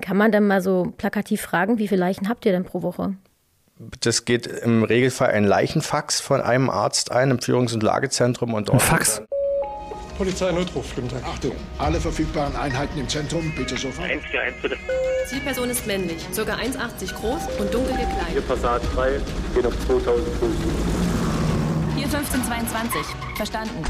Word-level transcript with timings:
kann 0.00 0.16
man 0.16 0.32
dann 0.32 0.46
mal 0.46 0.60
so 0.60 0.92
plakativ 0.96 1.40
fragen, 1.40 1.78
wie 1.78 1.88
viele 1.88 2.00
Leichen 2.00 2.28
habt 2.28 2.44
ihr 2.46 2.52
denn 2.52 2.64
pro 2.64 2.82
Woche? 2.82 3.14
Das 4.00 4.26
geht 4.26 4.46
im 4.46 4.82
Regelfall 4.82 5.30
ein 5.30 5.44
Leichenfax 5.44 6.20
von 6.20 6.40
einem 6.42 6.68
Arzt 6.68 7.12
ein 7.12 7.30
im 7.30 7.38
Führungs- 7.38 7.72
und 7.72 7.82
Lagezentrum 7.82 8.52
und 8.52 8.70
Ein 8.70 8.78
Fax? 8.78 9.22
Polizei 10.18 10.52
Notruf, 10.52 10.94
guten 10.94 11.08
Tag. 11.08 11.24
Achtung, 11.24 11.52
alle 11.78 11.98
verfügbaren 11.98 12.54
Einheiten 12.54 12.98
im 13.00 13.08
Zentrum, 13.08 13.50
bitte 13.56 13.78
sofort. 13.78 14.06
141 14.06 14.60
bitte. 14.60 14.76
Zielperson 15.26 15.70
ist 15.70 15.86
männlich, 15.86 16.18
ca. 16.36 16.42
1,80 16.42 17.14
groß 17.14 17.42
und 17.58 17.72
dunkel 17.72 17.92
gekleidet. 17.96 18.46
Passat 18.46 18.82
3, 18.94 19.18
geht 19.54 19.64
auf 19.64 19.86
2000 19.86 20.28
Fuß. 20.36 20.50
Hier 21.96 22.04
1522. 22.04 23.00
Verstanden. 23.36 23.82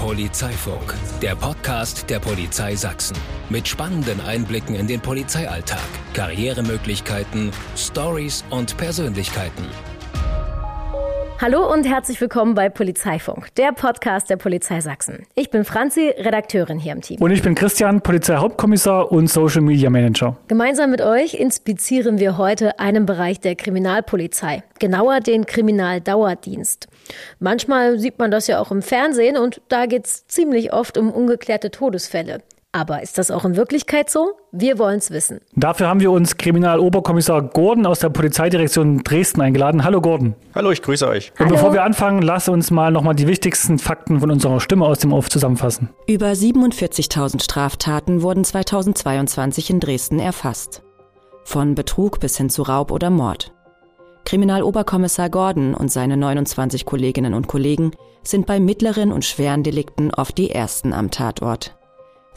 Polizeifunk, 0.00 0.94
der 1.20 1.34
Podcast 1.34 2.08
der 2.08 2.20
Polizei 2.20 2.74
Sachsen. 2.74 3.18
Mit 3.50 3.68
spannenden 3.68 4.18
Einblicken 4.22 4.74
in 4.74 4.86
den 4.86 4.98
Polizeialltag, 4.98 5.78
Karrieremöglichkeiten, 6.14 7.52
Stories 7.76 8.42
und 8.48 8.78
Persönlichkeiten. 8.78 9.66
Hallo 11.42 11.72
und 11.72 11.86
herzlich 11.86 12.20
willkommen 12.20 12.54
bei 12.54 12.68
Polizeifunk, 12.68 13.54
der 13.54 13.72
Podcast 13.72 14.28
der 14.28 14.36
Polizei 14.36 14.82
Sachsen. 14.82 15.26
Ich 15.34 15.48
bin 15.48 15.64
Franzi, 15.64 16.12
Redakteurin 16.18 16.78
hier 16.78 16.92
im 16.92 17.00
Team. 17.00 17.18
Und 17.18 17.30
ich 17.30 17.40
bin 17.40 17.54
Christian, 17.54 18.02
Polizeihauptkommissar 18.02 19.10
und 19.10 19.26
Social 19.26 19.62
Media 19.62 19.88
Manager. 19.88 20.36
Gemeinsam 20.48 20.90
mit 20.90 21.00
euch 21.00 21.32
inspizieren 21.32 22.18
wir 22.18 22.36
heute 22.36 22.78
einen 22.78 23.06
Bereich 23.06 23.40
der 23.40 23.54
Kriminalpolizei, 23.54 24.62
genauer 24.80 25.20
den 25.20 25.46
Kriminaldauerdienst. 25.46 26.88
Manchmal 27.38 27.98
sieht 27.98 28.18
man 28.18 28.30
das 28.30 28.46
ja 28.46 28.60
auch 28.60 28.70
im 28.70 28.82
Fernsehen 28.82 29.38
und 29.38 29.62
da 29.68 29.86
geht 29.86 30.04
es 30.04 30.26
ziemlich 30.26 30.74
oft 30.74 30.98
um 30.98 31.10
ungeklärte 31.10 31.70
Todesfälle. 31.70 32.42
Aber 32.72 33.02
ist 33.02 33.18
das 33.18 33.32
auch 33.32 33.44
in 33.44 33.56
Wirklichkeit 33.56 34.10
so? 34.10 34.30
Wir 34.52 34.78
wollen 34.78 34.98
es 34.98 35.10
wissen. 35.10 35.40
Dafür 35.56 35.88
haben 35.88 35.98
wir 35.98 36.12
uns 36.12 36.36
Kriminaloberkommissar 36.36 37.42
Gordon 37.42 37.84
aus 37.84 37.98
der 37.98 38.10
Polizeidirektion 38.10 39.02
Dresden 39.02 39.40
eingeladen. 39.40 39.82
Hallo 39.82 40.00
Gordon. 40.00 40.36
Hallo, 40.54 40.70
ich 40.70 40.80
grüße 40.80 41.08
euch. 41.08 41.32
Und 41.32 41.46
Hallo. 41.46 41.56
bevor 41.56 41.72
wir 41.72 41.82
anfangen, 41.82 42.22
lass 42.22 42.48
uns 42.48 42.70
mal 42.70 42.92
nochmal 42.92 43.16
die 43.16 43.26
wichtigsten 43.26 43.80
Fakten 43.80 44.20
von 44.20 44.30
unserer 44.30 44.60
Stimme 44.60 44.86
aus 44.86 45.00
dem 45.00 45.12
Off 45.12 45.28
zusammenfassen. 45.28 45.88
Über 46.06 46.28
47.000 46.28 47.42
Straftaten 47.42 48.22
wurden 48.22 48.44
2022 48.44 49.70
in 49.70 49.80
Dresden 49.80 50.20
erfasst. 50.20 50.82
Von 51.42 51.74
Betrug 51.74 52.20
bis 52.20 52.36
hin 52.36 52.50
zu 52.50 52.62
Raub 52.62 52.92
oder 52.92 53.10
Mord. 53.10 53.52
Kriminaloberkommissar 54.24 55.28
Gordon 55.28 55.74
und 55.74 55.90
seine 55.90 56.16
29 56.16 56.84
Kolleginnen 56.84 57.34
und 57.34 57.48
Kollegen 57.48 57.90
sind 58.22 58.46
bei 58.46 58.60
mittleren 58.60 59.10
und 59.10 59.24
schweren 59.24 59.64
Delikten 59.64 60.14
oft 60.14 60.38
die 60.38 60.52
ersten 60.52 60.92
am 60.92 61.10
Tatort. 61.10 61.74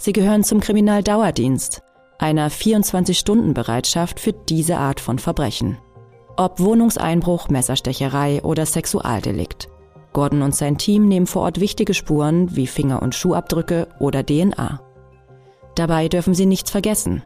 Sie 0.04 0.12
gehören 0.12 0.44
zum 0.44 0.60
Kriminaldauerdienst, 0.60 1.82
einer 2.20 2.52
24-Stunden-Bereitschaft 2.52 4.20
für 4.20 4.34
diese 4.34 4.76
Art 4.76 5.00
von 5.00 5.18
Verbrechen. 5.18 5.78
Ob 6.36 6.60
Wohnungseinbruch, 6.60 7.48
Messerstecherei 7.48 8.44
oder 8.44 8.66
Sexualdelikt. 8.66 9.70
Gordon 10.12 10.42
und 10.42 10.54
sein 10.54 10.78
Team 10.78 11.08
nehmen 11.08 11.26
vor 11.26 11.44
Ort 11.44 11.62
wichtige 11.62 11.94
Spuren 11.94 12.54
wie 12.54 12.68
Finger- 12.68 13.02
und 13.02 13.16
Schuhabdrücke 13.16 13.88
oder 13.98 14.26
DNA. 14.26 14.82
Dabei 15.76 16.10
dürfen 16.10 16.34
sie 16.34 16.48
nichts 16.48 16.70
vergessen. 16.70 17.24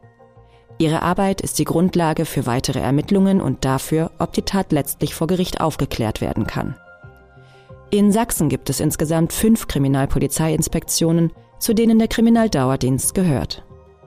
Ihre 0.78 1.02
Arbeit 1.02 1.42
ist 1.42 1.58
die 1.58 1.66
Grundlage 1.66 2.25
für 2.25 2.45
weitere 2.45 2.81
Ermittlungen 2.81 3.42
und 3.42 3.66
dafür, 3.66 4.11
ob 4.20 4.33
die 4.33 4.44
Tat 4.44 4.72
letztlich 4.72 5.16
vor 5.16 5.25
Gericht 5.25 5.61
aufgeklärt 5.61 6.22
werden 6.22 6.45
kann. 6.45 6.75
In 7.89 8.11
Sachsen 8.11 8.50
gibt 8.50 8.70
es 8.70 8.80
insgesamt 8.80 9.33
fünf 9.33 9.66
Kriminalpolizeiinspektionen, 9.67 11.31
zu 11.60 11.74
denen 11.74 12.00
der 12.00 12.08
Kriminaldauerdienst 12.08 13.14
gehört. 13.14 13.64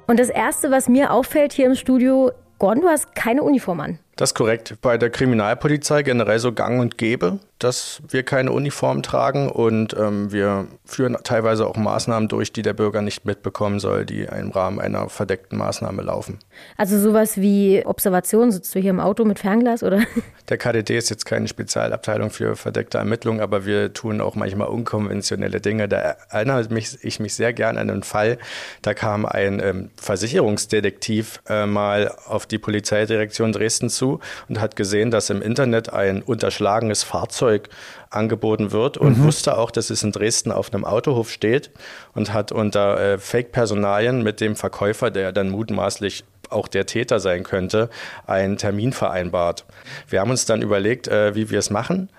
Und 0.07 0.19
das 0.19 0.29
Erste, 0.29 0.71
was 0.71 0.89
mir 0.89 1.13
auffällt 1.13 1.53
hier 1.53 1.67
im 1.67 1.75
Studio, 1.75 2.33
Gordon, 2.59 2.83
du 2.83 2.89
hast 2.89 3.15
keine 3.15 3.43
Uniform 3.43 3.81
an. 3.81 3.99
Das 4.17 4.31
ist 4.31 4.35
korrekt. 4.35 4.77
Bei 4.83 4.99
der 4.99 5.11
Kriminalpolizei 5.11 6.03
generell 6.03 6.39
so 6.39 6.53
gang 6.53 6.81
und 6.81 6.99
gäbe, 6.99 7.39
dass 7.59 8.03
wir 8.09 8.23
keine 8.23 8.53
Uniform 8.53 9.03
tragen 9.03 9.49
und 9.49 9.95
ähm, 9.99 10.33
wir 10.33 10.67
führen 10.85 11.17
teilweise 11.25 11.67
auch 11.67 11.77
Maßnahmen 11.77 12.29
durch, 12.29 12.53
die 12.53 12.63
der 12.63 12.73
Bürger 12.73 13.03
nicht 13.03 13.25
mitbekommen 13.25 13.81
soll, 13.81 14.05
die 14.05 14.23
im 14.23 14.51
Rahmen 14.51 14.81
einer 14.81 15.09
verdeckten 15.09 15.59
Maßnahme 15.59 16.03
laufen. 16.03 16.39
Also 16.77 16.99
sowas 16.99 17.37
wie 17.39 17.85
Observation, 17.85 18.51
sitzt 18.51 18.75
du 18.75 18.81
hier 18.81 18.91
im 18.91 19.01
Auto 19.01 19.25
mit 19.25 19.39
Fernglas 19.39 19.83
oder? 19.83 20.01
Der 20.49 20.59
KDD 20.59 20.99
ist 20.99 21.11
jetzt 21.11 21.27
keine 21.27 21.47
Spezialabteilung 21.47 22.31
für 22.31 22.57
verdeckte 22.57 22.99
Ermittlungen, 22.99 23.41
aber 23.41 23.67
wir 23.67 23.93
tun 23.93 24.21
auch 24.21 24.35
manchmal 24.35 24.69
unkonventionelle 24.69 25.61
Dinge. 25.61 25.87
Da 25.87 26.17
erinnere 26.31 26.67
mich, 26.71 26.99
ich 27.03 27.21
mich 27.21 27.35
sehr 27.35 27.53
gern 27.53 27.79
an 27.79 27.89
einen 27.89 28.03
Fall, 28.03 28.39
da 28.83 28.95
kam 28.95 29.25
ein 29.27 29.61
ähm, 29.63 29.91
Versicherungsdetektiv 29.97 31.41
äh, 31.49 31.67
mal 31.67 32.13
auf 32.27 32.47
die 32.47 32.59
Polizeidirektion 32.59 33.53
Dresden 33.53 33.91
zu 33.91 34.00
und 34.49 34.61
hat 34.61 34.77
gesehen, 34.77 35.11
dass 35.11 35.31
im 35.31 35.43
Internet 35.43 35.93
ein 35.93 36.23
unterschlagenes 36.23 37.03
Fahrzeug 37.03 37.69
angeboten 38.11 38.73
wird 38.73 38.97
und 38.97 39.23
wusste 39.23 39.57
auch, 39.57 39.71
dass 39.71 39.91
es 39.91 40.03
in 40.03 40.13
Dresden 40.13 40.51
auf 40.53 40.73
einem 40.73 40.85
Autohof 40.85 41.31
steht 41.31 41.71
und 42.15 42.33
hat 42.33 42.53
unter 42.53 43.01
äh, 43.01 43.19
Fake-Personalien 43.19 44.23
mit 44.23 44.41
dem 44.41 44.57
Verkäufer, 44.57 45.11
der 45.11 45.33
dann 45.33 45.51
mutmaßlich 45.51 46.25
auch 46.49 46.69
der 46.69 46.87
Täter 46.87 47.21
sein 47.21 47.45
könnte, 47.45 47.91
einen 48.27 48.57
Termin 48.57 48.93
vereinbart. 48.93 49.65
Wir 50.09 50.21
haben 50.21 50.31
uns 50.31 50.47
dann 50.47 50.63
überlegt, 50.63 51.09
äh, 51.09 51.35
wie 51.35 51.51
wir 51.51 51.59
es 51.59 51.71
machen 51.71 52.11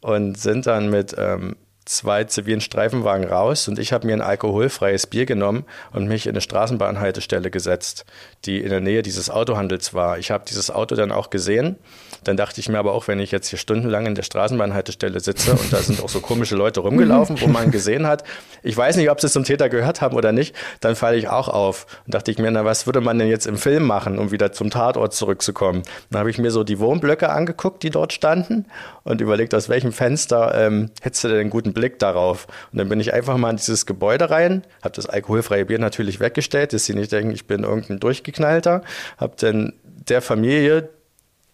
und 0.00 0.38
sind 0.38 0.66
dann 0.66 0.90
mit 0.90 1.14
ähm, 1.18 1.56
zwei 1.84 2.24
zivilen 2.24 2.60
Streifenwagen 2.60 3.26
raus 3.26 3.68
und 3.68 3.78
ich 3.78 3.92
habe 3.92 4.06
mir 4.06 4.14
ein 4.14 4.20
alkoholfreies 4.20 5.06
Bier 5.06 5.26
genommen 5.26 5.64
und 5.92 6.06
mich 6.06 6.26
in 6.26 6.30
eine 6.30 6.40
Straßenbahnhaltestelle 6.40 7.50
gesetzt, 7.50 8.04
die 8.44 8.60
in 8.60 8.70
der 8.70 8.80
Nähe 8.80 9.02
dieses 9.02 9.30
Autohandels 9.30 9.94
war. 9.94 10.18
Ich 10.18 10.30
habe 10.30 10.44
dieses 10.48 10.70
Auto 10.70 10.94
dann 10.94 11.12
auch 11.12 11.30
gesehen. 11.30 11.76
Dann 12.24 12.36
dachte 12.36 12.60
ich 12.60 12.68
mir 12.68 12.78
aber 12.78 12.92
auch, 12.92 13.08
wenn 13.08 13.18
ich 13.18 13.30
jetzt 13.30 13.48
hier 13.48 13.58
stundenlang 13.58 14.06
in 14.06 14.14
der 14.14 14.22
Straßenbahnhaltestelle 14.22 15.20
sitze 15.20 15.52
und 15.52 15.72
da 15.72 15.78
sind 15.78 16.02
auch 16.02 16.08
so 16.08 16.20
komische 16.20 16.56
Leute 16.56 16.80
rumgelaufen, 16.80 17.40
wo 17.40 17.46
man 17.46 17.70
gesehen 17.70 18.06
hat, 18.06 18.24
ich 18.62 18.76
weiß 18.76 18.96
nicht, 18.96 19.10
ob 19.10 19.20
sie 19.20 19.30
zum 19.30 19.44
Täter 19.44 19.68
gehört 19.68 20.00
haben 20.00 20.16
oder 20.16 20.32
nicht, 20.32 20.54
dann 20.80 20.96
falle 20.96 21.16
ich 21.16 21.28
auch 21.28 21.48
auf. 21.48 21.86
Und 22.06 22.14
dachte 22.14 22.30
ich 22.30 22.38
mir, 22.38 22.50
na, 22.50 22.64
was 22.64 22.86
würde 22.86 23.00
man 23.00 23.18
denn 23.18 23.28
jetzt 23.28 23.46
im 23.46 23.56
Film 23.56 23.86
machen, 23.86 24.18
um 24.18 24.30
wieder 24.30 24.52
zum 24.52 24.70
Tatort 24.70 25.14
zurückzukommen? 25.14 25.82
Dann 26.10 26.20
habe 26.20 26.30
ich 26.30 26.38
mir 26.38 26.50
so 26.50 26.64
die 26.64 26.78
Wohnblöcke 26.78 27.30
angeguckt, 27.30 27.82
die 27.82 27.90
dort 27.90 28.12
standen 28.12 28.66
und 29.04 29.20
überlegt, 29.20 29.54
aus 29.54 29.68
welchem 29.68 29.92
Fenster 29.92 30.54
ähm, 30.54 30.90
hättest 31.00 31.24
du 31.24 31.28
denn 31.28 31.40
einen 31.40 31.50
guten 31.50 31.72
Blick 31.72 31.98
darauf? 31.98 32.46
Und 32.72 32.78
dann 32.78 32.88
bin 32.88 33.00
ich 33.00 33.14
einfach 33.14 33.36
mal 33.36 33.50
in 33.50 33.56
dieses 33.56 33.86
Gebäude 33.86 34.30
rein, 34.30 34.62
habe 34.82 34.94
das 34.94 35.06
alkoholfreie 35.06 35.64
Bier 35.66 35.78
natürlich 35.78 36.20
weggestellt, 36.20 36.72
dass 36.72 36.84
sie 36.84 36.94
nicht 36.94 37.12
denken, 37.12 37.32
ich 37.32 37.46
bin 37.46 37.64
irgendein 37.64 38.00
Durchgeknallter, 38.00 38.82
habe 39.18 39.34
dann 39.38 39.72
der 40.08 40.22
Familie, 40.22 40.90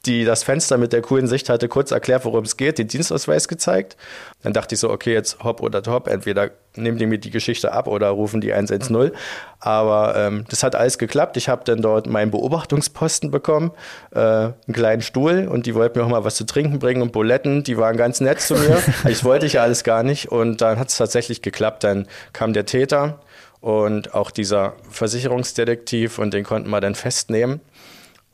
die 0.07 0.25
das 0.25 0.43
Fenster 0.43 0.79
mit 0.79 0.93
der 0.93 1.03
coolen 1.03 1.27
Sicht 1.27 1.49
hatte, 1.49 1.69
kurz 1.69 1.91
erklärt, 1.91 2.25
worum 2.25 2.45
es 2.45 2.57
geht, 2.57 2.79
den 2.79 2.89
Dienstausweis 2.89 3.49
gezeigt. 3.49 3.97
Dann 4.43 4.53
dachte 4.53 4.75
ich 4.75 4.81
so, 4.81 4.91
okay, 4.91 5.13
jetzt 5.13 5.43
hopp 5.43 5.61
oder 5.61 5.83
top, 5.83 6.09
entweder 6.09 6.51
nehmen 6.77 6.99
die 6.99 7.07
mir 7.07 7.19
die 7.19 7.31
Geschichte 7.31 7.73
ab 7.73 7.89
oder 7.89 8.09
rufen 8.11 8.41
die 8.41 8.53
110. 8.53 9.11
Aber 9.59 10.15
ähm, 10.17 10.45
das 10.49 10.63
hat 10.63 10.77
alles 10.77 10.99
geklappt. 10.99 11.37
Ich 11.37 11.49
habe 11.49 11.65
dann 11.65 11.83
dort 11.83 12.07
meinen 12.07 12.31
Beobachtungsposten 12.31 13.31
bekommen, 13.31 13.73
äh, 14.15 14.21
einen 14.21 14.55
kleinen 14.73 15.03
Stuhl 15.03 15.49
und 15.51 15.67
die 15.67 15.75
wollten 15.75 15.99
mir 15.99 16.05
auch 16.05 16.11
mal 16.11 16.25
was 16.25 16.37
zu 16.37 16.45
trinken 16.45 16.79
bringen 16.79 17.03
und 17.03 17.13
Buletten. 17.13 17.65
Die 17.65 17.77
waren 17.77 17.97
ganz 17.97 18.21
nett 18.21 18.41
zu 18.41 18.55
mir. 18.55 18.83
ich 19.09 19.25
wollte 19.25 19.47
ich 19.47 19.55
ja 19.55 19.63
alles 19.63 19.85
gar 19.85 20.03
nicht 20.03 20.31
und 20.31 20.61
dann 20.61 20.79
hat 20.79 20.89
es 20.89 20.97
tatsächlich 20.97 21.43
geklappt. 21.43 21.85
Dann 21.85 22.07
kam 22.33 22.53
der 22.53 22.67
Täter 22.67 23.21
und 23.61 24.15
auch 24.15 24.31
dieser 24.31 24.75
Versicherungsdetektiv 24.91 26.19
und 26.19 26.33
den 26.33 26.45
konnten 26.45 26.71
wir 26.71 26.81
dann 26.81 26.95
festnehmen. 26.95 27.61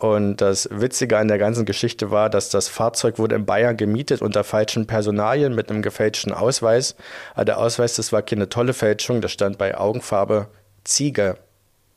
Und 0.02 0.40
das 0.40 0.68
Witzige 0.72 1.16
an 1.16 1.28
der 1.28 1.38
ganzen 1.38 1.64
Geschichte 1.64 2.10
war, 2.10 2.28
dass 2.28 2.48
das 2.48 2.66
Fahrzeug 2.66 3.20
wurde 3.20 3.36
in 3.36 3.46
Bayern 3.46 3.76
gemietet 3.76 4.20
unter 4.20 4.42
falschen 4.42 4.88
Personalien 4.88 5.54
mit 5.54 5.70
einem 5.70 5.80
gefälschten 5.80 6.32
Ausweis. 6.32 6.96
Aber 7.34 7.44
der 7.44 7.58
Ausweis, 7.58 7.94
das 7.94 8.12
war 8.12 8.22
keine 8.22 8.48
tolle 8.48 8.72
Fälschung, 8.72 9.20
das 9.20 9.30
stand 9.30 9.58
bei 9.58 9.78
Augenfarbe 9.78 10.48
Ziege. 10.82 11.36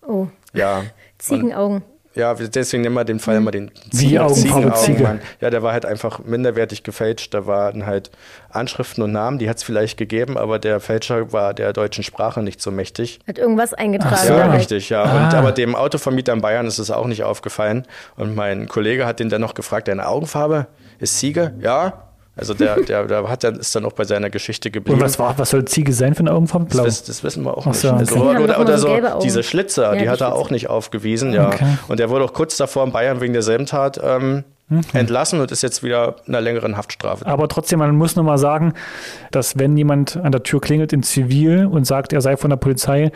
Oh, 0.05 0.27
Ja. 0.53 0.83
Ziegenaugen. 1.17 1.81
Ja, 2.15 2.33
deswegen 2.33 2.83
nennen 2.83 2.95
wir 2.95 3.03
den 3.03 3.19
Fall 3.19 3.35
immer 3.35 3.51
den 3.51 3.71
Wie 3.91 4.17
Augenfarbe 4.17 4.73
Ziege? 4.75 5.03
Mann. 5.03 5.19
Ja, 5.41 5.49
der 5.49 5.63
war 5.63 5.73
halt 5.73 5.85
einfach 5.85 6.19
minderwertig 6.19 6.83
gefälscht. 6.83 7.33
Da 7.33 7.45
waren 7.45 7.85
halt 7.85 8.09
Anschriften 8.49 9.03
und 9.03 9.11
Namen, 9.11 9.37
die 9.37 9.49
hat 9.49 9.57
es 9.57 9.63
vielleicht 9.63 9.97
gegeben, 9.97 10.37
aber 10.37 10.57
der 10.57 10.79
Fälscher 10.79 11.33
war 11.33 11.53
der 11.53 11.73
deutschen 11.73 12.05
Sprache 12.05 12.41
nicht 12.41 12.61
so 12.61 12.71
mächtig. 12.71 13.19
Hat 13.27 13.37
irgendwas 13.37 13.73
eingetragen. 13.73 14.15
Ach 14.17 14.23
so. 14.23 14.33
Ja, 14.33 14.51
richtig, 14.51 14.89
ja. 14.89 15.03
Ah. 15.03 15.25
Und 15.25 15.33
aber 15.33 15.51
dem 15.51 15.75
Autovermieter 15.75 16.31
in 16.31 16.41
Bayern 16.41 16.65
ist 16.67 16.79
es 16.79 16.89
auch 16.89 17.07
nicht 17.07 17.23
aufgefallen. 17.23 17.85
Und 18.15 18.33
mein 18.33 18.69
Kollege 18.69 19.05
hat 19.05 19.19
den 19.19 19.27
dann 19.27 19.41
noch 19.41 19.53
gefragt, 19.53 19.89
deine 19.89 20.07
Augenfarbe 20.07 20.67
ist 20.99 21.19
Ziege? 21.19 21.53
Ja. 21.59 22.05
Also 22.37 22.53
der, 22.53 22.81
der, 22.81 23.05
der 23.05 23.29
hat 23.29 23.43
dann, 23.43 23.55
ist 23.55 23.73
dann 23.75 23.85
auch 23.85 23.93
bei 23.93 24.03
seiner 24.03 24.29
Geschichte 24.29 24.69
geblieben. 24.71 24.99
Und 24.99 25.05
was, 25.05 25.17
war, 25.19 25.37
was 25.37 25.51
soll 25.51 25.65
Ziege 25.65 25.93
sein 25.93 26.13
für 26.15 26.19
eine 26.21 26.33
Augenfarbe? 26.33 26.65
Blau. 26.65 26.83
Das, 26.83 27.03
das 27.03 27.23
wissen 27.23 27.43
wir 27.43 27.57
auch 27.57 27.61
Ach 27.65 27.71
nicht. 27.71 27.79
so, 27.79 27.89
okay. 27.89 27.97
Also, 27.99 28.15
oder 28.15 28.55
immer 28.55 28.59
oder 28.59 28.77
so 28.77 29.19
diese 29.23 29.41
Schlitze, 29.43 29.83
Ja, 29.83 29.93
die, 29.93 29.99
die 29.99 30.09
hat 30.09 30.19
er 30.21 30.27
Schlitze. 30.27 30.35
auch 30.41 30.49
nicht 30.49 30.69
aufgewiesen, 30.69 31.33
ja. 31.33 31.47
Okay. 31.47 31.65
Und 31.87 31.99
der 31.99 32.09
wurde 32.09 32.25
auch 32.25 32.33
kurz 32.33 32.57
davor 32.57 32.83
in 32.85 32.91
Bayern 32.91 33.21
wegen 33.21 33.33
derselben 33.33 33.65
Tat 33.65 33.99
ähm, 34.03 34.43
Mhm. 34.67 34.81
entlassen 34.93 35.39
und 35.41 35.51
ist 35.51 35.61
jetzt 35.61 35.83
wieder 35.83 36.15
in 36.25 36.33
einer 36.33 36.41
längeren 36.41 36.75
Haftstrafe. 36.75 37.23
Aber 37.27 37.47
trotzdem, 37.47 37.77
man 37.77 37.95
muss 37.95 38.15
nochmal 38.15 38.39
sagen, 38.39 38.73
dass 39.29 39.59
wenn 39.59 39.77
jemand 39.77 40.17
an 40.17 40.31
der 40.31 40.41
Tür 40.41 40.59
klingelt 40.59 40.91
in 40.91 41.03
Zivil 41.03 41.67
und 41.67 41.85
sagt, 41.85 42.13
er 42.13 42.21
sei 42.21 42.35
von 42.35 42.49
der 42.49 42.57
Polizei, 42.57 43.11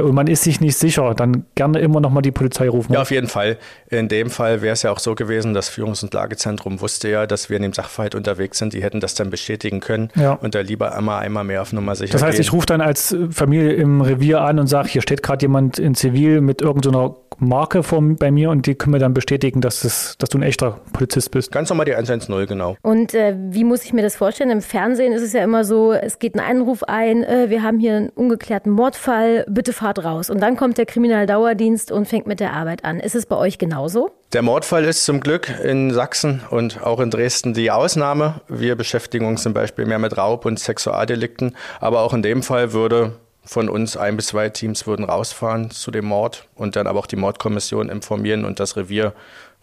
und 0.00 0.14
man 0.14 0.26
ist 0.26 0.42
sich 0.42 0.60
nicht 0.60 0.76
sicher, 0.76 1.14
dann 1.14 1.44
gerne 1.54 1.80
immer 1.80 2.00
noch 2.00 2.10
mal 2.10 2.22
die 2.22 2.30
Polizei 2.30 2.68
rufen. 2.68 2.92
Ja, 2.94 3.02
auf 3.02 3.10
jeden 3.10 3.28
Fall. 3.28 3.58
In 3.88 4.08
dem 4.08 4.30
Fall 4.30 4.62
wäre 4.62 4.72
es 4.72 4.82
ja 4.82 4.90
auch 4.90 4.98
so 4.98 5.14
gewesen, 5.14 5.54
das 5.54 5.68
Führungs- 5.70 6.02
und 6.02 6.14
Lagezentrum 6.14 6.80
wusste 6.80 7.08
ja, 7.10 7.26
dass 7.26 7.50
wir 7.50 7.56
in 7.56 7.62
dem 7.62 7.72
Sachverhalt 7.72 8.14
unterwegs 8.14 8.58
sind. 8.58 8.72
Die 8.72 8.82
hätten 8.82 9.00
das 9.00 9.14
dann 9.14 9.30
bestätigen 9.30 9.80
können 9.80 10.08
Ja. 10.14 10.32
und 10.34 10.54
da 10.54 10.60
lieber 10.60 10.94
einmal, 10.96 11.20
einmal 11.22 11.44
mehr 11.44 11.62
auf 11.62 11.72
Nummer 11.72 11.94
sicher 11.94 12.12
Das 12.12 12.22
heißt, 12.22 12.36
gehen. 12.36 12.42
ich 12.42 12.52
rufe 12.52 12.66
dann 12.66 12.80
als 12.80 13.14
Familie 13.30 13.72
im 13.72 14.00
Revier 14.00 14.40
an 14.40 14.58
und 14.58 14.66
sage, 14.68 14.88
hier 14.88 15.02
steht 15.02 15.22
gerade 15.22 15.42
jemand 15.44 15.78
in 15.78 15.94
Zivil 15.94 16.40
mit 16.40 16.62
irgendeiner 16.62 17.16
Marke 17.38 17.82
vor, 17.82 18.00
bei 18.02 18.30
mir 18.30 18.50
und 18.50 18.66
die 18.66 18.74
können 18.74 18.92
mir 18.92 18.98
dann 18.98 19.14
bestätigen, 19.14 19.60
dass, 19.60 19.80
das, 19.80 20.16
dass 20.18 20.28
du 20.28 20.38
ein 20.38 20.42
echter 20.42 20.78
Polizist 20.92 21.30
bist. 21.32 21.50
Ganz 21.50 21.68
normal 21.70 21.86
die 21.86 21.94
110, 21.94 22.46
genau. 22.46 22.76
Und 22.82 23.14
äh, 23.14 23.34
wie 23.50 23.64
muss 23.64 23.84
ich 23.84 23.92
mir 23.92 24.02
das 24.02 24.16
vorstellen? 24.16 24.50
Im 24.50 24.60
Fernsehen 24.60 25.12
ist 25.12 25.22
es 25.22 25.32
ja 25.32 25.42
immer 25.42 25.64
so, 25.64 25.92
es 25.92 26.18
geht 26.18 26.34
ein 26.36 26.40
Einruf 26.40 26.84
ein, 26.84 27.24
äh, 27.24 27.50
wir 27.50 27.62
haben 27.62 27.78
hier 27.80 27.96
einen 27.96 28.08
ungeklärten 28.10 28.70
Mordfall, 28.70 29.44
bitte 29.48 29.72
fahrt 29.82 30.04
raus. 30.04 30.30
Und 30.30 30.40
dann 30.40 30.56
kommt 30.56 30.78
der 30.78 30.86
Kriminaldauerdienst 30.86 31.92
und 31.92 32.06
fängt 32.06 32.26
mit 32.26 32.40
der 32.40 32.52
Arbeit 32.52 32.84
an. 32.84 33.00
Ist 33.00 33.14
es 33.14 33.26
bei 33.26 33.36
euch 33.36 33.58
genauso? 33.58 34.10
Der 34.32 34.42
Mordfall 34.42 34.84
ist 34.84 35.04
zum 35.04 35.20
Glück 35.20 35.52
in 35.62 35.92
Sachsen 35.92 36.40
und 36.50 36.82
auch 36.82 37.00
in 37.00 37.10
Dresden 37.10 37.52
die 37.52 37.70
Ausnahme. 37.70 38.40
Wir 38.48 38.76
beschäftigen 38.76 39.26
uns 39.26 39.42
zum 39.42 39.52
Beispiel 39.52 39.84
mehr 39.84 39.98
mit 39.98 40.16
Raub- 40.16 40.46
und 40.46 40.58
Sexualdelikten. 40.58 41.56
Aber 41.80 42.00
auch 42.00 42.14
in 42.14 42.22
dem 42.22 42.42
Fall 42.42 42.72
würde 42.72 43.12
von 43.44 43.68
uns 43.68 43.96
ein 43.96 44.16
bis 44.16 44.28
zwei 44.28 44.48
Teams 44.48 44.86
würden 44.86 45.04
rausfahren 45.04 45.70
zu 45.70 45.90
dem 45.90 46.04
Mord 46.04 46.46
und 46.54 46.76
dann 46.76 46.86
aber 46.86 47.00
auch 47.00 47.06
die 47.06 47.16
Mordkommission 47.16 47.88
informieren 47.88 48.44
und 48.44 48.60
das 48.60 48.76
Revier 48.76 49.12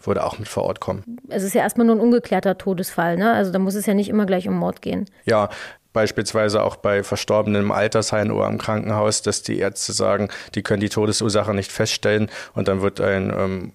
würde 0.02 0.24
auch 0.24 0.38
mit 0.38 0.48
vor 0.48 0.64
Ort 0.64 0.80
kommen. 0.80 1.18
Es 1.28 1.42
ist 1.42 1.54
ja 1.54 1.62
erstmal 1.62 1.86
nur 1.86 1.96
ein 1.96 2.00
ungeklärter 2.00 2.56
Todesfall, 2.58 3.16
ne? 3.16 3.32
Also 3.32 3.52
da 3.52 3.58
muss 3.58 3.74
es 3.74 3.86
ja 3.86 3.94
nicht 3.94 4.08
immer 4.08 4.26
gleich 4.26 4.48
um 4.48 4.54
Mord 4.54 4.82
gehen. 4.82 5.06
Ja, 5.24 5.50
beispielsweise 5.92 6.62
auch 6.62 6.76
bei 6.76 7.02
Verstorbenen 7.02 7.62
im 7.62 7.72
Altersheim 7.72 8.30
oder 8.30 8.48
im 8.48 8.58
Krankenhaus, 8.58 9.22
dass 9.22 9.42
die 9.42 9.58
Ärzte 9.58 9.92
sagen, 9.92 10.28
die 10.54 10.62
können 10.62 10.80
die 10.80 10.88
Todesursache 10.88 11.54
nicht 11.54 11.72
feststellen 11.72 12.30
und 12.54 12.68
dann 12.68 12.82
wird 12.82 13.00
ein 13.00 13.32
ähm, 13.36 13.72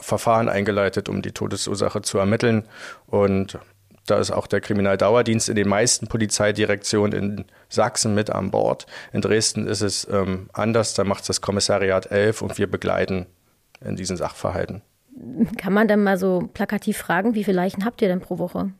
Verfahren 0.00 0.48
eingeleitet, 0.48 1.08
um 1.08 1.22
die 1.22 1.32
Todesursache 1.32 2.02
zu 2.02 2.18
ermitteln. 2.18 2.64
Und 3.06 3.58
da 4.06 4.18
ist 4.18 4.30
auch 4.30 4.46
der 4.46 4.60
Kriminaldauerdienst 4.60 5.48
in 5.48 5.56
den 5.56 5.68
meisten 5.68 6.06
Polizeidirektionen 6.06 7.12
in 7.12 7.44
Sachsen 7.68 8.14
mit 8.14 8.30
an 8.30 8.50
Bord. 8.50 8.86
In 9.12 9.20
Dresden 9.20 9.66
ist 9.66 9.82
es 9.82 10.08
ähm, 10.10 10.48
anders, 10.52 10.94
da 10.94 11.04
macht 11.04 11.28
das 11.28 11.40
Kommissariat 11.40 12.06
11 12.10 12.42
und 12.42 12.58
wir 12.58 12.70
begleiten 12.70 13.26
in 13.80 13.96
diesen 13.96 14.16
Sachverhalten. 14.16 14.82
Kann 15.58 15.72
man 15.72 15.88
dann 15.88 16.02
mal 16.02 16.16
so 16.16 16.48
plakativ 16.52 16.98
fragen, 16.98 17.34
wie 17.34 17.44
viele 17.44 17.56
Leichen 17.56 17.84
habt 17.84 18.02
ihr 18.02 18.08
denn 18.08 18.20
pro 18.20 18.38
Woche? 18.38 18.70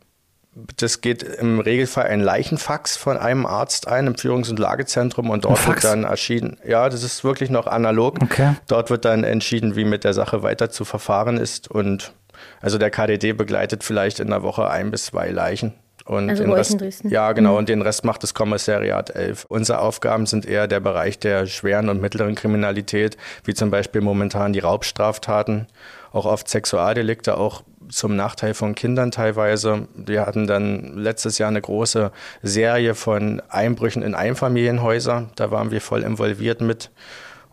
Das 0.76 1.00
geht 1.00 1.22
im 1.22 1.60
Regelfall 1.60 2.08
ein 2.08 2.20
Leichenfax 2.20 2.96
von 2.96 3.16
einem 3.16 3.46
Arzt 3.46 3.88
ein 3.88 4.06
im 4.06 4.16
Führungs- 4.16 4.50
und 4.50 4.58
Lagezentrum 4.58 5.30
und 5.30 5.46
dort 5.46 5.66
wird 5.66 5.82
dann 5.82 6.04
entschieden, 6.04 6.58
ja, 6.66 6.90
das 6.90 7.02
ist 7.02 7.24
wirklich 7.24 7.48
noch 7.48 7.66
analog. 7.66 8.18
Okay. 8.22 8.54
Dort 8.66 8.90
wird 8.90 9.06
dann 9.06 9.24
entschieden, 9.24 9.76
wie 9.76 9.86
mit 9.86 10.04
der 10.04 10.12
Sache 10.12 10.42
weiter 10.42 10.68
zu 10.68 10.84
verfahren 10.84 11.38
ist 11.38 11.70
und 11.70 12.12
also 12.60 12.76
der 12.76 12.90
KDD 12.90 13.32
begleitet 13.32 13.82
vielleicht 13.82 14.20
in 14.20 14.28
der 14.28 14.42
Woche 14.42 14.68
ein 14.68 14.90
bis 14.90 15.06
zwei 15.06 15.30
Leichen. 15.30 15.72
Und 16.04 16.30
Also 16.30 16.42
den 16.42 16.52
Rest, 16.52 16.72
in 16.72 16.78
Dresden? 16.78 17.08
Ja, 17.10 17.32
genau. 17.32 17.56
Und 17.56 17.68
den 17.68 17.80
Rest 17.80 18.04
macht 18.04 18.22
das 18.22 18.34
Kommissariat 18.34 19.10
11. 19.10 19.46
Unsere 19.48 19.78
Aufgaben 19.78 20.26
sind 20.26 20.44
eher 20.46 20.66
der 20.66 20.80
Bereich 20.80 21.18
der 21.18 21.46
schweren 21.46 21.88
und 21.88 22.00
mittleren 22.00 22.34
Kriminalität, 22.34 23.16
wie 23.44 23.54
zum 23.54 23.70
Beispiel 23.70 24.00
momentan 24.00 24.52
die 24.52 24.58
Raubstraftaten, 24.58 25.68
auch 26.12 26.26
oft 26.26 26.48
Sexualdelikte, 26.48 27.36
auch 27.36 27.62
zum 27.88 28.16
Nachteil 28.16 28.54
von 28.54 28.74
Kindern 28.74 29.10
teilweise. 29.10 29.86
Wir 29.94 30.26
hatten 30.26 30.46
dann 30.46 30.96
letztes 30.96 31.38
Jahr 31.38 31.48
eine 31.48 31.60
große 31.60 32.10
Serie 32.42 32.94
von 32.94 33.42
Einbrüchen 33.48 34.02
in 34.02 34.14
Einfamilienhäuser. 34.14 35.30
Da 35.36 35.50
waren 35.50 35.70
wir 35.70 35.80
voll 35.80 36.02
involviert 36.02 36.60
mit. 36.60 36.90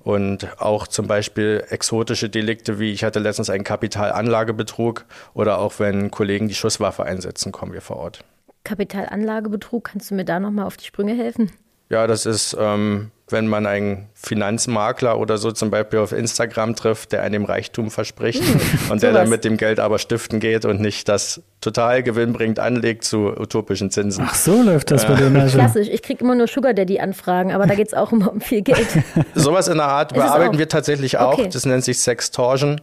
Und 0.02 0.48
auch 0.62 0.88
zum 0.88 1.08
Beispiel 1.08 1.64
exotische 1.70 2.30
Delikte, 2.30 2.80
wie 2.80 2.94
ich 2.94 3.04
hatte 3.04 3.20
letztens 3.20 3.50
einen 3.50 3.66
Kapitalanlagebetrug 3.66 5.06
oder 5.34 5.60
auch 5.60 5.74
wenn 5.80 6.10
Kollegen 6.10 6.48
die 6.48 6.56
Schusswaffe 6.56 7.04
einsetzen, 7.04 7.52
kommen 7.52 7.74
wir 7.74 7.82
vor 7.82 7.98
Ort. 7.98 8.24
Kapitalanlagebetrug, 8.64 9.84
kannst 9.86 10.10
du 10.12 10.16
mir 10.16 10.26
da 10.26 10.40
nochmal 10.40 10.66
auf 10.66 10.78
die 10.78 10.86
Sprünge 10.86 11.16
helfen? 11.16 11.52
Ja, 11.90 12.08
das 12.08 12.26
ist, 12.26 12.56
ähm, 12.60 13.12
wenn 13.32 13.48
man 13.48 13.66
einen 13.66 14.10
Finanzmakler 14.14 15.18
oder 15.18 15.38
so 15.38 15.52
zum 15.52 15.70
Beispiel 15.70 16.00
auf 16.00 16.12
Instagram 16.12 16.76
trifft, 16.76 17.12
der 17.12 17.24
einem 17.24 17.46
Reichtum 17.46 17.90
verspricht 17.92 18.44
und 18.90 19.02
der 19.02 19.14
dann 19.14 19.30
mit 19.30 19.44
dem 19.44 19.58
Geld 19.58 19.80
aber 19.80 20.00
stiften 20.00 20.40
geht 20.40 20.66
und 20.66 20.82
nicht 20.82 21.08
das 21.08 21.42
total 21.62 22.04
gewinnbringend 22.04 22.60
anlegt 22.60 23.04
zu 23.04 23.28
utopischen 23.38 23.92
Zinsen. 23.92 24.26
Ach 24.28 24.36
so 24.36 24.62
läuft 24.62 24.92
das 24.92 25.06
bei 25.06 25.16
denen 25.16 25.38
also. 25.38 25.58
Klassisch, 25.58 25.90
ich 25.90 26.02
kriege 26.02 26.24
immer 26.24 26.36
nur 26.36 26.48
Sugar 26.48 26.74
Daddy-Anfragen, 26.74 27.52
aber 27.52 27.68
da 27.68 27.76
geht 27.76 27.88
es 27.88 27.94
auch 27.94 28.12
immer 28.12 28.32
um 28.32 28.42
viel 28.42 28.62
Geld. 28.62 28.88
Sowas 29.36 29.68
in 29.68 29.78
der 29.78 29.88
Art 29.88 30.14
bearbeiten 30.14 30.58
wir 30.58 30.70
tatsächlich 30.70 31.18
auch. 31.18 31.34
Okay. 31.34 31.50
Das 31.52 31.66
nennt 31.66 31.84
sich 31.84 32.00
Sextortion. 32.00 32.80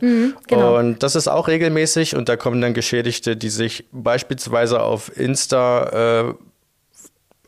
genau. 0.47 0.79
Und 0.79 1.03
das 1.03 1.17
ist 1.17 1.29
auch 1.29 1.49
regelmäßig. 1.49 2.17
Und 2.17 2.29
da 2.29 2.37
kommen 2.37 2.61
dann 2.61 2.75
Geschädigte, 2.75 3.37
die 3.37 3.49
sich 3.49 3.87
beispielsweise 3.93 4.83
auf 4.83 5.17
Insta 5.17 6.29
äh, 6.29 6.35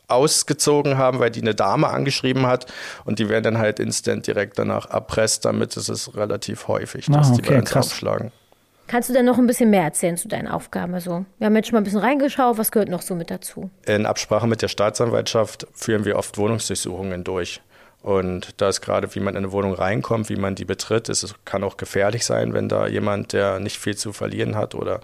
ausgezogen 0.09 0.97
haben, 0.97 1.19
weil 1.19 1.31
die 1.31 1.41
eine 1.41 1.55
Dame 1.55 1.87
angeschrieben 1.89 2.45
hat. 2.47 2.65
Und 3.05 3.19
die 3.19 3.29
werden 3.29 3.43
dann 3.43 3.57
halt 3.57 3.79
instant 3.79 4.27
direkt 4.27 4.59
danach 4.59 4.89
erpresst. 4.89 5.45
Damit 5.45 5.75
ist 5.77 5.89
es 5.89 6.15
relativ 6.15 6.67
häufig, 6.67 7.05
dass 7.07 7.31
Ah, 7.31 7.33
die 7.35 7.41
okay, 7.41 7.53
bei 7.53 7.59
uns 7.59 7.69
krass. 7.69 7.85
aufschlagen. 7.87 8.31
Kannst 8.87 9.07
du 9.07 9.13
denn 9.13 9.25
noch 9.25 9.37
ein 9.37 9.45
bisschen 9.45 9.69
mehr 9.69 9.83
erzählen 9.83 10.17
zu 10.17 10.27
deinen 10.27 10.47
Aufgaben? 10.47 10.95
Also, 10.95 11.23
wir 11.37 11.45
haben 11.45 11.55
jetzt 11.55 11.67
schon 11.67 11.75
mal 11.75 11.81
ein 11.81 11.83
bisschen 11.83 11.99
reingeschaut, 11.99 12.57
was 12.57 12.71
gehört 12.71 12.89
noch 12.89 13.03
so 13.03 13.13
mit 13.13 13.29
dazu? 13.29 13.69
In 13.85 14.07
Absprache 14.07 14.47
mit 14.47 14.63
der 14.63 14.67
Staatsanwaltschaft 14.67 15.67
führen 15.75 16.05
wir 16.05 16.17
oft 16.17 16.37
Wohnungsdurchsuchungen 16.39 17.23
durch. 17.23 17.61
Und 18.01 18.59
da 18.61 18.69
ist 18.69 18.81
gerade, 18.81 19.13
wie 19.13 19.19
man 19.19 19.35
in 19.35 19.39
eine 19.43 19.51
Wohnung 19.51 19.73
reinkommt, 19.73 20.29
wie 20.29 20.37
man 20.37 20.55
die 20.55 20.65
betritt, 20.65 21.09
es 21.09 21.35
kann 21.45 21.63
auch 21.63 21.77
gefährlich 21.77 22.25
sein, 22.25 22.53
wenn 22.53 22.69
da 22.69 22.87
jemand, 22.87 23.33
der 23.33 23.59
nicht 23.59 23.77
viel 23.77 23.95
zu 23.97 24.13
verlieren 24.13 24.55
hat 24.55 24.73
oder 24.73 25.01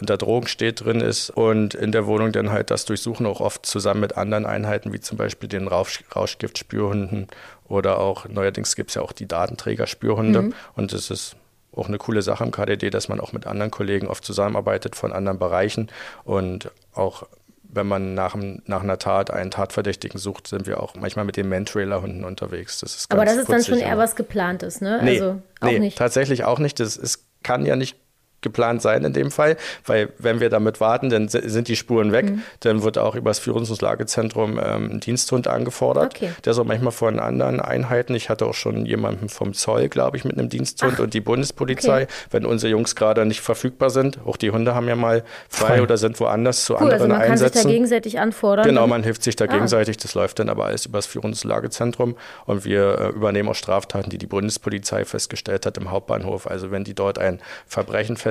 unter 0.00 0.16
Drogen 0.16 0.46
steht, 0.46 0.84
drin 0.84 1.00
ist 1.00 1.30
und 1.30 1.74
in 1.74 1.92
der 1.92 2.06
Wohnung 2.06 2.32
dann 2.32 2.50
halt 2.50 2.70
das 2.70 2.84
Durchsuchen 2.84 3.26
auch 3.26 3.40
oft 3.40 3.66
zusammen 3.66 4.00
mit 4.00 4.16
anderen 4.16 4.46
Einheiten, 4.46 4.92
wie 4.92 5.00
zum 5.00 5.18
Beispiel 5.18 5.48
den 5.48 5.68
Rausch, 5.68 6.02
Rauschgiftspürhunden 6.14 7.28
oder 7.68 7.98
auch, 7.98 8.28
neuerdings 8.28 8.76
gibt 8.76 8.90
es 8.90 8.94
ja 8.94 9.02
auch 9.02 9.12
die 9.12 9.26
Datenträgerspürhunde 9.26 10.50
und 10.74 10.92
es 10.92 11.10
ist 11.10 11.36
auch 11.72 11.88
eine 11.88 11.98
coole 11.98 12.22
Sache 12.22 12.42
im 12.44 12.50
KDD, 12.50 12.90
dass 12.90 13.08
man 13.08 13.20
auch 13.20 13.32
mit 13.32 13.46
anderen 13.46 13.70
Kollegen 13.70 14.08
oft 14.08 14.24
zusammenarbeitet 14.24 14.96
von 14.96 15.12
anderen 15.12 15.38
Bereichen 15.38 15.88
und 16.24 16.70
auch 16.92 17.24
wenn 17.72 17.86
man 17.86 18.14
nach, 18.14 18.36
nach 18.66 18.82
einer 18.82 18.98
Tat 18.98 19.30
einen 19.30 19.50
Tatverdächtigen 19.50 20.18
sucht, 20.18 20.48
sind 20.48 20.66
wir 20.66 20.82
auch 20.82 20.94
manchmal 20.96 21.24
mit 21.24 21.36
den 21.36 21.48
Mantrailer-Hunden 21.48 22.24
unterwegs. 22.24 22.80
Das 22.80 22.96
ist 22.96 23.12
Aber 23.12 23.24
das 23.24 23.36
ist 23.36 23.48
dann 23.48 23.62
schon 23.62 23.74
putzig, 23.74 23.86
eher 23.86 23.98
was 23.98 24.16
geplantes, 24.16 24.80
ne? 24.80 25.00
Nee, 25.02 25.20
also 25.20 25.42
auch 25.60 25.68
nee 25.68 25.78
nicht. 25.78 25.96
tatsächlich 25.96 26.44
auch 26.44 26.58
nicht. 26.58 26.80
Das 26.80 26.96
ist, 26.96 27.24
kann 27.42 27.64
ja 27.64 27.76
nicht 27.76 27.96
geplant 28.42 28.82
sein 28.82 29.04
in 29.04 29.12
dem 29.12 29.30
Fall, 29.30 29.56
weil 29.86 30.08
wenn 30.18 30.40
wir 30.40 30.48
damit 30.50 30.80
warten, 30.80 31.10
dann 31.10 31.28
si- 31.28 31.48
sind 31.48 31.68
die 31.68 31.76
Spuren 31.76 32.12
weg. 32.12 32.30
Mhm. 32.30 32.42
Dann 32.60 32.82
wird 32.82 32.98
auch 32.98 33.14
über 33.14 33.30
das 33.30 33.38
Führungslagezentrum 33.38 34.58
ähm, 34.62 34.90
ein 34.92 35.00
Diensthund 35.00 35.48
angefordert. 35.48 36.14
Okay. 36.16 36.30
Der 36.44 36.52
ist 36.52 36.58
auch 36.58 36.64
manchmal 36.64 36.92
von 36.92 37.18
anderen 37.18 37.60
Einheiten. 37.60 38.14
Ich 38.14 38.28
hatte 38.30 38.46
auch 38.46 38.54
schon 38.54 38.86
jemanden 38.86 39.28
vom 39.28 39.52
Zoll, 39.54 39.88
glaube 39.88 40.16
ich, 40.16 40.24
mit 40.24 40.38
einem 40.38 40.48
Diensthund 40.48 41.00
und 41.00 41.14
die 41.14 41.20
Bundespolizei. 41.20 42.02
okay. 42.04 42.12
Wenn 42.30 42.44
unsere 42.46 42.70
Jungs 42.70 42.94
gerade 42.96 43.24
nicht 43.26 43.40
verfügbar 43.40 43.90
sind, 43.90 44.18
auch 44.24 44.36
die 44.36 44.50
Hunde 44.50 44.74
haben 44.74 44.88
ja 44.88 44.96
mal 44.96 45.24
frei, 45.48 45.66
Frei. 45.66 45.82
oder 45.82 45.96
sind 45.96 46.18
woanders 46.20 46.64
zu 46.64 46.74
Cool, 46.74 46.80
also 46.92 47.04
anderen 47.04 47.10
man 47.10 47.18
kann 47.20 47.36
sich 47.38 47.46
Einsätzen. 47.46 47.66
da 47.68 47.72
gegenseitig 47.72 48.18
anfordern. 48.20 48.64
Genau, 48.66 48.86
man 48.86 49.02
hilft 49.02 49.22
sich 49.22 49.36
da 49.36 49.44
Ah. 49.44 49.48
gegenseitig. 49.48 49.96
Das 49.98 50.14
läuft 50.14 50.38
dann 50.38 50.48
aber 50.48 50.66
alles 50.66 50.86
über 50.86 50.98
das 50.98 51.06
Führungslagezentrum. 51.06 52.16
Und 52.46 52.64
wir 52.64 52.98
äh, 52.98 53.08
übernehmen 53.08 53.48
auch 53.48 53.54
Straftaten, 53.54 54.10
die 54.10 54.18
die 54.18 54.26
Bundespolizei 54.26 55.04
festgestellt 55.04 55.66
hat 55.66 55.76
im 55.78 55.90
Hauptbahnhof. 55.90 56.46
Also 56.46 56.70
wenn 56.70 56.84
die 56.84 56.94
dort 56.94 57.18
ein 57.18 57.40
Verbrechen 57.66 58.16
feststellen, 58.16 58.29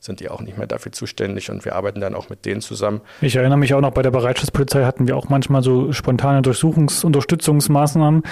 sind 0.00 0.20
die 0.20 0.28
auch 0.28 0.40
nicht 0.40 0.58
mehr 0.58 0.66
dafür 0.66 0.92
zuständig. 0.92 1.50
Und 1.50 1.64
wir 1.64 1.74
arbeiten 1.74 2.00
dann 2.00 2.14
auch 2.14 2.28
mit 2.30 2.44
denen 2.44 2.60
zusammen. 2.60 3.00
Ich 3.20 3.36
erinnere 3.36 3.58
mich 3.58 3.74
auch 3.74 3.80
noch, 3.80 3.92
bei 3.92 4.02
der 4.02 4.10
Bereitschaftspolizei 4.10 4.84
hatten 4.84 5.06
wir 5.06 5.16
auch 5.16 5.28
manchmal 5.28 5.62
so 5.62 5.92
spontane 5.92 6.42
Durchsuchungs 6.42 7.04
Unterstützungsmaßnahmen. 7.04 8.22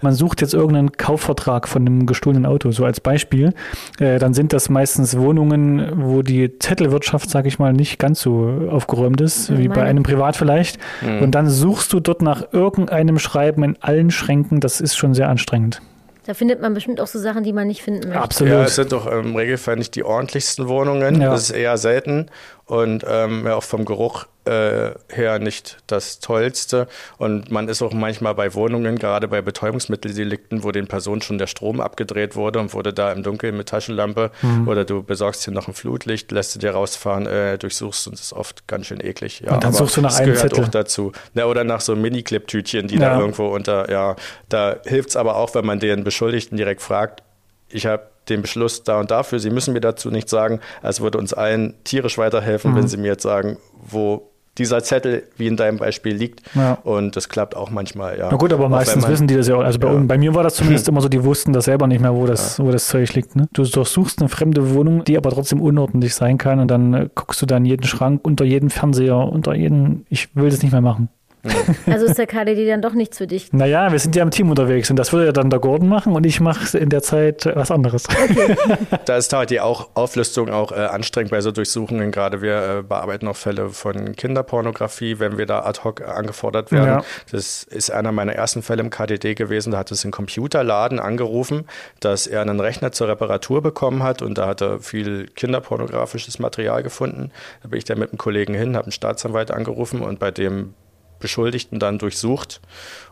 Man 0.00 0.14
sucht 0.14 0.40
jetzt 0.40 0.54
irgendeinen 0.54 0.92
Kaufvertrag 0.92 1.68
von 1.68 1.82
einem 1.82 2.06
gestohlenen 2.06 2.46
Auto, 2.46 2.70
so 2.70 2.84
als 2.84 3.00
Beispiel. 3.00 3.54
Äh, 3.98 4.18
dann 4.18 4.34
sind 4.34 4.52
das 4.52 4.68
meistens 4.68 5.16
Wohnungen, 5.18 5.92
wo 5.96 6.22
die 6.22 6.58
Zettelwirtschaft, 6.58 7.30
sage 7.30 7.48
ich 7.48 7.58
mal, 7.58 7.72
nicht 7.72 7.98
ganz 7.98 8.20
so 8.20 8.68
aufgeräumt 8.70 9.20
ist, 9.20 9.56
wie 9.56 9.68
bei 9.68 9.82
einem 9.82 10.02
Privat 10.02 10.36
vielleicht. 10.36 10.78
Und 11.20 11.32
dann 11.32 11.48
suchst 11.48 11.92
du 11.92 12.00
dort 12.00 12.22
nach 12.22 12.52
irgendeinem 12.52 13.18
Schreiben 13.18 13.62
in 13.62 13.76
allen 13.80 14.10
Schränken. 14.10 14.60
Das 14.60 14.80
ist 14.80 14.96
schon 14.96 15.14
sehr 15.14 15.28
anstrengend. 15.28 15.80
Da 16.26 16.34
findet 16.34 16.60
man 16.60 16.74
bestimmt 16.74 17.00
auch 17.00 17.06
so 17.06 17.20
Sachen, 17.20 17.44
die 17.44 17.52
man 17.52 17.68
nicht 17.68 17.82
finden 17.82 18.08
möchte. 18.08 18.20
Absolut. 18.20 18.52
Ja, 18.52 18.64
es 18.64 18.74
sind 18.74 18.90
doch 18.90 19.06
im 19.06 19.36
Regelfall 19.36 19.76
nicht 19.76 19.94
die 19.94 20.02
ordentlichsten 20.02 20.66
Wohnungen. 20.66 21.20
Ja. 21.20 21.30
Das 21.30 21.42
ist 21.44 21.50
eher 21.50 21.78
selten. 21.78 22.26
Und 22.64 23.04
ähm, 23.08 23.46
ja, 23.46 23.54
auch 23.54 23.62
vom 23.62 23.84
Geruch 23.84 24.26
her 24.50 25.38
nicht 25.38 25.78
das 25.86 26.20
Tollste. 26.20 26.86
Und 27.18 27.50
man 27.50 27.68
ist 27.68 27.82
auch 27.82 27.92
manchmal 27.92 28.34
bei 28.34 28.54
Wohnungen, 28.54 28.98
gerade 28.98 29.28
bei 29.28 29.42
Betäubungsmitteldelikten, 29.42 30.62
wo 30.62 30.72
den 30.72 30.86
Personen 30.86 31.22
schon 31.22 31.38
der 31.38 31.46
Strom 31.46 31.80
abgedreht 31.80 32.36
wurde 32.36 32.58
und 32.58 32.74
wurde 32.74 32.92
da 32.92 33.12
im 33.12 33.22
Dunkeln 33.22 33.56
mit 33.56 33.68
Taschenlampe 33.68 34.30
mhm. 34.42 34.68
oder 34.68 34.84
du 34.84 35.02
besorgst 35.02 35.44
hier 35.44 35.54
noch 35.54 35.68
ein 35.68 35.74
Flutlicht, 35.74 36.32
lässt 36.32 36.54
du 36.54 36.58
dir 36.58 36.70
rausfahren, 36.70 37.26
äh, 37.26 37.58
durchsuchst 37.58 38.06
und 38.06 38.14
das 38.14 38.26
ist 38.26 38.32
oft 38.32 38.66
ganz 38.66 38.86
schön 38.86 39.00
eklig. 39.00 39.40
Ja, 39.40 39.54
und 39.54 39.64
dann 39.64 39.72
suchst 39.72 39.96
du 39.96 40.00
nach 40.00 40.16
einem 40.16 40.32
gehört 40.32 40.50
Zettel. 40.50 40.64
auch 40.64 40.68
dazu. 40.68 41.12
Ja, 41.34 41.46
oder 41.46 41.64
nach 41.64 41.80
so 41.80 41.96
Mini-Clip-Tütchen, 41.96 42.88
die 42.88 42.96
ja. 42.96 43.10
da 43.10 43.20
irgendwo 43.20 43.48
unter, 43.48 43.90
ja, 43.90 44.16
da 44.48 44.76
hilft 44.84 45.10
es 45.10 45.16
aber 45.16 45.36
auch, 45.36 45.54
wenn 45.54 45.66
man 45.66 45.80
den 45.80 46.04
Beschuldigten 46.04 46.56
direkt 46.56 46.82
fragt, 46.82 47.22
ich 47.68 47.86
habe 47.86 48.08
den 48.28 48.42
Beschluss 48.42 48.82
da 48.82 49.00
und 49.00 49.10
dafür. 49.10 49.38
Sie 49.38 49.50
müssen 49.50 49.72
mir 49.72 49.80
dazu 49.80 50.10
nichts 50.10 50.30
sagen. 50.30 50.60
Es 50.82 51.00
würde 51.00 51.18
uns 51.18 51.32
allen 51.32 51.74
tierisch 51.84 52.18
weiterhelfen, 52.18 52.72
mhm. 52.72 52.76
wenn 52.76 52.88
Sie 52.88 52.96
mir 52.96 53.08
jetzt 53.08 53.22
sagen, 53.22 53.58
wo 53.72 54.30
dieser 54.58 54.82
Zettel, 54.82 55.24
wie 55.36 55.46
in 55.46 55.56
deinem 55.56 55.78
Beispiel, 55.78 56.14
liegt. 56.14 56.42
Ja. 56.54 56.78
Und 56.82 57.16
das 57.16 57.28
klappt 57.28 57.56
auch 57.56 57.70
manchmal, 57.70 58.18
ja. 58.18 58.28
Na 58.30 58.36
gut, 58.36 58.52
aber 58.52 58.68
meistens 58.68 59.02
man, 59.02 59.12
wissen 59.12 59.26
die 59.26 59.36
das 59.36 59.48
ja 59.48 59.56
auch. 59.56 59.62
Also 59.62 59.78
bei, 59.78 59.92
ja. 59.92 60.00
bei, 60.00 60.18
mir 60.18 60.34
war 60.34 60.42
das 60.42 60.54
zumindest 60.54 60.88
immer 60.88 61.00
so, 61.00 61.08
die 61.08 61.22
wussten 61.24 61.52
das 61.52 61.66
selber 61.66 61.86
nicht 61.86 62.00
mehr, 62.00 62.14
wo 62.14 62.26
das, 62.26 62.58
ja. 62.58 62.64
wo 62.64 62.70
das 62.70 62.86
Zeug 62.88 63.12
liegt. 63.14 63.36
Ne? 63.36 63.48
Du 63.52 63.64
durchsuchst 63.64 64.20
eine 64.20 64.28
fremde 64.28 64.74
Wohnung, 64.74 65.04
die 65.04 65.16
aber 65.16 65.30
trotzdem 65.30 65.60
unordentlich 65.60 66.14
sein 66.14 66.38
kann 66.38 66.60
und 66.60 66.70
dann 66.70 66.94
äh, 66.94 67.08
guckst 67.14 67.40
du 67.42 67.46
dann 67.46 67.64
jeden 67.64 67.84
Schrank, 67.84 68.20
unter 68.24 68.44
jeden 68.44 68.70
Fernseher, 68.70 69.16
unter 69.16 69.54
jeden, 69.54 70.06
ich 70.08 70.34
will 70.34 70.50
das 70.50 70.62
nicht 70.62 70.72
mehr 70.72 70.80
machen. 70.80 71.08
Also 71.86 72.06
ist 72.06 72.18
der 72.18 72.26
KDD 72.26 72.68
dann 72.68 72.82
doch 72.82 72.92
nichts 72.92 73.18
für 73.18 73.26
dich? 73.26 73.52
Naja, 73.52 73.92
wir 73.92 73.98
sind 73.98 74.16
ja 74.16 74.22
im 74.22 74.30
Team 74.30 74.50
unterwegs 74.50 74.90
und 74.90 74.96
das 74.96 75.12
würde 75.12 75.26
ja 75.26 75.32
dann 75.32 75.50
der 75.50 75.60
Gordon 75.60 75.88
machen 75.88 76.14
und 76.14 76.26
ich 76.26 76.40
mache 76.40 76.76
in 76.76 76.88
der 76.88 77.02
Zeit 77.02 77.46
was 77.54 77.70
anderes. 77.70 78.04
Okay. 78.08 78.56
da 79.04 79.16
ist 79.16 79.32
halt 79.32 79.50
die 79.50 79.60
auch 79.60 79.90
Auflistung 79.94 80.50
auch 80.50 80.72
äh, 80.72 80.76
anstrengend 80.76 81.30
bei 81.30 81.40
so 81.40 81.52
Durchsuchungen. 81.52 82.10
Gerade 82.10 82.42
wir 82.42 82.78
äh, 82.78 82.82
bearbeiten 82.82 83.28
auch 83.28 83.36
Fälle 83.36 83.70
von 83.70 84.16
Kinderpornografie, 84.16 85.18
wenn 85.18 85.38
wir 85.38 85.46
da 85.46 85.64
ad 85.64 85.80
hoc 85.84 86.06
angefordert 86.06 86.72
werden. 86.72 86.86
Ja. 86.86 87.04
Das 87.30 87.62
ist 87.62 87.90
einer 87.90 88.12
meiner 88.12 88.32
ersten 88.34 88.62
Fälle 88.62 88.82
im 88.82 88.90
KDD 88.90 89.34
gewesen. 89.34 89.72
Da 89.72 89.78
hat 89.78 89.90
es 89.90 90.04
ein 90.04 90.10
Computerladen 90.10 90.98
angerufen, 90.98 91.66
dass 92.00 92.26
er 92.26 92.40
einen 92.40 92.60
Rechner 92.60 92.92
zur 92.92 93.08
Reparatur 93.08 93.62
bekommen 93.62 94.02
hat 94.02 94.22
und 94.22 94.38
da 94.38 94.46
hat 94.46 94.60
er 94.60 94.80
viel 94.80 95.26
kinderpornografisches 95.34 96.38
Material 96.38 96.82
gefunden. 96.82 97.30
Da 97.62 97.68
bin 97.68 97.78
ich 97.78 97.84
dann 97.84 97.98
mit 97.98 98.10
einem 98.10 98.18
Kollegen 98.18 98.54
hin, 98.54 98.76
habe 98.76 98.86
einen 98.86 98.92
Staatsanwalt 98.92 99.50
angerufen 99.50 100.00
und 100.00 100.18
bei 100.18 100.30
dem 100.30 100.74
Beschuldigten 101.26 101.80
dann 101.80 101.98
durchsucht. 101.98 102.60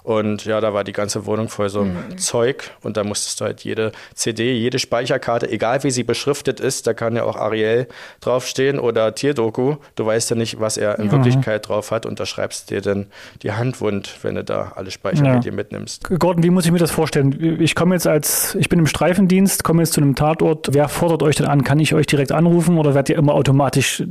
Und 0.04 0.44
ja, 0.44 0.60
da 0.60 0.72
war 0.72 0.84
die 0.84 0.92
ganze 0.92 1.26
Wohnung 1.26 1.48
voll 1.48 1.68
so 1.68 1.82
mhm. 1.82 2.16
Zeug. 2.16 2.70
Und 2.82 2.96
da 2.96 3.02
musstest 3.02 3.40
du 3.40 3.46
halt 3.46 3.64
jede 3.64 3.90
CD, 4.14 4.52
jede 4.52 4.78
Speicherkarte, 4.78 5.50
egal 5.50 5.82
wie 5.82 5.90
sie 5.90 6.04
beschriftet 6.04 6.60
ist, 6.60 6.86
da 6.86 6.94
kann 6.94 7.16
ja 7.16 7.24
auch 7.24 7.34
Ariel 7.34 7.88
draufstehen 8.20 8.78
oder 8.78 9.14
Tierdoku. 9.16 9.76
Du 9.96 10.06
weißt 10.06 10.30
ja 10.30 10.36
nicht, 10.36 10.60
was 10.60 10.76
er 10.76 10.98
in 11.00 11.06
ja. 11.06 11.12
Wirklichkeit 11.12 11.68
drauf 11.68 11.90
hat. 11.90 12.06
Und 12.06 12.20
da 12.20 12.26
schreibst 12.26 12.70
du 12.70 12.74
dir 12.76 12.82
dann 12.82 13.06
die 13.42 13.52
Hand 13.52 13.80
wund, 13.80 14.18
wenn 14.22 14.36
du 14.36 14.44
da 14.44 14.74
alle 14.76 14.92
Speichermedien 14.92 15.54
ja. 15.54 15.56
mitnimmst. 15.56 16.08
Gordon, 16.20 16.44
wie 16.44 16.50
muss 16.50 16.66
ich 16.66 16.70
mir 16.70 16.78
das 16.78 16.92
vorstellen? 16.92 17.58
Ich 17.60 17.74
komme 17.74 17.96
jetzt 17.96 18.06
als, 18.06 18.54
ich 18.56 18.68
bin 18.68 18.78
im 18.78 18.86
Streifendienst, 18.86 19.64
komme 19.64 19.82
jetzt 19.82 19.94
zu 19.94 20.02
einem 20.02 20.14
Tatort. 20.14 20.68
Wer 20.72 20.88
fordert 20.88 21.22
euch 21.24 21.36
denn 21.36 21.46
an? 21.46 21.64
Kann 21.64 21.80
ich 21.80 21.94
euch 21.94 22.06
direkt 22.06 22.30
anrufen 22.30 22.78
oder 22.78 22.94
werdet 22.94 23.08
ihr 23.08 23.16
immer 23.16 23.34
automatisch 23.34 24.04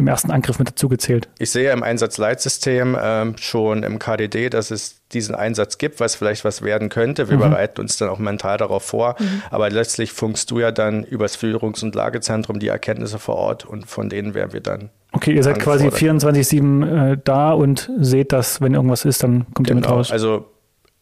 im 0.00 0.08
ersten 0.08 0.30
Angriff 0.30 0.58
mit 0.58 0.68
dazugezählt. 0.68 1.28
Ich 1.38 1.50
sehe 1.50 1.70
im 1.72 1.82
Einsatzleitsystem 1.82 2.96
ähm, 3.00 3.36
schon 3.38 3.82
im 3.82 3.98
KDD, 3.98 4.50
dass 4.50 4.70
es 4.70 5.00
diesen 5.12 5.34
Einsatz 5.34 5.78
gibt, 5.78 6.00
was 6.00 6.14
vielleicht 6.14 6.44
was 6.44 6.62
werden 6.62 6.88
könnte. 6.88 7.28
Wir 7.28 7.36
mhm. 7.36 7.42
bereiten 7.42 7.80
uns 7.80 7.96
dann 7.96 8.08
auch 8.08 8.18
mental 8.18 8.58
darauf 8.58 8.82
vor. 8.84 9.16
Mhm. 9.18 9.42
Aber 9.50 9.70
letztlich 9.70 10.12
funkst 10.12 10.50
du 10.50 10.60
ja 10.60 10.72
dann 10.72 11.04
übers 11.04 11.36
Führungs- 11.36 11.82
und 11.82 11.94
Lagezentrum 11.94 12.58
die 12.58 12.68
Erkenntnisse 12.68 13.18
vor 13.18 13.36
Ort 13.36 13.64
und 13.64 13.86
von 13.86 14.08
denen 14.08 14.34
werden 14.34 14.52
wir 14.52 14.60
dann. 14.60 14.90
Okay, 15.12 15.34
ihr 15.34 15.42
seid 15.42 15.58
quasi 15.58 15.88
24-7 15.88 17.12
äh, 17.12 17.18
da 17.24 17.52
und 17.52 17.90
seht 17.98 18.32
das, 18.32 18.60
wenn 18.60 18.74
irgendwas 18.74 19.04
ist, 19.04 19.22
dann 19.22 19.46
kommt 19.54 19.66
genau. 19.66 19.70
ihr 19.70 19.74
mit 19.74 19.84
genau. 19.84 19.96
raus. 19.96 20.12
Also 20.12 20.46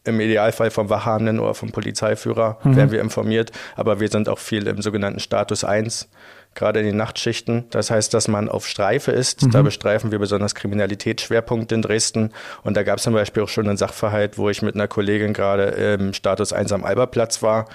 im 0.05 0.21
Idealfall 0.21 0.71
vom 0.71 0.89
Wachhabenden 0.89 1.39
oder 1.39 1.55
vom 1.55 1.71
Polizeiführer 1.71 2.59
mhm. 2.63 2.77
werden 2.77 2.91
wir 2.93 3.01
informiert, 3.01 3.53
aber 3.77 4.01
wir 4.01 4.09
sind 4.09 4.29
auch 4.29 4.39
viel 4.39 4.67
im 4.67 4.81
sogenannten 4.81 5.21
Status 5.21 5.65
1 5.65 6.09
gerade 6.55 6.81
in 6.81 6.87
den 6.87 6.97
Nachtschichten. 6.97 7.67
Das 7.71 7.91
heißt, 7.91 8.13
dass 8.13 8.27
man 8.27 8.49
auf 8.49 8.67
Streife 8.67 9.13
ist. 9.13 9.45
Mhm. 9.45 9.51
Da 9.53 9.63
bestreifen 9.63 10.11
wir 10.11 10.19
besonders 10.19 10.55
Kriminalitätsschwerpunkte 10.55 11.75
in 11.75 11.83
Dresden. 11.83 12.33
Und 12.65 12.77
da 12.77 12.83
gab 12.83 12.99
es 12.99 13.05
zum 13.05 13.15
Beispiel 13.15 13.45
auch 13.45 13.49
schon 13.49 13.69
einen 13.69 13.77
Sachverhalt, 13.77 14.39
wo 14.39 14.51
ich 14.51 14.61
mit 14.61 14.75
einer 14.75 14.89
Kollegin 14.89 15.35
gerade 15.35 15.65
im 15.65 16.13
Status 16.13 16.53
1 16.53 16.73
am 16.73 16.85
Alberplatz 16.85 17.43
war 17.43 17.69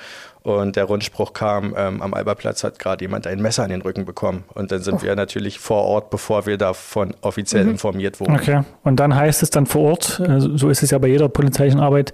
und 0.44 0.76
der 0.76 0.84
Rundspruch 0.84 1.32
kam, 1.32 1.74
ähm, 1.78 2.02
am 2.02 2.14
Alberplatz 2.14 2.66
hat 2.66 2.78
gerade 2.78 3.06
jemand 3.06 3.28
ein 3.28 3.42
Messer 3.42 3.64
an 3.64 3.70
den 3.70 3.82
Rücken 3.82 4.04
bekommen. 4.04 4.44
Und 4.54 4.74
dann 4.74 4.82
sind 4.82 4.96
oh. 4.96 5.02
wir 5.02 5.16
natürlich 5.16 5.58
vor 5.58 5.84
Ort, 5.84 6.10
bevor 6.10 6.46
wir 6.46 6.58
davon 6.58 7.16
offiziell 7.22 7.64
mhm. 7.64 7.72
informiert 7.72 8.20
wurden. 8.20 8.36
Okay. 8.36 8.62
Und 8.84 9.00
dann 9.00 9.16
heißt 9.16 9.42
es 9.42 9.52
dann 9.52 9.66
vor 9.66 9.92
Ort, 9.92 10.20
äh, 10.20 10.40
so 10.40 10.70
ist 10.70 10.84
es 10.84 10.92
ja 10.92 10.98
bei 10.98 11.08
jeder 11.08 11.30
polizeilichen 11.30 11.80
Arbeit, 11.80 12.12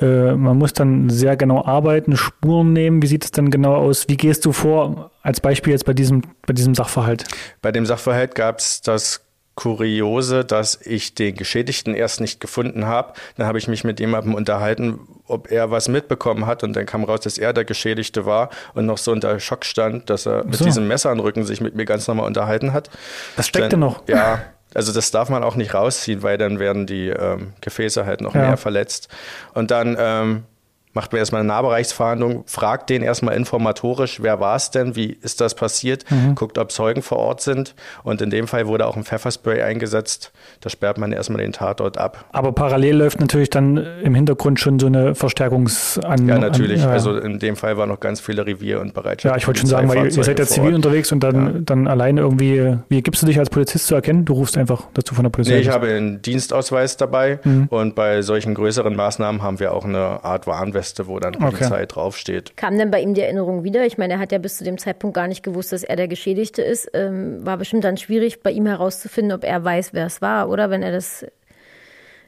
äh, 0.00 0.32
man 0.34 0.56
muss 0.56 0.72
dann 0.72 1.10
sehr 1.10 1.36
genau 1.36 1.64
arbeiten, 1.64 2.16
Spuren 2.16 2.72
nehmen. 2.72 3.02
Wie 3.02 3.08
sieht 3.08 3.24
es 3.24 3.32
dann 3.32 3.50
genau 3.50 3.74
aus? 3.74 4.08
Wie 4.08 4.16
gehst 4.16 4.44
du 4.44 4.52
vor, 4.52 5.10
als 5.22 5.40
Beispiel 5.40 5.72
jetzt 5.72 5.84
bei 5.84 5.94
diesem, 5.94 6.22
bei 6.46 6.52
diesem 6.52 6.76
Sachverhalt? 6.76 7.24
Bei 7.60 7.72
dem 7.72 7.86
Sachverhalt 7.86 8.36
gab 8.36 8.58
es 8.58 8.82
das 8.82 9.23
Kuriose, 9.54 10.44
dass 10.44 10.80
ich 10.84 11.14
den 11.14 11.36
Geschädigten 11.36 11.94
erst 11.94 12.20
nicht 12.20 12.40
gefunden 12.40 12.86
habe. 12.86 13.12
Dann 13.36 13.46
habe 13.46 13.58
ich 13.58 13.68
mich 13.68 13.84
mit 13.84 14.00
jemandem 14.00 14.34
unterhalten, 14.34 15.00
ob 15.26 15.50
er 15.50 15.70
was 15.70 15.88
mitbekommen 15.88 16.46
hat 16.46 16.64
und 16.64 16.74
dann 16.74 16.86
kam 16.86 17.04
raus, 17.04 17.20
dass 17.20 17.38
er 17.38 17.52
der 17.52 17.64
Geschädigte 17.64 18.26
war 18.26 18.50
und 18.74 18.86
noch 18.86 18.98
so 18.98 19.12
unter 19.12 19.38
Schock 19.38 19.64
stand, 19.64 20.10
dass 20.10 20.26
er 20.26 20.42
so. 20.42 20.48
mit 20.48 20.60
diesem 20.60 20.88
Messer 20.88 21.10
am 21.10 21.20
Rücken 21.20 21.44
sich 21.44 21.60
mit 21.60 21.74
mir 21.74 21.84
ganz 21.84 22.08
normal 22.08 22.26
unterhalten 22.26 22.72
hat. 22.72 22.90
Das 23.36 23.46
steckte 23.46 23.76
noch. 23.76 24.02
Ja, 24.08 24.42
also 24.74 24.92
das 24.92 25.12
darf 25.12 25.30
man 25.30 25.44
auch 25.44 25.54
nicht 25.54 25.72
rausziehen, 25.72 26.22
weil 26.22 26.36
dann 26.36 26.58
werden 26.58 26.86
die 26.86 27.08
ähm, 27.08 27.52
Gefäße 27.60 28.04
halt 28.06 28.20
noch 28.20 28.34
ja. 28.34 28.40
mehr 28.40 28.56
verletzt. 28.56 29.08
Und 29.54 29.70
dann 29.70 29.96
ähm, 29.98 30.44
macht 30.94 31.12
man 31.12 31.18
erstmal 31.18 31.40
eine 31.40 31.48
Nahbereichsverhandlung, 31.48 32.44
fragt 32.46 32.88
den 32.88 33.02
erstmal 33.02 33.36
informatorisch, 33.36 34.22
wer 34.22 34.40
war 34.40 34.56
es 34.56 34.70
denn, 34.70 34.96
wie 34.96 35.18
ist 35.20 35.40
das 35.40 35.54
passiert, 35.54 36.04
mhm. 36.10 36.36
guckt, 36.36 36.56
ob 36.56 36.70
Zeugen 36.70 37.02
vor 37.02 37.18
Ort 37.18 37.40
sind. 37.40 37.74
Und 38.04 38.22
in 38.22 38.30
dem 38.30 38.46
Fall 38.46 38.68
wurde 38.68 38.86
auch 38.86 38.96
ein 38.96 39.04
Pfefferspray 39.04 39.62
eingesetzt. 39.62 40.32
Da 40.60 40.70
sperrt 40.70 40.96
man 40.98 41.12
erstmal 41.12 41.42
den 41.42 41.52
Tatort 41.52 41.98
ab. 41.98 42.24
Aber 42.32 42.52
parallel 42.52 42.96
läuft 42.96 43.20
natürlich 43.20 43.50
dann 43.50 43.76
im 43.76 44.14
Hintergrund 44.14 44.60
schon 44.60 44.78
so 44.78 44.86
eine 44.86 45.14
Verstärkungsan. 45.16 46.28
Ja, 46.28 46.38
natürlich. 46.38 46.82
An, 46.82 46.88
ja. 46.88 46.92
Also 46.92 47.16
in 47.16 47.40
dem 47.40 47.56
Fall 47.56 47.76
waren 47.76 47.88
noch 47.88 48.00
ganz 48.00 48.20
viele 48.20 48.46
Revier- 48.46 48.80
und 48.80 48.94
Bereitschaft. 48.94 49.32
Ja, 49.32 49.36
ich 49.36 49.46
wollte 49.48 49.60
schon 49.60 49.68
sagen, 49.68 49.88
weil 49.88 50.06
ihr 50.06 50.24
seid 50.24 50.38
ja 50.38 50.46
zivil 50.46 50.74
unterwegs 50.74 51.10
und 51.10 51.20
dann, 51.20 51.46
ja. 51.46 51.60
dann 51.60 51.88
alleine 51.88 52.20
irgendwie, 52.20 52.78
wie 52.88 53.02
gibst 53.02 53.20
du 53.22 53.26
dich 53.26 53.38
als 53.38 53.50
Polizist 53.50 53.88
zu 53.88 53.96
erkennen? 53.96 54.24
Du 54.24 54.34
rufst 54.34 54.56
einfach 54.56 54.86
dazu 54.94 55.14
von 55.14 55.24
der 55.24 55.30
Polizei. 55.30 55.54
Nee, 55.54 55.60
ich 55.60 55.70
habe 55.70 55.88
einen 55.88 56.22
Dienstausweis 56.22 56.96
dabei 56.96 57.40
mhm. 57.42 57.66
und 57.70 57.96
bei 57.96 58.22
solchen 58.22 58.54
größeren 58.54 58.94
Maßnahmen 58.94 59.42
haben 59.42 59.58
wir 59.58 59.74
auch 59.74 59.84
eine 59.84 60.22
Art 60.22 60.46
Warnweste 60.46 60.83
Weste, 60.84 61.06
wo 61.06 61.18
dann 61.18 61.32
Polizei 61.32 61.76
okay. 61.76 61.86
draufsteht. 61.86 62.56
Kam 62.56 62.76
denn 62.76 62.90
bei 62.90 63.00
ihm 63.00 63.14
die 63.14 63.22
Erinnerung 63.22 63.64
wieder? 63.64 63.86
Ich 63.86 63.96
meine, 63.96 64.14
er 64.14 64.18
hat 64.18 64.32
ja 64.32 64.38
bis 64.38 64.58
zu 64.58 64.64
dem 64.64 64.76
Zeitpunkt 64.76 65.14
gar 65.14 65.28
nicht 65.28 65.42
gewusst, 65.42 65.72
dass 65.72 65.82
er 65.82 65.96
der 65.96 66.08
Geschädigte 66.08 66.60
ist. 66.60 66.90
Ähm, 66.92 67.44
war 67.44 67.56
bestimmt 67.56 67.84
dann 67.84 67.96
schwierig, 67.96 68.42
bei 68.42 68.50
ihm 68.50 68.66
herauszufinden, 68.66 69.32
ob 69.32 69.44
er 69.44 69.64
weiß, 69.64 69.94
wer 69.94 70.06
es 70.06 70.20
war, 70.20 70.50
oder 70.50 70.68
wenn 70.68 70.82
er 70.82 70.92
das 70.92 71.26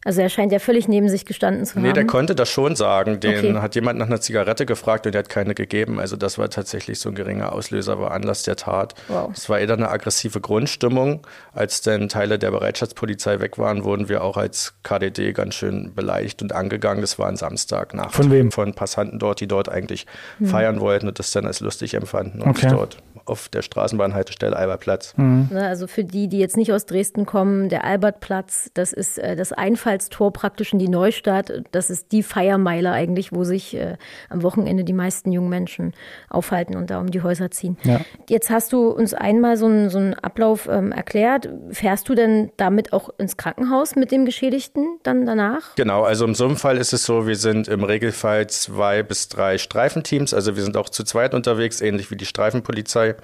also 0.07 0.21
er 0.21 0.29
scheint 0.29 0.53
ja 0.53 0.61
völlig 0.61 0.87
neben 0.87 1.09
sich 1.09 1.25
gestanden 1.25 1.67
zu 1.67 1.81
nee, 1.81 1.81
haben. 1.81 1.89
Nee, 1.89 1.93
der 1.95 2.07
konnte 2.07 2.37
das 2.37 2.49
schon 2.49 2.77
sagen. 2.77 3.19
Den 3.19 3.39
okay. 3.39 3.55
hat 3.61 3.75
jemand 3.75 3.99
nach 3.99 4.07
einer 4.07 4.21
Zigarette 4.21 4.65
gefragt 4.65 5.05
und 5.05 5.13
der 5.13 5.19
hat 5.19 5.29
keine 5.29 5.53
gegeben. 5.57 5.99
Also 5.99 6.15
das 6.15 6.39
war 6.39 6.49
tatsächlich 6.49 7.01
so 7.01 7.09
ein 7.09 7.17
geringer 7.17 7.53
Auslöser, 7.53 7.99
war 7.99 8.13
Anlass 8.13 8.45
der 8.45 8.55
Tat. 8.55 8.95
Wow. 9.09 9.33
Es 9.35 9.49
war 9.49 9.59
eher 9.59 9.69
eine 9.73 9.91
aggressive 9.91 10.41
Grundstimmung. 10.41 11.27
Als 11.53 11.81
dann 11.81 12.09
Teile 12.09 12.39
der 12.39 12.53
Bereitschaftspolizei 12.53 13.41
weg 13.41 13.59
waren, 13.59 13.83
wurden 13.83 14.09
wir 14.09 14.23
auch 14.23 14.37
als 14.37 14.75
KDD 14.85 15.33
ganz 15.33 15.57
schön 15.57 15.93
beleidigt 15.93 16.41
und 16.41 16.53
angegangen. 16.53 17.01
Das 17.01 17.19
war 17.19 17.27
ein 17.27 17.37
Samstagnacht. 17.37 18.15
Von 18.15 18.31
wem? 18.31 18.53
Von 18.53 18.75
Passanten 18.75 19.19
dort, 19.19 19.41
die 19.41 19.49
dort 19.49 19.69
eigentlich 19.69 20.07
hm. 20.39 20.47
feiern 20.47 20.79
wollten 20.79 21.09
und 21.09 21.19
das 21.19 21.33
dann 21.33 21.47
als 21.47 21.59
lustig 21.59 21.95
empfanden 21.95 22.43
und 22.43 22.51
okay. 22.51 22.69
dort 22.71 22.99
auf 23.27 23.49
der 23.49 23.63
Straßenbahnhaltestelle 23.63 24.57
Albertplatz. 24.57 25.15
Mhm. 25.17 25.51
Also 25.53 25.87
für 25.87 26.05
die, 26.05 26.29
die 26.29 26.39
jetzt 26.39 26.57
nicht 26.57 26.73
aus 26.73 26.87
Dresden 26.87 27.27
kommen, 27.27 27.69
der 27.69 27.85
Albertplatz, 27.85 28.71
das 28.75 28.93
ist 28.93 29.19
äh, 29.19 29.37
das 29.37 29.53
Einfallstor 29.53 30.33
praktisch 30.33 30.73
in 30.73 30.79
die 30.79 30.89
Neustadt. 30.89 31.53
Das 31.73 31.91
ist 31.91 32.13
die 32.13 32.23
Feiermeile 32.23 32.93
eigentlich, 32.93 33.33
wo 33.33 33.45
sich 33.45 33.77
äh, 33.77 33.97
am 34.31 34.43
Wochenende 34.43 34.85
die 34.85 34.93
meisten 34.93 35.33
jungen 35.33 35.49
Menschen 35.49 35.93
aufhalten 36.31 36.77
und 36.77 36.91
da 36.91 37.01
um 37.01 37.11
die 37.11 37.23
Häuser 37.23 37.51
ziehen. 37.51 37.77
Ja. 37.85 38.01
Jetzt 38.29 38.51
hast 38.51 38.73
du 38.73 38.89
uns 38.89 39.13
einmal 39.13 39.57
so 39.57 39.67
einen, 39.67 39.91
so 39.91 39.99
einen 39.99 40.15
Ablauf 40.15 40.69
ähm, 40.69 40.93
erklärt. 40.93 41.49
Fährst 41.71 42.09
du 42.09 42.15
denn 42.15 42.51
damit 42.57 42.93
auch 42.93 43.11
ins 43.19 43.37
Krankenhaus 43.37 43.97
mit 43.97 44.13
dem 44.13 44.25
Geschädigten 44.25 44.99
dann 45.03 45.27
danach? 45.27 45.75
Genau, 45.77 46.05
also 46.05 46.25
in 46.27 46.35
so 46.35 46.45
einem 46.45 46.57
Fall 46.57 46.77
ist 46.77 46.93
es 46.93 47.05
so, 47.05 47.27
wir 47.27 47.37
sind 47.37 47.69
im 47.69 47.83
Regelfall 47.83 48.47
zwei 48.47 49.03
bis 49.03 49.29
drei 49.29 49.59
Streifenteams. 49.59 50.33
Also 50.33 50.57
wir 50.57 50.63
sind 50.63 50.77
auch 50.77 50.89
zu 50.89 51.05
zweit 51.05 51.35
unterwegs, 51.35 51.81
ähnlich 51.81 52.11
wie 52.11 52.17
die 52.17 52.27
Streifenpolizei. 52.27 53.16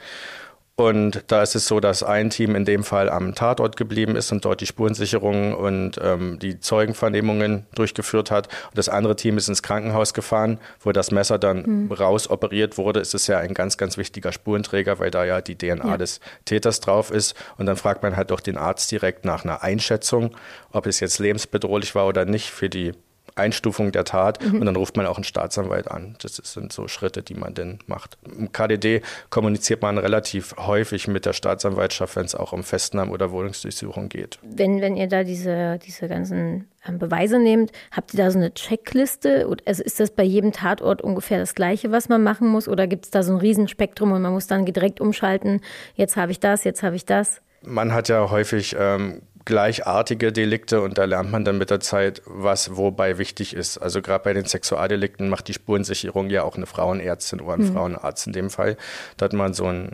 Und 0.74 1.24
da 1.26 1.42
ist 1.42 1.54
es 1.54 1.66
so, 1.66 1.80
dass 1.80 2.02
ein 2.02 2.30
Team 2.30 2.54
in 2.54 2.64
dem 2.64 2.82
Fall 2.82 3.10
am 3.10 3.34
Tatort 3.34 3.76
geblieben 3.76 4.16
ist 4.16 4.32
und 4.32 4.44
dort 4.44 4.62
die 4.62 4.66
Spurensicherung 4.66 5.54
und 5.54 6.00
ähm, 6.02 6.38
die 6.38 6.60
Zeugenvernehmungen 6.60 7.66
durchgeführt 7.74 8.30
hat. 8.30 8.48
Und 8.70 8.78
das 8.78 8.88
andere 8.88 9.14
Team 9.14 9.36
ist 9.36 9.48
ins 9.48 9.62
Krankenhaus 9.62 10.14
gefahren, 10.14 10.58
wo 10.80 10.90
das 10.92 11.10
Messer 11.10 11.38
dann 11.38 11.84
mhm. 11.84 11.92
raus 11.92 12.28
operiert 12.30 12.78
wurde. 12.78 13.00
Es 13.00 13.12
ist 13.12 13.26
ja 13.26 13.38
ein 13.38 13.52
ganz, 13.52 13.76
ganz 13.76 13.98
wichtiger 13.98 14.32
Spurenträger, 14.32 14.98
weil 14.98 15.10
da 15.10 15.24
ja 15.24 15.42
die 15.42 15.56
DNA 15.56 15.86
ja. 15.86 15.96
des 15.98 16.20
Täters 16.46 16.80
drauf 16.80 17.10
ist. 17.10 17.34
Und 17.58 17.66
dann 17.66 17.76
fragt 17.76 18.02
man 18.02 18.16
halt 18.16 18.30
doch 18.30 18.40
den 18.40 18.56
Arzt 18.56 18.90
direkt 18.90 19.26
nach 19.26 19.44
einer 19.44 19.62
Einschätzung, 19.62 20.34
ob 20.70 20.86
es 20.86 21.00
jetzt 21.00 21.18
lebensbedrohlich 21.18 21.94
war 21.94 22.06
oder 22.06 22.24
nicht 22.24 22.50
für 22.50 22.70
die 22.70 22.92
Einstufung 23.34 23.92
der 23.92 24.04
Tat 24.04 24.42
mhm. 24.44 24.60
und 24.60 24.66
dann 24.66 24.76
ruft 24.76 24.96
man 24.96 25.06
auch 25.06 25.16
einen 25.16 25.24
Staatsanwalt 25.24 25.90
an. 25.90 26.16
Das 26.22 26.36
sind 26.36 26.72
so 26.72 26.88
Schritte, 26.88 27.22
die 27.22 27.34
man 27.34 27.54
denn 27.54 27.78
macht. 27.86 28.18
Im 28.24 28.52
KDD 28.52 29.02
kommuniziert 29.30 29.82
man 29.82 29.98
relativ 29.98 30.54
häufig 30.56 31.08
mit 31.08 31.26
der 31.26 31.32
Staatsanwaltschaft, 31.32 32.16
wenn 32.16 32.24
es 32.24 32.34
auch 32.34 32.52
um 32.52 32.62
Festnahmen 32.62 33.12
oder 33.12 33.30
Wohnungsdurchsuchung 33.30 34.08
geht. 34.08 34.38
Wenn, 34.42 34.80
wenn 34.80 34.96
ihr 34.96 35.08
da 35.08 35.24
diese, 35.24 35.78
diese 35.78 36.08
ganzen 36.08 36.68
ähm, 36.86 36.98
Beweise 36.98 37.38
nehmt, 37.38 37.72
habt 37.90 38.14
ihr 38.14 38.18
da 38.18 38.30
so 38.30 38.38
eine 38.38 38.52
Checkliste? 38.54 39.48
Also 39.66 39.82
ist 39.82 40.00
das 40.00 40.10
bei 40.10 40.24
jedem 40.24 40.52
Tatort 40.52 41.02
ungefähr 41.02 41.38
das 41.38 41.54
Gleiche, 41.54 41.90
was 41.90 42.08
man 42.08 42.22
machen 42.22 42.48
muss? 42.48 42.68
Oder 42.68 42.86
gibt 42.86 43.06
es 43.06 43.10
da 43.10 43.22
so 43.22 43.32
ein 43.32 43.38
Riesenspektrum 43.38 44.12
und 44.12 44.22
man 44.22 44.32
muss 44.32 44.46
dann 44.46 44.64
direkt 44.64 45.00
umschalten, 45.00 45.60
jetzt 45.94 46.16
habe 46.16 46.32
ich 46.32 46.40
das, 46.40 46.64
jetzt 46.64 46.82
habe 46.82 46.96
ich 46.96 47.06
das? 47.06 47.40
Man 47.64 47.92
hat 47.92 48.08
ja 48.08 48.30
häufig 48.30 48.74
ähm, 48.78 49.22
gleichartige 49.44 50.32
Delikte 50.32 50.80
und 50.80 50.98
da 50.98 51.04
lernt 51.04 51.30
man 51.30 51.44
dann 51.44 51.58
mit 51.58 51.70
der 51.70 51.80
Zeit, 51.80 52.22
was 52.26 52.76
wobei 52.76 53.18
wichtig 53.18 53.54
ist. 53.54 53.78
Also 53.78 54.02
gerade 54.02 54.24
bei 54.24 54.32
den 54.32 54.44
Sexualdelikten 54.44 55.28
macht 55.28 55.48
die 55.48 55.54
Spurensicherung 55.54 56.30
ja 56.30 56.42
auch 56.42 56.56
eine 56.56 56.66
Frauenärztin 56.66 57.40
oder 57.40 57.54
ein 57.54 57.60
mhm. 57.60 57.72
Frauenarzt 57.72 58.26
in 58.26 58.32
dem 58.32 58.50
Fall. 58.50 58.76
Da 59.16 59.24
hat 59.24 59.32
man 59.32 59.54
so 59.54 59.66
ein 59.66 59.92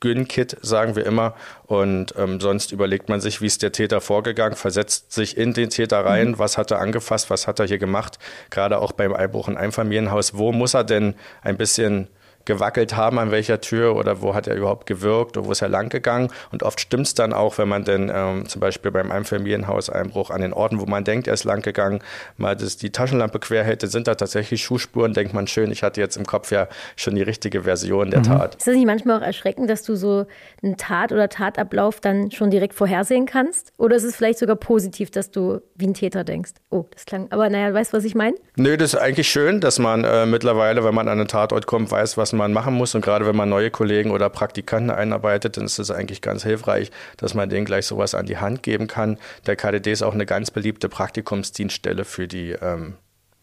Gyn-Kit, 0.00 0.56
sagen 0.62 0.96
wir 0.96 1.06
immer. 1.06 1.34
Und 1.66 2.14
ähm, 2.16 2.40
sonst 2.40 2.72
überlegt 2.72 3.08
man 3.08 3.20
sich, 3.20 3.40
wie 3.40 3.46
ist 3.46 3.62
der 3.62 3.72
Täter 3.72 4.00
vorgegangen, 4.00 4.56
versetzt 4.56 5.12
sich 5.12 5.36
in 5.36 5.52
den 5.52 5.70
Täter 5.70 6.04
rein, 6.04 6.30
mhm. 6.30 6.38
was 6.38 6.58
hat 6.58 6.70
er 6.70 6.80
angefasst, 6.80 7.30
was 7.30 7.46
hat 7.46 7.60
er 7.60 7.66
hier 7.66 7.78
gemacht. 7.78 8.18
Gerade 8.50 8.78
auch 8.78 8.92
beim 8.92 9.12
Einbruch 9.12 9.48
in 9.48 9.56
Einfamilienhaus, 9.56 10.36
wo 10.36 10.52
muss 10.52 10.74
er 10.74 10.84
denn 10.84 11.14
ein 11.42 11.56
bisschen 11.56 12.08
gewackelt 12.44 12.96
haben, 12.96 13.18
an 13.18 13.30
welcher 13.30 13.60
Tür 13.60 13.96
oder 13.96 14.22
wo 14.22 14.34
hat 14.34 14.46
er 14.46 14.56
überhaupt 14.56 14.86
gewirkt 14.86 15.36
oder 15.36 15.46
wo 15.46 15.52
ist 15.52 15.62
er 15.62 15.68
lang 15.68 15.88
gegangen. 15.88 16.28
Und 16.50 16.62
oft 16.62 16.80
stimmt 16.80 17.06
es 17.06 17.14
dann 17.14 17.32
auch, 17.32 17.58
wenn 17.58 17.68
man 17.68 17.84
denn 17.84 18.10
ähm, 18.12 18.48
zum 18.48 18.60
Beispiel 18.60 18.90
beim 18.90 19.10
Einfamilienhauseinbruch 19.10 20.30
an 20.30 20.40
den 20.40 20.52
Orten, 20.52 20.80
wo 20.80 20.86
man 20.86 21.04
denkt, 21.04 21.28
er 21.28 21.34
ist 21.34 21.44
lang 21.44 21.62
gegangen, 21.62 22.00
mal 22.36 22.56
das, 22.56 22.76
die 22.76 22.90
Taschenlampe 22.90 23.38
quer 23.38 23.64
hätte, 23.64 23.86
sind 23.86 24.08
da 24.08 24.14
tatsächlich 24.14 24.62
Schuhspuren, 24.62 25.12
denkt 25.12 25.34
man 25.34 25.46
schön, 25.46 25.70
ich 25.70 25.82
hatte 25.82 26.00
jetzt 26.00 26.16
im 26.16 26.26
Kopf 26.26 26.50
ja 26.50 26.68
schon 26.96 27.14
die 27.14 27.22
richtige 27.22 27.62
Version 27.62 28.10
der 28.10 28.20
mhm. 28.20 28.24
Tat. 28.24 28.54
Ist 28.56 28.66
das 28.66 28.74
nicht 28.74 28.86
manchmal 28.86 29.20
auch 29.20 29.26
erschreckend, 29.26 29.68
dass 29.68 29.82
du 29.82 29.94
so 29.94 30.26
einen 30.62 30.76
Tat 30.76 31.12
oder 31.12 31.28
Tatablauf 31.28 32.00
dann 32.00 32.30
schon 32.30 32.50
direkt 32.50 32.74
vorhersehen 32.74 33.26
kannst? 33.26 33.72
Oder 33.76 33.96
ist 33.96 34.04
es 34.04 34.16
vielleicht 34.16 34.38
sogar 34.38 34.56
positiv, 34.56 35.10
dass 35.10 35.30
du 35.30 35.60
wie 35.76 35.86
ein 35.86 35.94
Täter 35.94 36.24
denkst? 36.24 36.52
Oh, 36.70 36.86
das 36.90 37.04
klang, 37.04 37.28
aber 37.30 37.48
naja, 37.50 37.72
weißt 37.72 37.92
du, 37.92 37.98
was 37.98 38.04
ich 38.04 38.14
meine? 38.14 38.36
Nö, 38.56 38.76
das 38.76 38.94
ist 38.94 39.00
eigentlich 39.00 39.28
schön, 39.28 39.60
dass 39.60 39.78
man 39.78 40.04
äh, 40.04 40.26
mittlerweile, 40.26 40.84
wenn 40.84 40.94
man 40.94 41.08
an 41.08 41.18
einen 41.18 41.28
Tatort 41.28 41.66
kommt, 41.66 41.90
weiß, 41.90 42.16
was 42.16 42.29
man 42.32 42.52
machen 42.52 42.74
muss. 42.74 42.94
Und 42.94 43.02
gerade 43.02 43.26
wenn 43.26 43.36
man 43.36 43.48
neue 43.48 43.70
Kollegen 43.70 44.10
oder 44.10 44.28
Praktikanten 44.28 44.90
einarbeitet, 44.90 45.56
dann 45.56 45.64
ist 45.64 45.78
es 45.78 45.90
eigentlich 45.90 46.22
ganz 46.22 46.42
hilfreich, 46.42 46.90
dass 47.16 47.34
man 47.34 47.48
denen 47.48 47.64
gleich 47.64 47.86
sowas 47.86 48.14
an 48.14 48.26
die 48.26 48.38
Hand 48.38 48.62
geben 48.62 48.86
kann. 48.86 49.18
Der 49.46 49.56
KDD 49.56 49.92
ist 49.92 50.02
auch 50.02 50.14
eine 50.14 50.26
ganz 50.26 50.50
beliebte 50.50 50.88
Praktikumsdienststelle 50.88 52.04
für 52.04 52.28
die 52.28 52.52
ähm, 52.52 52.94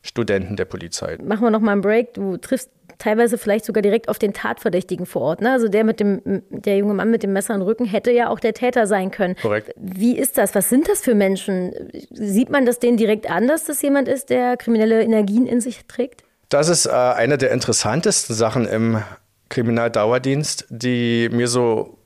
Studenten 0.02 0.56
der 0.56 0.66
Polizei. 0.66 1.18
Machen 1.24 1.42
wir 1.42 1.52
noch 1.52 1.60
mal 1.60 1.74
einen 1.74 1.82
Break. 1.82 2.14
Du 2.14 2.38
triffst 2.38 2.70
teilweise 2.98 3.38
vielleicht 3.38 3.66
sogar 3.66 3.82
direkt 3.82 4.10
auf 4.10 4.20
den 4.20 4.34
Tatverdächtigen 4.34 5.06
vor 5.06 5.22
Ort. 5.22 5.42
Ne? 5.42 5.52
Also 5.52 5.68
der 5.68 5.84
mit 5.84 6.00
dem, 6.00 6.22
der 6.50 6.78
junge 6.78 6.94
Mann 6.94 7.12
mit 7.12 7.24
dem 7.24 7.34
Messer 7.34 7.54
im 7.54 7.62
Rücken 7.62 7.86
hätte 7.86 8.12
ja 8.12 8.30
auch 8.30 8.40
der 8.40 8.54
Täter 8.54 8.88
sein 8.88 9.12
können. 9.12 9.36
Korrekt. 9.42 9.74
Wie 9.76 10.18
ist 10.18 10.38
das? 10.38 10.56
Was 10.56 10.70
sind 10.70 10.88
das 10.88 11.02
für 11.02 11.16
Menschen? 11.16 11.74
Sieht 12.12 12.50
man 12.50 12.66
das 12.66 12.80
denen 12.80 12.98
direkt 12.98 13.30
an, 13.30 13.48
dass 13.48 13.66
das 13.66 13.82
jemand 13.82 14.08
ist, 14.08 14.30
der 14.30 14.58
kriminelle 14.58 15.04
Energien 15.04 15.46
in 15.46 15.62
sich 15.62 15.86
trägt? 15.88 16.24
Das 16.50 16.70
ist 16.70 16.86
äh, 16.86 16.92
eine 16.92 17.38
der 17.38 17.52
interessantesten 17.52 18.36
Sachen 18.36 18.68
im 18.68 19.04
Kriminaldauerdienst, 19.50 20.66
die 20.70 21.30
mir 21.32 21.48
so 21.48 21.98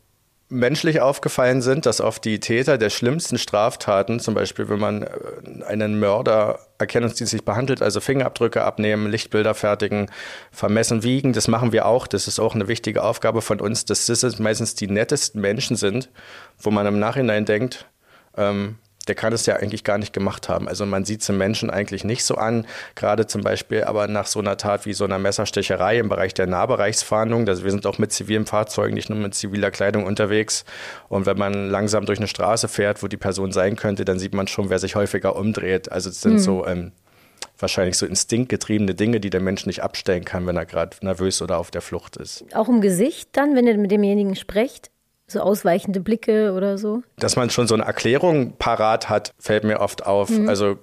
menschlich 0.52 1.00
aufgefallen 1.00 1.62
sind, 1.62 1.86
dass 1.86 2.02
oft 2.02 2.26
die 2.26 2.40
Täter 2.40 2.78
der 2.78 2.90
schlimmsten 2.90 3.38
Straftaten, 3.38 4.20
zum 4.20 4.34
Beispiel 4.34 4.68
wenn 4.68 4.80
man 4.80 5.04
äh, 5.04 5.64
einen 5.66 6.00
Mörder 6.00 6.60
erkennungsdienstlich 6.78 7.46
behandelt, 7.46 7.82
also 7.82 8.02
Fingerabdrücke 8.02 8.64
abnehmen, 8.64 9.10
Lichtbilder 9.10 9.54
fertigen, 9.54 10.10
vermessen, 10.52 11.04
wiegen, 11.04 11.34
das 11.34 11.48
machen 11.48 11.72
wir 11.72 11.86
auch. 11.86 12.06
Das 12.06 12.28
ist 12.28 12.40
auch 12.40 12.54
eine 12.54 12.68
wichtige 12.68 13.04
Aufgabe 13.04 13.42
von 13.42 13.62
uns, 13.62 13.86
dass 13.86 14.06
das 14.08 14.40
meistens 14.40 14.76
die 14.76 14.88
nettesten 14.88 15.40
Menschen 15.40 15.78
sind, 15.78 16.10
wo 16.60 16.70
man 16.70 16.86
im 16.86 17.00
Nachhinein 17.00 17.46
denkt, 17.46 17.86
ähm, 18.36 18.78
der 19.08 19.16
kann 19.16 19.34
es 19.34 19.46
ja 19.46 19.56
eigentlich 19.56 19.84
gar 19.84 19.98
nicht 19.98 20.14
gemacht 20.14 20.50
haben. 20.50 20.68
Also 20.68 20.86
man 20.86 21.06
sieht 21.06 21.22
es 21.22 21.30
im 21.30 21.38
Menschen 21.38 21.70
eigentlich 21.70 22.04
nicht 22.04 22.24
so 22.24 22.36
an, 22.36 22.66
gerade 22.96 23.28
zum 23.28 23.42
Beispiel 23.42 23.84
aber 23.84 24.08
nach 24.08 24.28
so 24.28 24.40
einer 24.40 24.58
Tat 24.58 24.86
wie 24.86 24.94
so 24.94 25.06
einer 25.06 25.20
Messerstecherei 25.20 26.00
im 26.00 26.10
Bereich 26.10 26.34
der 26.34 26.48
Nahbereichsfahndung. 26.48 27.48
Also 27.48 27.64
wir 27.64 27.72
sind 27.72 27.86
auch 27.88 27.98
mit 27.98 28.12
zivilen 28.12 28.46
Fahrzeugen, 28.46 28.94
nicht 28.94 29.10
nur 29.10 29.18
mit 29.18 29.34
ziviler 29.34 29.72
Kleidung 29.72 30.06
unterwegs. 30.06 30.66
Und 31.10 31.26
wenn 31.26 31.38
man 31.38 31.70
langsam 31.70 32.06
durch 32.06 32.20
eine 32.20 32.28
Straße 32.28 32.68
fährt, 32.68 33.02
wo 33.02 33.08
die 33.08 33.18
Person 33.18 33.52
sein 33.52 33.76
könnte, 33.76 34.06
dann 34.06 34.20
sieht 34.20 34.34
man 34.34 34.48
schon, 34.48 34.70
wer 34.70 34.80
sich 34.80 34.96
häufiger 34.96 35.36
umdreht. 35.36 35.92
Also 35.92 36.10
es 36.10 36.22
sind 36.22 36.34
mhm. 36.34 36.40
so 36.40 36.68
ähm, 36.68 36.92
wahrscheinlich 37.58 37.98
so 37.98 38.06
instinktgetriebene 38.06 38.94
Dinge, 38.94 39.20
die 39.20 39.30
der 39.30 39.42
Mensch 39.42 39.66
nicht 39.66 39.82
abstellen 39.84 40.26
kann, 40.26 40.46
wenn 40.48 40.58
er 40.58 40.66
gerade 40.66 40.96
nervös 41.02 41.42
oder 41.42 41.58
auf 41.58 41.72
der 41.72 41.82
Flucht 41.82 42.18
ist. 42.18 42.46
Auch 42.54 42.70
im 42.70 42.82
Gesicht 42.82 43.30
dann, 43.34 43.56
wenn 43.56 43.68
ihr 43.68 43.78
mit 43.78 43.92
demjenigen 43.92 44.36
sprecht? 44.36 44.92
So 45.32 45.40
ausweichende 45.40 46.00
Blicke 46.00 46.54
oder 46.54 46.78
so? 46.78 47.04
Dass 47.18 47.36
man 47.36 47.50
schon 47.50 47.68
so 47.68 47.76
eine 47.76 47.84
Erklärung 47.84 48.54
parat 48.58 49.10
hat, 49.10 49.34
fällt 49.40 49.64
mir 49.64 49.80
oft 49.80 50.06
auf. 50.06 50.30
Mhm. 50.30 50.50
Also 50.50 50.78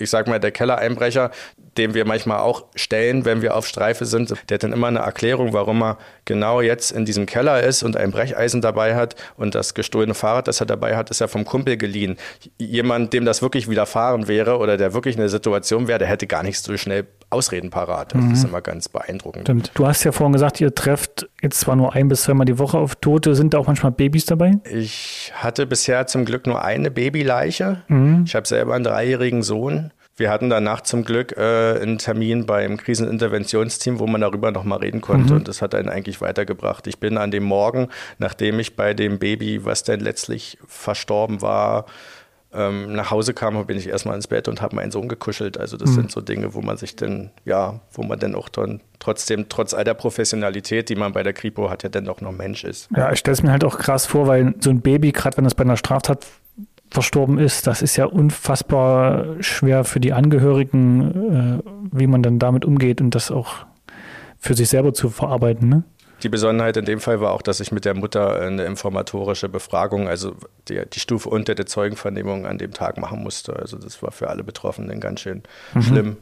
ich 0.00 0.10
sag 0.10 0.26
mal, 0.26 0.40
der 0.40 0.50
Kellereinbrecher, 0.50 1.30
den 1.76 1.94
wir 1.94 2.04
manchmal 2.04 2.38
auch 2.38 2.64
stellen, 2.74 3.24
wenn 3.24 3.42
wir 3.42 3.56
auf 3.56 3.66
Streife 3.66 4.06
sind, 4.06 4.34
der 4.48 4.54
hat 4.54 4.62
dann 4.62 4.72
immer 4.72 4.88
eine 4.88 5.00
Erklärung, 5.00 5.52
warum 5.52 5.82
er 5.82 5.98
genau 6.24 6.60
jetzt 6.60 6.90
in 6.90 7.04
diesem 7.04 7.26
Keller 7.26 7.62
ist 7.62 7.82
und 7.82 7.96
ein 7.96 8.10
Brecheisen 8.10 8.60
dabei 8.60 8.96
hat 8.96 9.14
und 9.36 9.54
das 9.54 9.74
gestohlene 9.74 10.14
Fahrrad, 10.14 10.48
das 10.48 10.60
er 10.60 10.66
dabei 10.66 10.96
hat, 10.96 11.10
ist 11.10 11.20
ja 11.20 11.28
vom 11.28 11.44
Kumpel 11.44 11.76
geliehen. 11.76 12.16
Jemand, 12.58 13.12
dem 13.12 13.24
das 13.24 13.42
wirklich 13.42 13.68
widerfahren 13.68 14.26
wäre 14.26 14.58
oder 14.58 14.76
der 14.76 14.94
wirklich 14.94 15.16
eine 15.16 15.28
Situation 15.28 15.86
wäre, 15.86 15.98
der 15.98 16.08
hätte 16.08 16.26
gar 16.26 16.42
nicht 16.42 16.58
so 16.58 16.76
schnell 16.76 17.06
Ausreden 17.30 17.70
parat. 17.70 18.14
Das 18.14 18.22
mhm. 18.22 18.32
ist 18.32 18.44
immer 18.44 18.60
ganz 18.60 18.88
beeindruckend. 18.88 19.44
Stimmt. 19.44 19.70
Du 19.74 19.86
hast 19.86 20.04
ja 20.04 20.12
vorhin 20.12 20.32
gesagt, 20.32 20.60
ihr 20.60 20.74
trefft 20.74 21.28
jetzt 21.40 21.60
zwar 21.60 21.76
nur 21.76 21.94
ein 21.94 22.08
bis 22.08 22.22
zweimal 22.22 22.44
die 22.44 22.58
Woche 22.58 22.78
auf 22.78 22.96
Tote. 22.96 23.34
Sind 23.34 23.54
da 23.54 23.58
auch 23.58 23.68
manchmal 23.68 23.92
Babys 23.92 24.26
dabei? 24.26 24.58
Ich 24.64 25.32
hatte 25.34 25.66
bisher 25.66 26.06
zum 26.06 26.24
Glück 26.24 26.46
nur 26.46 26.62
eine 26.62 26.90
Babyleiche. 26.90 27.82
Mhm. 27.88 28.24
Ich 28.26 28.34
habe 28.34 28.46
selber 28.46 28.74
einen 28.74 28.84
dreijährigen 28.84 29.42
Sohn. 29.42 29.92
Wir 30.16 30.30
hatten 30.30 30.50
danach 30.50 30.82
zum 30.82 31.02
Glück 31.02 31.34
äh, 31.38 31.80
einen 31.80 31.96
Termin 31.96 32.44
beim 32.44 32.76
Kriseninterventionsteam, 32.76 34.00
wo 34.00 34.06
man 34.06 34.20
darüber 34.20 34.50
nochmal 34.50 34.80
reden 34.80 35.00
konnte. 35.00 35.32
Mhm. 35.32 35.38
Und 35.38 35.48
das 35.48 35.62
hat 35.62 35.74
einen 35.74 35.88
eigentlich 35.88 36.20
weitergebracht. 36.20 36.86
Ich 36.88 36.98
bin 36.98 37.16
an 37.16 37.30
dem 37.30 37.44
Morgen, 37.44 37.88
nachdem 38.18 38.60
ich 38.60 38.76
bei 38.76 38.92
dem 38.92 39.18
Baby, 39.18 39.64
was 39.64 39.82
dann 39.82 40.00
letztlich 40.00 40.58
verstorben 40.66 41.40
war, 41.40 41.86
ähm, 42.52 42.92
nach 42.92 43.10
Hause 43.10 43.32
kam, 43.32 43.64
bin 43.66 43.76
ich 43.76 43.88
erstmal 43.88 44.16
ins 44.16 44.26
Bett 44.26 44.48
und 44.48 44.60
habe 44.60 44.74
meinen 44.76 44.90
Sohn 44.90 45.08
gekuschelt. 45.08 45.58
Also 45.58 45.76
das 45.76 45.90
mhm. 45.90 45.94
sind 45.94 46.10
so 46.10 46.20
Dinge, 46.20 46.54
wo 46.54 46.62
man 46.62 46.76
sich 46.76 46.96
dann, 46.96 47.30
ja, 47.44 47.80
wo 47.92 48.02
man 48.02 48.18
dann 48.18 48.34
auch 48.34 48.48
dann 48.48 48.80
trotzdem, 48.98 49.48
trotz 49.48 49.72
all 49.72 49.84
der 49.84 49.94
Professionalität, 49.94 50.88
die 50.88 50.96
man 50.96 51.12
bei 51.12 51.22
der 51.22 51.32
Kripo 51.32 51.70
hat, 51.70 51.82
ja 51.82 51.88
dann 51.88 52.04
doch 52.04 52.20
noch 52.20 52.32
Mensch 52.32 52.64
ist. 52.64 52.88
Ja, 52.96 53.12
ich 53.12 53.20
stelle 53.20 53.34
es 53.34 53.42
mir 53.42 53.52
halt 53.52 53.64
auch 53.64 53.78
krass 53.78 54.06
vor, 54.06 54.26
weil 54.26 54.54
so 54.60 54.70
ein 54.70 54.80
Baby, 54.80 55.12
gerade 55.12 55.36
wenn 55.36 55.44
das 55.44 55.54
bei 55.54 55.64
einer 55.64 55.76
Straftat 55.76 56.26
verstorben 56.90 57.38
ist. 57.38 57.66
Das 57.66 57.82
ist 57.82 57.96
ja 57.96 58.04
unfassbar 58.06 59.40
schwer 59.40 59.84
für 59.84 60.00
die 60.00 60.12
Angehörigen, 60.12 61.62
äh, 61.62 61.70
wie 61.92 62.06
man 62.06 62.22
dann 62.22 62.38
damit 62.38 62.64
umgeht 62.64 63.00
und 63.00 63.14
das 63.14 63.30
auch 63.30 63.54
für 64.38 64.54
sich 64.54 64.68
selber 64.68 64.92
zu 64.92 65.08
verarbeiten. 65.08 65.68
Ne? 65.68 65.84
Die 66.22 66.28
Besonderheit 66.28 66.76
in 66.76 66.84
dem 66.84 67.00
Fall 67.00 67.20
war 67.20 67.32
auch, 67.32 67.42
dass 67.42 67.60
ich 67.60 67.72
mit 67.72 67.84
der 67.84 67.94
Mutter 67.94 68.40
eine 68.40 68.64
informatorische 68.64 69.48
Befragung, 69.48 70.08
also 70.08 70.34
die, 70.68 70.82
die 70.92 71.00
Stufe 71.00 71.28
unter 71.28 71.54
der 71.54 71.66
Zeugenvernehmung 71.66 72.46
an 72.46 72.58
dem 72.58 72.72
Tag 72.72 72.98
machen 72.98 73.22
musste. 73.22 73.56
Also 73.56 73.78
das 73.78 74.02
war 74.02 74.12
für 74.12 74.28
alle 74.28 74.44
Betroffenen 74.44 75.00
ganz 75.00 75.20
schön 75.20 75.42
mhm. 75.74 75.82
schlimm 75.82 76.16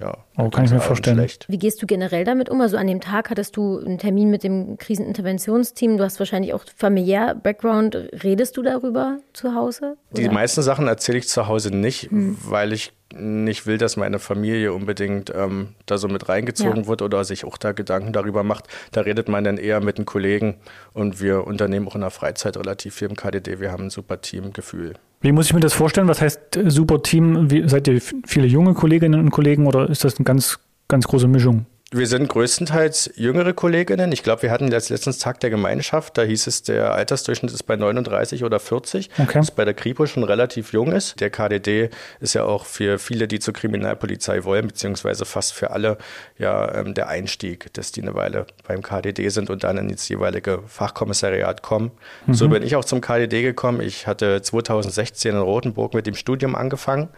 ja. 0.00 0.16
Oh, 0.36 0.48
kann 0.48 0.64
ich 0.64 0.70
mir 0.70 0.80
vorstellen. 0.80 1.16
Schlecht. 1.16 1.46
Wie 1.48 1.58
gehst 1.58 1.82
du 1.82 1.86
generell 1.86 2.24
damit 2.24 2.48
um? 2.48 2.60
Also 2.60 2.76
an 2.76 2.86
dem 2.86 3.00
Tag 3.00 3.30
hattest 3.30 3.56
du 3.56 3.78
einen 3.78 3.98
Termin 3.98 4.30
mit 4.30 4.44
dem 4.44 4.78
Kriseninterventionsteam. 4.78 5.96
Du 5.96 6.04
hast 6.04 6.18
wahrscheinlich 6.18 6.54
auch 6.54 6.64
familiär 6.76 7.34
Background. 7.34 7.96
Redest 8.22 8.56
du 8.56 8.62
darüber 8.62 9.18
zu 9.32 9.54
Hause? 9.54 9.96
Oder? 10.12 10.22
Die 10.22 10.28
meisten 10.28 10.62
Sachen 10.62 10.86
erzähle 10.86 11.18
ich 11.18 11.28
zu 11.28 11.48
Hause 11.48 11.74
nicht, 11.74 12.10
hm. 12.10 12.38
weil 12.44 12.72
ich 12.72 12.92
nicht 13.14 13.66
will, 13.66 13.78
dass 13.78 13.96
meine 13.96 14.18
Familie 14.18 14.72
unbedingt 14.72 15.32
ähm, 15.34 15.74
da 15.86 15.98
so 15.98 16.08
mit 16.08 16.28
reingezogen 16.28 16.82
ja. 16.82 16.86
wird 16.86 17.02
oder 17.02 17.24
sich 17.24 17.44
auch 17.44 17.56
da 17.56 17.72
Gedanken 17.72 18.12
darüber 18.12 18.42
macht. 18.42 18.66
Da 18.92 19.00
redet 19.00 19.28
man 19.28 19.44
dann 19.44 19.56
eher 19.56 19.80
mit 19.80 19.98
den 19.98 20.04
Kollegen 20.04 20.56
und 20.92 21.20
wir 21.20 21.46
unternehmen 21.46 21.88
auch 21.88 21.94
in 21.94 22.02
der 22.02 22.10
Freizeit 22.10 22.56
relativ 22.56 22.96
viel 22.96 23.08
im 23.08 23.16
KDD. 23.16 23.60
Wir 23.60 23.72
haben 23.72 23.84
ein 23.84 23.90
super 23.90 24.20
Teamgefühl. 24.20 24.94
Wie 25.20 25.32
muss 25.32 25.46
ich 25.46 25.54
mir 25.54 25.60
das 25.60 25.74
vorstellen? 25.74 26.08
Was 26.08 26.20
heißt 26.20 26.56
äh, 26.56 26.70
super 26.70 27.02
Team? 27.02 27.50
Wie, 27.50 27.68
seid 27.68 27.88
ihr 27.88 28.00
viele 28.00 28.46
junge 28.46 28.74
Kolleginnen 28.74 29.20
und 29.20 29.30
Kollegen 29.30 29.66
oder 29.66 29.88
ist 29.90 30.04
das 30.04 30.16
eine 30.16 30.24
ganz, 30.24 30.58
ganz 30.86 31.06
große 31.06 31.28
Mischung? 31.28 31.66
Wir 31.90 32.06
sind 32.06 32.28
größtenteils 32.28 33.12
jüngere 33.16 33.54
Kolleginnen. 33.54 34.12
Ich 34.12 34.22
glaube, 34.22 34.42
wir 34.42 34.50
hatten 34.50 34.70
jetzt 34.70 34.90
letztens 34.90 35.16
Tag 35.16 35.40
der 35.40 35.48
Gemeinschaft. 35.48 36.18
Da 36.18 36.22
hieß 36.22 36.46
es, 36.46 36.62
der 36.62 36.92
Altersdurchschnitt 36.92 37.50
ist 37.50 37.62
bei 37.62 37.76
39 37.76 38.44
oder 38.44 38.60
40, 38.60 39.08
okay. 39.18 39.38
was 39.38 39.50
bei 39.50 39.64
der 39.64 39.72
Kripo 39.72 40.04
schon 40.04 40.22
relativ 40.22 40.74
jung 40.74 40.92
ist. 40.92 41.18
Der 41.20 41.30
KDD 41.30 41.88
ist 42.20 42.34
ja 42.34 42.44
auch 42.44 42.66
für 42.66 42.98
viele, 42.98 43.26
die 43.26 43.38
zur 43.38 43.54
Kriminalpolizei 43.54 44.44
wollen, 44.44 44.66
beziehungsweise 44.66 45.24
fast 45.24 45.54
für 45.54 45.70
alle 45.70 45.96
ja 46.36 46.74
ähm, 46.74 46.92
der 46.92 47.08
Einstieg, 47.08 47.72
dass 47.72 47.90
die 47.90 48.02
eine 48.02 48.14
Weile 48.14 48.46
beim 48.66 48.82
KDD 48.82 49.30
sind 49.30 49.48
und 49.48 49.64
dann 49.64 49.78
ins 49.78 50.06
jeweilige 50.10 50.60
Fachkommissariat 50.66 51.62
kommen. 51.62 51.92
Mhm. 52.26 52.34
So 52.34 52.50
bin 52.50 52.62
ich 52.64 52.76
auch 52.76 52.84
zum 52.84 53.00
KDD 53.00 53.40
gekommen. 53.40 53.80
Ich 53.80 54.06
hatte 54.06 54.42
2016 54.42 55.34
in 55.34 55.40
Rothenburg 55.40 55.94
mit 55.94 56.06
dem 56.06 56.16
Studium 56.16 56.54
angefangen 56.54 57.08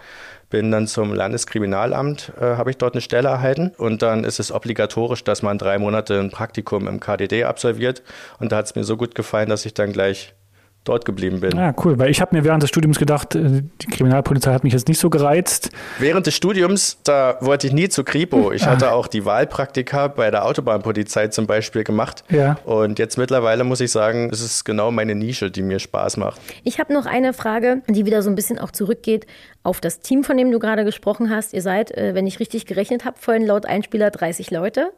bin 0.51 0.71
dann 0.71 0.87
zum 0.87 1.15
Landeskriminalamt, 1.15 2.33
äh, 2.41 2.57
habe 2.57 2.71
ich 2.71 2.77
dort 2.77 2.95
eine 2.95 3.01
Stelle 3.01 3.29
erhalten. 3.29 3.73
Und 3.79 4.03
dann 4.03 4.25
ist 4.25 4.41
es 4.41 4.53
obligatorisch, 4.53 5.25
dass 5.25 5.43
man 5.43 5.59
drei 5.59 5.79
Monate 5.79 6.19
ein 6.19 6.31
Praktikum 6.31 6.89
im 6.89 7.01
KDD 7.01 7.45
absolviert. 7.45 8.03
Und 8.39 8.53
da 8.53 8.57
hat 8.57 8.67
es 8.67 8.75
mir 8.75 8.85
so 8.85 8.97
gut 8.97 9.15
gefallen, 9.15 9.49
dass 9.49 9.65
ich 9.65 9.75
dann 9.75 9.93
gleich 9.93 10.35
dort 10.85 11.05
geblieben 11.05 11.41
bin. 11.41 11.57
Ja, 11.57 11.75
cool, 11.85 11.99
weil 11.99 12.11
ich 12.11 12.21
habe 12.21 12.35
mir 12.35 12.45
während 12.45 12.63
des 12.63 12.71
Studiums 12.71 12.99
gedacht, 12.99 13.35
äh, 13.35 13.63
die 13.81 13.87
Kriminalpolizei 13.87 14.53
hat 14.53 14.65
mich 14.65 14.73
jetzt 14.73 14.89
nicht 14.89 14.99
so 14.99 15.11
gereizt. 15.11 15.71
Während 15.99 16.27
des 16.27 16.35
Studiums, 16.35 16.99
da 17.05 17.37
wollte 17.41 17.67
ich 17.67 17.73
nie 17.73 17.89
zu 17.89 18.03
Kripo. 18.03 18.53
Ich 18.53 18.67
hatte 18.67 18.93
auch 18.93 19.07
die 19.07 19.25
Wahlpraktika 19.25 20.09
bei 20.09 20.31
der 20.31 20.47
Autobahnpolizei 20.47 21.29
zum 21.29 21.47
Beispiel 21.47 21.85
gemacht. 21.85 22.25
Ja. 22.31 22.57
Und 22.65 22.99
jetzt 22.99 23.19
mittlerweile 23.19 23.65
muss 23.65 23.81
ich 23.81 23.91
sagen, 23.91 24.31
es 24.33 24.41
ist 24.41 24.65
genau 24.65 24.91
meine 24.91 25.15
Nische, 25.15 25.51
die 25.51 25.63
mir 25.63 25.79
Spaß 25.79 26.17
macht. 26.17 26.41
Ich 26.65 26.81
habe 26.81 26.93
noch 26.95 27.07
eine 27.07 27.33
Frage, 27.35 27.83
die 27.89 28.07
wieder 28.07 28.23
so 28.23 28.31
ein 28.31 28.35
bisschen 28.35 28.59
auch 28.59 28.71
zurückgeht 28.71 29.27
auf 29.63 29.81
das 29.81 30.01
Team, 30.01 30.25
von 30.25 30.39
dem 30.39 30.51
du 30.51 30.59
gerade 30.59 30.85
gesprochen 30.85 31.29
hast. 31.31 31.53
Ihr 31.53 31.63
seid, 31.63 31.91
äh, 31.97 32.15
wenn 32.15 32.27
ich 32.27 32.41
richtig 32.41 32.65
gerechnet 32.65 33.05
habe, 33.05 33.19
vorhin 33.21 33.47
laut 33.47 33.67
Einspieler 33.67 34.11
30 34.11 34.51
Leute. 34.51 34.93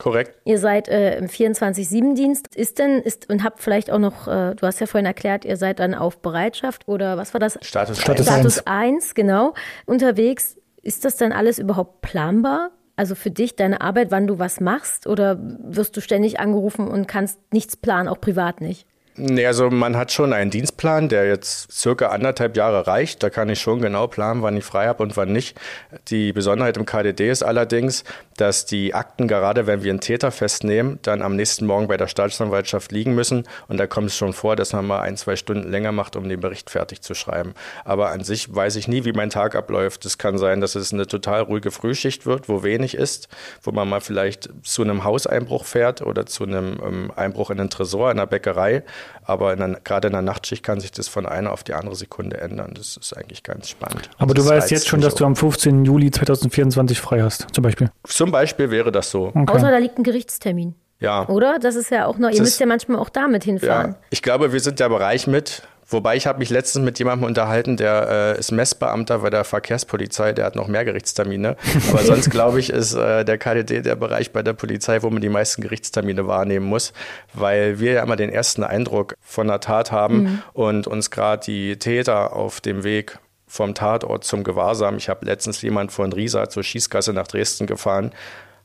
Korrekt. 0.00 0.34
Ihr 0.46 0.58
seid 0.58 0.88
äh, 0.88 1.18
im 1.18 1.26
24-7-Dienst. 1.26 2.56
Ist 2.56 2.78
denn, 2.78 3.00
ist 3.00 3.28
und 3.28 3.44
habt 3.44 3.60
vielleicht 3.60 3.90
auch 3.90 3.98
noch, 3.98 4.26
äh, 4.26 4.54
du 4.54 4.66
hast 4.66 4.80
ja 4.80 4.86
vorhin 4.86 5.04
erklärt, 5.04 5.44
ihr 5.44 5.58
seid 5.58 5.78
dann 5.78 5.94
auf 5.94 6.22
Bereitschaft 6.22 6.88
oder 6.88 7.18
was 7.18 7.34
war 7.34 7.38
das? 7.38 7.58
Status, 7.60 8.00
Status 8.00 8.26
1. 8.26 8.40
Status 8.40 8.66
1, 8.66 9.14
genau. 9.14 9.52
Unterwegs. 9.84 10.56
Ist 10.82 11.04
das 11.04 11.16
dann 11.16 11.32
alles 11.32 11.58
überhaupt 11.58 12.00
planbar? 12.00 12.70
Also 12.96 13.14
für 13.14 13.30
dich, 13.30 13.56
deine 13.56 13.82
Arbeit, 13.82 14.10
wann 14.10 14.26
du 14.26 14.38
was 14.38 14.60
machst? 14.60 15.06
Oder 15.06 15.38
wirst 15.38 15.96
du 15.98 16.00
ständig 16.00 16.40
angerufen 16.40 16.88
und 16.88 17.06
kannst 17.06 17.38
nichts 17.52 17.76
planen, 17.76 18.08
auch 18.08 18.20
privat 18.20 18.62
nicht? 18.62 18.86
Nee, 19.22 19.44
also 19.44 19.68
man 19.68 19.98
hat 19.98 20.12
schon 20.12 20.32
einen 20.32 20.50
Dienstplan, 20.50 21.10
der 21.10 21.26
jetzt 21.26 21.70
circa 21.70 22.06
anderthalb 22.06 22.56
Jahre 22.56 22.86
reicht. 22.86 23.22
Da 23.22 23.28
kann 23.28 23.50
ich 23.50 23.60
schon 23.60 23.82
genau 23.82 24.06
planen, 24.06 24.40
wann 24.40 24.56
ich 24.56 24.64
frei 24.64 24.86
habe 24.86 25.02
und 25.02 25.14
wann 25.18 25.30
nicht. 25.30 25.60
Die 26.08 26.32
Besonderheit 26.32 26.78
im 26.78 26.86
KDD 26.86 27.28
ist 27.28 27.42
allerdings, 27.42 28.04
dass 28.38 28.64
die 28.64 28.94
Akten, 28.94 29.28
gerade 29.28 29.66
wenn 29.66 29.82
wir 29.82 29.90
einen 29.90 30.00
Täter 30.00 30.30
festnehmen, 30.30 30.98
dann 31.02 31.20
am 31.20 31.36
nächsten 31.36 31.66
Morgen 31.66 31.86
bei 31.86 31.98
der 31.98 32.06
Staatsanwaltschaft 32.06 32.92
liegen 32.92 33.14
müssen. 33.14 33.44
Und 33.68 33.76
da 33.76 33.86
kommt 33.86 34.06
es 34.06 34.16
schon 34.16 34.32
vor, 34.32 34.56
dass 34.56 34.72
man 34.72 34.86
mal 34.86 35.00
ein, 35.00 35.18
zwei 35.18 35.36
Stunden 35.36 35.70
länger 35.70 35.92
macht, 35.92 36.16
um 36.16 36.26
den 36.26 36.40
Bericht 36.40 36.70
fertig 36.70 37.02
zu 37.02 37.12
schreiben. 37.12 37.52
Aber 37.84 38.12
an 38.12 38.24
sich 38.24 38.54
weiß 38.54 38.76
ich 38.76 38.88
nie, 38.88 39.04
wie 39.04 39.12
mein 39.12 39.28
Tag 39.28 39.54
abläuft. 39.54 40.06
Es 40.06 40.16
kann 40.16 40.38
sein, 40.38 40.62
dass 40.62 40.74
es 40.74 40.94
eine 40.94 41.06
total 41.06 41.42
ruhige 41.42 41.70
Frühschicht 41.70 42.24
wird, 42.24 42.48
wo 42.48 42.62
wenig 42.62 42.94
ist, 42.94 43.28
wo 43.62 43.70
man 43.70 43.86
mal 43.86 44.00
vielleicht 44.00 44.48
zu 44.62 44.80
einem 44.80 45.04
Hauseinbruch 45.04 45.66
fährt 45.66 46.00
oder 46.00 46.24
zu 46.24 46.44
einem 46.44 46.80
ähm, 46.82 47.12
Einbruch 47.14 47.50
in 47.50 47.58
den 47.58 47.68
Tresor 47.68 48.10
in 48.10 48.16
der 48.16 48.26
Bäckerei. 48.26 48.82
Aber 49.22 49.52
in 49.52 49.62
einer, 49.62 49.80
gerade 49.80 50.08
in 50.08 50.12
der 50.12 50.22
Nachtschicht 50.22 50.62
kann 50.62 50.80
sich 50.80 50.92
das 50.92 51.08
von 51.08 51.26
einer 51.26 51.52
auf 51.52 51.62
die 51.64 51.74
andere 51.74 51.94
Sekunde 51.94 52.40
ändern. 52.40 52.72
Das 52.74 52.96
ist 52.96 53.16
eigentlich 53.16 53.42
ganz 53.42 53.68
spannend. 53.68 54.10
Aber 54.18 54.34
du 54.34 54.44
weißt 54.44 54.70
jetzt 54.70 54.88
schon, 54.88 55.00
dass 55.00 55.14
du 55.14 55.24
am 55.24 55.36
15. 55.36 55.84
Juli 55.84 56.10
2024 56.10 57.00
frei 57.00 57.22
hast, 57.22 57.46
zum 57.52 57.62
Beispiel. 57.62 57.90
Zum 58.04 58.30
Beispiel 58.30 58.70
wäre 58.70 58.92
das 58.92 59.10
so. 59.10 59.28
Okay. 59.28 59.44
Außer 59.46 59.70
da 59.70 59.78
liegt 59.78 59.98
ein 59.98 60.04
Gerichtstermin. 60.04 60.74
Ja. 61.00 61.26
Oder? 61.28 61.58
Das 61.58 61.76
ist 61.76 61.90
ja 61.90 62.06
auch 62.06 62.18
noch, 62.18 62.28
ihr 62.28 62.36
das 62.36 62.40
müsst 62.40 62.60
ja 62.60 62.66
manchmal 62.66 62.98
auch 62.98 63.08
damit 63.08 63.44
hinfahren. 63.44 63.92
Ja. 63.92 63.98
Ich 64.10 64.22
glaube, 64.22 64.52
wir 64.52 64.60
sind 64.60 64.80
der 64.80 64.90
Bereich 64.90 65.26
mit, 65.26 65.62
Wobei 65.90 66.16
ich 66.16 66.26
habe 66.26 66.38
mich 66.38 66.50
letztens 66.50 66.84
mit 66.84 66.98
jemandem 67.00 67.26
unterhalten, 67.26 67.76
der 67.76 68.36
äh, 68.36 68.38
ist 68.38 68.52
Messbeamter 68.52 69.18
bei 69.18 69.30
der 69.30 69.42
Verkehrspolizei, 69.42 70.32
der 70.32 70.44
hat 70.44 70.54
noch 70.54 70.68
mehr 70.68 70.84
Gerichtstermine. 70.84 71.56
Aber 71.90 72.02
sonst 72.02 72.30
glaube 72.30 72.60
ich, 72.60 72.70
ist 72.70 72.94
äh, 72.94 73.24
der 73.24 73.38
KDD 73.38 73.82
der 73.82 73.96
Bereich 73.96 74.32
bei 74.32 74.42
der 74.42 74.52
Polizei, 74.52 75.02
wo 75.02 75.10
man 75.10 75.20
die 75.20 75.28
meisten 75.28 75.62
Gerichtstermine 75.62 76.28
wahrnehmen 76.28 76.66
muss, 76.66 76.92
weil 77.34 77.80
wir 77.80 77.92
ja 77.92 78.02
immer 78.04 78.16
den 78.16 78.30
ersten 78.30 78.62
Eindruck 78.62 79.16
von 79.20 79.48
der 79.48 79.60
Tat 79.60 79.90
haben 79.90 80.22
mhm. 80.22 80.42
und 80.52 80.86
uns 80.86 81.10
gerade 81.10 81.44
die 81.44 81.76
Täter 81.76 82.34
auf 82.34 82.60
dem 82.60 82.84
Weg 82.84 83.18
vom 83.48 83.74
Tatort 83.74 84.22
zum 84.22 84.44
Gewahrsam. 84.44 84.96
Ich 84.96 85.08
habe 85.08 85.26
letztens 85.26 85.60
jemand 85.60 85.90
von 85.90 86.12
Riesa 86.12 86.48
zur 86.48 86.62
Schießgasse 86.62 87.12
nach 87.12 87.26
Dresden 87.26 87.66
gefahren 87.66 88.12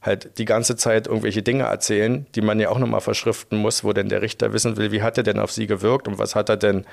halt 0.05 0.37
die 0.37 0.45
ganze 0.45 0.75
Zeit 0.75 1.07
irgendwelche 1.07 1.41
Dinge 1.41 1.63
erzählen, 1.63 2.25
die 2.35 2.41
man 2.41 2.59
ja 2.59 2.69
auch 2.69 2.79
nochmal 2.79 3.01
verschriften 3.01 3.57
muss, 3.57 3.83
wo 3.83 3.93
denn 3.93 4.09
der 4.09 4.21
Richter 4.21 4.53
wissen 4.53 4.77
will, 4.77 4.91
wie 4.91 5.01
hat 5.01 5.17
er 5.17 5.23
denn 5.23 5.39
auf 5.39 5.51
sie 5.51 5.67
gewirkt 5.67 6.07
und 6.07 6.19
was 6.19 6.35
hat 6.35 6.49
er 6.49 6.57
denn 6.57 6.85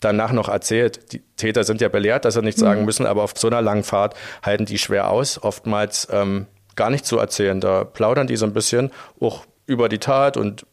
danach 0.00 0.32
noch 0.32 0.48
erzählt. 0.48 1.12
Die 1.12 1.22
Täter 1.36 1.64
sind 1.64 1.80
ja 1.80 1.88
belehrt, 1.88 2.24
dass 2.24 2.34
sie 2.34 2.42
nichts 2.42 2.60
mhm. 2.60 2.66
sagen 2.66 2.84
müssen, 2.84 3.06
aber 3.06 3.22
auf 3.22 3.32
so 3.36 3.46
einer 3.46 3.62
langen 3.62 3.84
Fahrt 3.84 4.14
halten 4.42 4.66
die 4.66 4.78
schwer 4.78 5.10
aus, 5.10 5.42
oftmals 5.42 6.08
ähm, 6.10 6.46
gar 6.74 6.90
nicht 6.90 7.06
zu 7.06 7.18
erzählen. 7.18 7.60
Da 7.60 7.84
plaudern 7.84 8.26
die 8.26 8.36
so 8.36 8.46
ein 8.46 8.52
bisschen 8.52 8.90
auch 9.20 9.46
über 9.66 9.88
die 9.88 9.98
Tat 9.98 10.36
und 10.36 10.66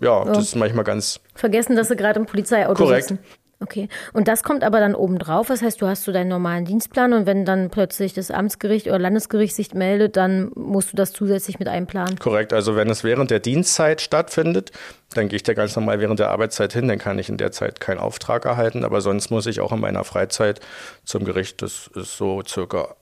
ja, 0.00 0.24
ja. 0.24 0.32
das 0.32 0.38
ist 0.38 0.54
manchmal 0.54 0.84
ganz. 0.84 1.20
Vergessen, 1.34 1.74
dass 1.74 1.88
sie 1.88 1.96
gerade 1.96 2.20
im 2.20 2.26
Polizeiauto 2.26 2.84
korrekt. 2.84 3.08
sitzen. 3.08 3.24
Okay. 3.60 3.88
Und 4.12 4.28
das 4.28 4.44
kommt 4.44 4.62
aber 4.62 4.78
dann 4.78 4.94
obendrauf. 4.94 5.48
Das 5.48 5.62
heißt, 5.62 5.82
du 5.82 5.86
hast 5.88 6.04
so 6.04 6.12
deinen 6.12 6.28
normalen 6.28 6.64
Dienstplan 6.64 7.12
und 7.12 7.26
wenn 7.26 7.44
dann 7.44 7.70
plötzlich 7.70 8.14
das 8.14 8.30
Amtsgericht 8.30 8.86
oder 8.86 9.00
Landesgericht 9.00 9.54
sich 9.54 9.74
meldet, 9.74 10.16
dann 10.16 10.52
musst 10.54 10.92
du 10.92 10.96
das 10.96 11.12
zusätzlich 11.12 11.58
mit 11.58 11.66
einplanen. 11.66 12.18
Korrekt. 12.20 12.52
Also 12.52 12.76
wenn 12.76 12.88
es 12.88 13.02
während 13.02 13.32
der 13.32 13.40
Dienstzeit 13.40 14.00
stattfindet, 14.00 14.70
dann 15.14 15.28
gehe 15.28 15.36
ich 15.36 15.42
da 15.42 15.54
ganz 15.54 15.74
normal 15.74 15.98
während 15.98 16.20
der 16.20 16.30
Arbeitszeit 16.30 16.72
hin. 16.72 16.86
Dann 16.86 16.98
kann 16.98 17.18
ich 17.18 17.28
in 17.28 17.36
der 17.36 17.50
Zeit 17.50 17.80
keinen 17.80 17.98
Auftrag 17.98 18.44
erhalten. 18.44 18.84
Aber 18.84 19.00
sonst 19.00 19.30
muss 19.30 19.46
ich 19.46 19.58
auch 19.58 19.72
in 19.72 19.80
meiner 19.80 20.04
Freizeit 20.04 20.60
zum 21.04 21.24
Gericht. 21.24 21.60
Das 21.60 21.90
ist 21.94 22.16
so 22.16 22.42
circa 22.46 22.94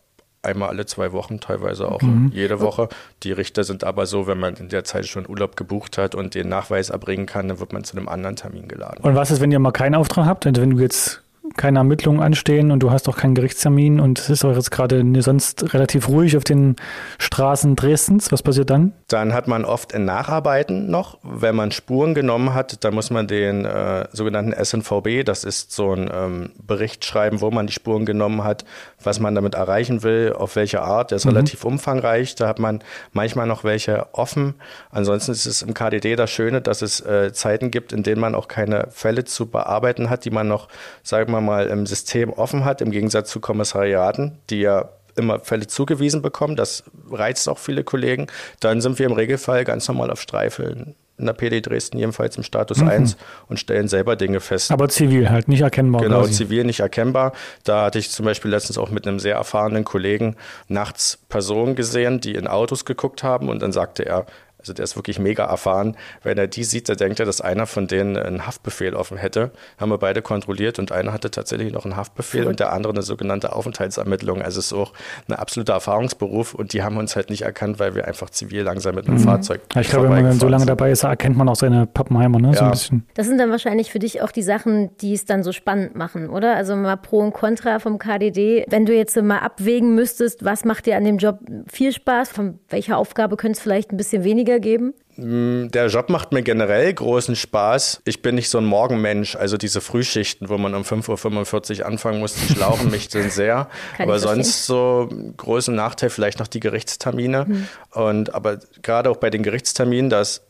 einmal 0.42 0.68
alle 0.68 0.86
zwei 0.86 1.12
Wochen, 1.12 1.40
teilweise 1.40 1.90
auch 1.90 2.02
mhm. 2.02 2.30
jede 2.32 2.60
Woche. 2.60 2.88
Die 3.22 3.32
Richter 3.32 3.64
sind 3.64 3.84
aber 3.84 4.06
so, 4.06 4.26
wenn 4.26 4.38
man 4.38 4.54
in 4.54 4.68
der 4.68 4.84
Zeit 4.84 5.06
schon 5.06 5.28
Urlaub 5.28 5.56
gebucht 5.56 5.98
hat 5.98 6.14
und 6.14 6.34
den 6.34 6.48
Nachweis 6.48 6.90
erbringen 6.90 7.26
kann, 7.26 7.48
dann 7.48 7.60
wird 7.60 7.72
man 7.72 7.84
zu 7.84 7.96
einem 7.96 8.08
anderen 8.08 8.36
Termin 8.36 8.68
geladen. 8.68 9.02
Und 9.02 9.14
was 9.14 9.30
ist, 9.30 9.40
wenn 9.40 9.52
ihr 9.52 9.58
mal 9.58 9.72
keinen 9.72 9.94
Auftrag 9.94 10.26
habt? 10.26 10.46
Also 10.46 10.62
wenn 10.62 10.70
du 10.70 10.78
jetzt 10.78 11.22
keine 11.56 11.78
Ermittlungen 11.78 12.20
anstehen 12.20 12.70
und 12.70 12.80
du 12.82 12.90
hast 12.90 13.08
auch 13.08 13.16
keinen 13.16 13.34
Gerichtstermin 13.34 14.00
und 14.00 14.18
es 14.18 14.30
ist 14.30 14.44
auch 14.44 14.54
jetzt 14.54 14.70
gerade 14.70 15.04
sonst 15.22 15.74
relativ 15.74 16.08
ruhig 16.08 16.36
auf 16.36 16.44
den 16.44 16.76
Straßen 17.18 17.76
Dresdens. 17.76 18.32
Was 18.32 18.42
passiert 18.42 18.70
dann? 18.70 18.92
Dann 19.08 19.32
hat 19.32 19.48
man 19.48 19.64
oft 19.64 19.94
ein 19.94 20.04
Nacharbeiten 20.04 20.90
noch. 20.90 21.18
Wenn 21.22 21.54
man 21.54 21.70
Spuren 21.70 22.14
genommen 22.14 22.54
hat, 22.54 22.84
dann 22.84 22.94
muss 22.94 23.10
man 23.10 23.26
den 23.26 23.64
äh, 23.64 24.06
sogenannten 24.12 24.52
SNVB, 24.52 25.24
das 25.24 25.44
ist 25.44 25.72
so 25.72 25.92
ein 25.92 26.10
ähm, 26.12 26.50
Bericht 26.60 27.04
schreiben, 27.04 27.40
wo 27.40 27.50
man 27.50 27.66
die 27.66 27.72
Spuren 27.72 28.06
genommen 28.06 28.44
hat, 28.44 28.64
was 29.02 29.20
man 29.20 29.34
damit 29.34 29.54
erreichen 29.54 30.02
will, 30.02 30.34
auf 30.36 30.56
welche 30.56 30.82
Art. 30.82 31.10
Der 31.10 31.16
ist 31.16 31.24
mhm. 31.24 31.32
relativ 31.32 31.64
umfangreich. 31.64 32.34
Da 32.34 32.48
hat 32.48 32.58
man 32.58 32.82
manchmal 33.12 33.46
noch 33.46 33.64
welche 33.64 34.06
offen. 34.12 34.54
Ansonsten 34.90 35.32
ist 35.32 35.46
es 35.46 35.62
im 35.62 35.74
KDD 35.74 36.16
das 36.16 36.30
Schöne, 36.30 36.60
dass 36.60 36.82
es 36.82 37.00
äh, 37.00 37.32
Zeiten 37.32 37.70
gibt, 37.70 37.92
in 37.92 38.02
denen 38.02 38.20
man 38.20 38.34
auch 38.34 38.48
keine 38.48 38.88
Fälle 38.90 39.24
zu 39.24 39.46
bearbeiten 39.46 40.10
hat, 40.10 40.24
die 40.24 40.30
man 40.30 40.48
noch, 40.48 40.68
sagen 41.02 41.32
wir 41.36 41.40
mal, 41.40 41.66
im 41.68 41.86
System 41.86 42.32
offen 42.32 42.64
hat, 42.64 42.80
im 42.80 42.90
Gegensatz 42.90 43.30
zu 43.30 43.40
Kommissariaten, 43.40 44.38
die 44.50 44.60
ja 44.60 44.90
immer 45.16 45.40
Fälle 45.40 45.66
zugewiesen 45.66 46.22
bekommen. 46.22 46.56
Das 46.56 46.84
reizt 47.10 47.48
auch 47.48 47.58
viele 47.58 47.84
Kollegen. 47.84 48.26
Dann 48.60 48.80
sind 48.80 48.98
wir 48.98 49.06
im 49.06 49.12
Regelfall 49.12 49.64
ganz 49.64 49.88
normal 49.88 50.10
auf 50.10 50.20
Streifeln 50.20 50.94
in 51.18 51.26
der 51.26 51.32
PD 51.32 51.60
Dresden 51.60 51.98
jedenfalls 51.98 52.36
im 52.36 52.42
Status 52.42 52.78
mhm. 52.78 52.88
1 52.88 53.16
und 53.48 53.58
stellen 53.58 53.88
selber 53.88 54.16
Dinge 54.16 54.40
fest. 54.40 54.70
Aber 54.70 54.88
zivil 54.88 55.30
halt, 55.30 55.48
nicht 55.48 55.62
erkennbar. 55.62 56.02
Genau, 56.02 56.20
quasi. 56.20 56.32
zivil 56.32 56.64
nicht 56.64 56.80
erkennbar. 56.80 57.32
Da 57.64 57.86
hatte 57.86 57.98
ich 57.98 58.10
zum 58.10 58.26
Beispiel 58.26 58.50
letztens 58.50 58.78
auch 58.78 58.90
mit 58.90 59.06
einem 59.06 59.18
sehr 59.18 59.36
erfahrenen 59.36 59.84
Kollegen 59.84 60.36
nachts 60.68 61.18
Personen 61.28 61.74
gesehen, 61.74 62.20
die 62.20 62.34
in 62.34 62.46
Autos 62.46 62.84
geguckt 62.84 63.22
haben 63.22 63.48
und 63.48 63.62
dann 63.62 63.72
sagte 63.72 64.04
er, 64.04 64.26
also 64.66 64.74
der 64.74 64.84
ist 64.84 64.96
wirklich 64.96 65.20
mega 65.20 65.44
erfahren. 65.44 65.96
Wenn 66.24 66.38
er 66.38 66.48
die 66.48 66.64
sieht, 66.64 66.88
da 66.88 66.96
denkt 66.96 67.20
er, 67.20 67.26
dass 67.26 67.40
einer 67.40 67.66
von 67.66 67.86
denen 67.86 68.16
einen 68.16 68.46
Haftbefehl 68.46 68.94
offen 68.94 69.16
hätte. 69.16 69.52
Haben 69.78 69.90
wir 69.90 69.98
beide 69.98 70.22
kontrolliert 70.22 70.80
und 70.80 70.90
einer 70.90 71.12
hatte 71.12 71.30
tatsächlich 71.30 71.72
noch 71.72 71.84
einen 71.84 71.96
Haftbefehl 71.96 72.42
cool. 72.42 72.48
und 72.48 72.58
der 72.58 72.72
andere 72.72 72.92
eine 72.92 73.02
sogenannte 73.02 73.54
Aufenthaltsermittlung. 73.54 74.42
Also 74.42 74.58
es 74.58 74.66
ist 74.66 74.72
auch 74.72 74.92
ein 75.28 75.34
absoluter 75.34 75.74
Erfahrungsberuf 75.74 76.54
und 76.54 76.72
die 76.72 76.82
haben 76.82 76.96
uns 76.96 77.14
halt 77.14 77.30
nicht 77.30 77.42
erkannt, 77.42 77.78
weil 77.78 77.94
wir 77.94 78.08
einfach 78.08 78.28
zivil 78.30 78.62
langsam 78.62 78.96
mit 78.96 79.06
einem 79.06 79.18
mhm. 79.18 79.24
Fahrzeug. 79.24 79.60
Ich 79.78 79.88
glaube, 79.88 80.06
wenn 80.06 80.14
man 80.14 80.24
dann 80.24 80.40
so 80.40 80.48
lange 80.48 80.66
dabei 80.66 80.90
ist, 80.90 81.04
erkennt 81.04 81.36
man 81.36 81.48
auch 81.48 81.56
seine 81.56 81.86
Pappenheimer, 81.86 82.40
ne? 82.40 82.48
Ja. 82.48 82.54
So 82.54 82.64
ein 82.64 82.70
bisschen. 82.72 83.06
Das 83.14 83.26
sind 83.28 83.38
dann 83.38 83.50
wahrscheinlich 83.52 83.92
für 83.92 84.00
dich 84.00 84.22
auch 84.22 84.32
die 84.32 84.42
Sachen, 84.42 84.96
die 84.98 85.14
es 85.14 85.26
dann 85.26 85.44
so 85.44 85.52
spannend 85.52 85.94
machen, 85.94 86.28
oder? 86.28 86.56
Also 86.56 86.74
mal 86.74 86.96
Pro 86.96 87.18
und 87.20 87.32
Contra 87.32 87.78
vom 87.78 87.98
KDD. 87.98 88.66
Wenn 88.68 88.84
du 88.84 88.94
jetzt 88.94 89.16
mal 89.16 89.38
abwägen 89.38 89.94
müsstest, 89.94 90.44
was 90.44 90.64
macht 90.64 90.86
dir 90.86 90.96
an 90.96 91.04
dem 91.04 91.18
Job 91.18 91.38
viel 91.70 91.92
Spaß, 91.92 92.30
von 92.30 92.58
welcher 92.68 92.98
Aufgabe 92.98 93.36
könnte 93.36 93.58
es 93.58 93.62
vielleicht 93.62 93.92
ein 93.92 93.96
bisschen 93.96 94.24
weniger 94.24 94.55
geben? 94.60 94.94
Mm, 95.16 95.68
der 95.70 95.86
Job 95.86 96.10
macht 96.10 96.32
mir 96.32 96.42
generell 96.42 96.92
großen 96.92 97.36
Spaß. 97.36 98.02
Ich 98.04 98.22
bin 98.22 98.34
nicht 98.34 98.50
so 98.50 98.58
ein 98.58 98.66
Morgenmensch. 98.66 99.34
Also 99.36 99.56
diese 99.56 99.80
Frühschichten, 99.80 100.48
wo 100.48 100.58
man 100.58 100.74
um 100.74 100.82
5.45 100.82 101.80
Uhr 101.80 101.86
anfangen 101.86 102.20
muss, 102.20 102.34
die 102.34 102.52
schlauchen 102.54 102.90
mich 102.90 103.08
dann 103.08 103.30
sehr. 103.30 103.68
Aber 103.98 104.18
sonst 104.18 104.66
so 104.66 105.08
großen 105.36 105.74
Nachteil 105.74 106.10
vielleicht 106.10 106.38
noch 106.38 106.48
die 106.48 106.60
Gerichtstermine. 106.60 107.46
Hm. 107.46 107.68
Und 107.92 108.34
aber 108.34 108.58
gerade 108.82 109.10
auch 109.10 109.16
bei 109.16 109.30
den 109.30 109.42
Gerichtsterminen, 109.42 110.10
dass 110.10 110.42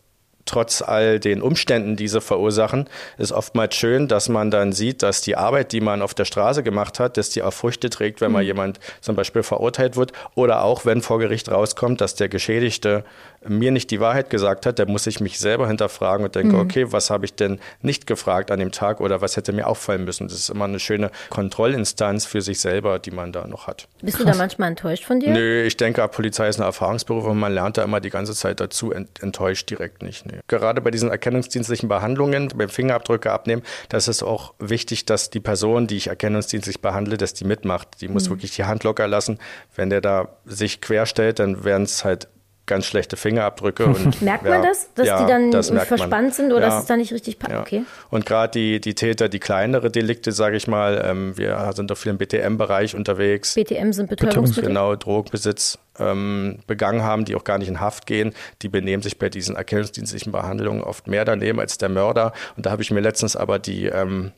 trotz 0.47 0.81
all 0.81 1.19
den 1.21 1.43
Umständen, 1.43 1.97
die 1.97 2.09
sie 2.09 2.21
verursachen, 2.21 2.89
ist 3.19 3.33
oftmals 3.33 3.75
schön, 3.75 4.09
dass 4.09 4.29
man 4.29 4.51
dann 4.51 4.73
sieht, 4.73 5.03
dass 5.03 5.21
die 5.21 5.37
Arbeit, 5.37 5.73
die 5.73 5.81
man 5.81 6.03
auf 6.03 6.15
der 6.15 6.25
Straße 6.25 6.63
gemacht 6.63 6.99
hat, 7.01 7.17
dass 7.17 7.31
die 7.31 7.43
auch 7.43 7.53
Früchte 7.53 7.91
trägt, 7.91 8.21
wenn 8.21 8.33
mal 8.33 8.43
Mhm. 8.43 8.47
jemand 8.47 8.81
zum 9.01 9.17
Beispiel 9.17 9.43
verurteilt 9.43 9.97
wird 9.97 10.13
oder 10.35 10.63
auch 10.63 10.85
wenn 10.87 11.03
vor 11.03 11.19
Gericht 11.19 11.51
rauskommt, 11.51 12.01
dass 12.01 12.15
der 12.15 12.29
Geschädigte 12.29 13.05
mir 13.49 13.71
nicht 13.71 13.91
die 13.91 14.01
Wahrheit 14.01 14.31
gesagt 14.31 14.67
hat, 14.67 14.79
dann 14.79 14.89
muss 14.89 15.07
ich 15.07 15.21
mich 15.21 15.39
selber 15.39 15.67
hinterfragen 15.69 16.25
und 16.25 16.35
denke, 16.35 16.55
Mhm. 16.57 16.61
okay, 16.63 16.93
was 16.93 17.11
habe 17.11 17.25
ich 17.25 17.35
denn 17.35 17.59
nicht 17.83 18.07
gefragt 18.07 18.51
an 18.51 18.59
dem 18.59 18.73
Tag 18.73 19.01
oder 19.01 19.21
was 19.21 19.37
hätte 19.37 19.53
mir 19.53 19.67
auffallen 19.67 20.05
müssen? 20.05 20.29
Das 20.29 20.37
ist 20.39 20.49
immer 20.51 20.65
eine 20.67 20.81
schöne 20.81 21.11
Kontrollinstanz 21.31 22.27
für 22.27 22.43
sich 22.43 22.61
selber, 22.61 22.99
die 22.99 23.11
man 23.11 23.33
da 23.33 23.47
noch 23.47 23.67
hat. 23.67 23.89
Bist 24.03 24.21
du 24.21 24.25
da 24.25 24.35
manchmal 24.35 24.69
enttäuscht 24.69 25.05
von 25.05 25.21
dir? 25.21 25.31
Nö, 25.33 25.63
ich 25.63 25.77
denke, 25.77 26.07
Polizei 26.09 26.49
ist 26.49 26.59
ein 26.59 26.63
Erfahrungsberuf 26.65 27.25
und 27.25 27.39
man 27.39 27.53
lernt 27.55 27.79
da 27.79 27.83
immer 27.85 28.01
die 28.01 28.11
ganze 28.11 28.35
Zeit 28.35 28.61
dazu, 28.61 28.93
ent 28.93 29.23
enttäuscht 29.23 29.71
direkt 29.71 30.03
nicht. 30.03 30.27
Nee. 30.27 30.41
Gerade 30.49 30.81
bei 30.81 30.91
diesen 30.91 31.09
erkennungsdienstlichen 31.11 31.89
Behandlungen, 31.89 32.49
beim 32.55 32.69
Fingerabdrücke 32.69 33.33
abnehmen, 33.33 33.63
das 33.89 34.09
ist 34.09 34.23
auch 34.23 34.55
wichtig, 34.59 35.07
dass 35.07 35.31
die 35.31 35.41
Person, 35.41 35.87
die 35.87 35.97
ich 35.97 36.09
erkennungsdienstlich 36.09 36.81
behandle, 36.81 37.17
dass 37.17 37.33
die 37.35 37.45
mitmacht. 37.45 38.01
Die 38.01 38.09
muss 38.09 38.27
Mhm. 38.27 38.33
wirklich 38.35 38.55
die 38.57 38.65
Hand 38.65 38.85
locker 38.85 39.07
lassen. 39.09 39.39
Wenn 39.75 39.91
der 39.91 40.01
da 40.01 40.29
sich 40.45 40.81
querstellt, 40.81 41.39
dann 41.39 41.65
wären 41.65 41.83
es 41.85 42.05
halt 42.05 42.29
ganz 42.67 42.87
schlechte 42.87 43.17
Fingerabdrücke. 43.17 43.87
Und, 43.87 44.21
Merkt 44.23 44.45
man 44.45 44.63
ja, 44.63 44.69
das, 44.69 44.93
dass 44.95 45.07
ja, 45.07 45.23
die 45.23 45.31
dann 45.31 45.51
das 45.51 45.71
man. 45.71 45.87
verspannt 45.87 46.35
sind 46.35 46.53
oder 46.53 46.63
Ja. 46.63 46.69
dass 46.69 46.81
es 46.83 46.87
da 46.87 46.97
nicht 46.97 47.13
richtig 47.13 47.39
passt? 47.39 47.55
Okay. 47.55 47.85
Und 48.11 48.27
gerade 48.27 48.51
die, 48.53 48.81
die 48.81 48.95
Täter, 48.95 49.29
die 49.29 49.39
kleinere 49.39 49.91
Delikte, 49.91 50.33
sage 50.33 50.57
ich 50.57 50.67
mal, 50.67 51.03
ähm, 51.05 51.39
wir 51.39 51.73
sind 51.75 51.91
doch 51.91 51.97
viel 51.97 52.11
im 52.11 52.19
BTM-Bereich 52.19 52.95
unterwegs. 52.95 53.55
BTM 53.55 53.93
sind 53.93 54.11
Betäubungsmittel. 54.11 54.69
Genau, 54.69 54.97
Drogenbesitz 54.97 55.79
ähm, 55.99 56.59
begangen 56.67 57.03
haben, 57.03 57.25
die 57.25 57.35
auch 57.37 57.45
gar 57.45 57.59
nicht 57.59 57.69
in 57.69 57.81
Haft 57.81 58.07
gehen. 58.07 58.35
Die 58.63 58.69
benehmen 58.69 59.03
sich 59.03 59.19
bei 59.19 59.29
diesen 59.29 59.57
erkennungsdienstlichen 59.57 60.33
Behandlungen 60.33 60.83
oft 60.83 61.07
mehr 61.07 61.25
daneben 61.25 61.61
als 61.61 61.79
der 61.79 61.89
Mörder. 61.89 62.33
Und 62.57 62.67
da 62.67 62.71
habe 62.71 62.83
ich 62.83 62.91
mir 62.91 63.01
letztens 63.01 63.37
aber 63.37 63.59
die, 63.59 63.87
ähm, 63.87 64.33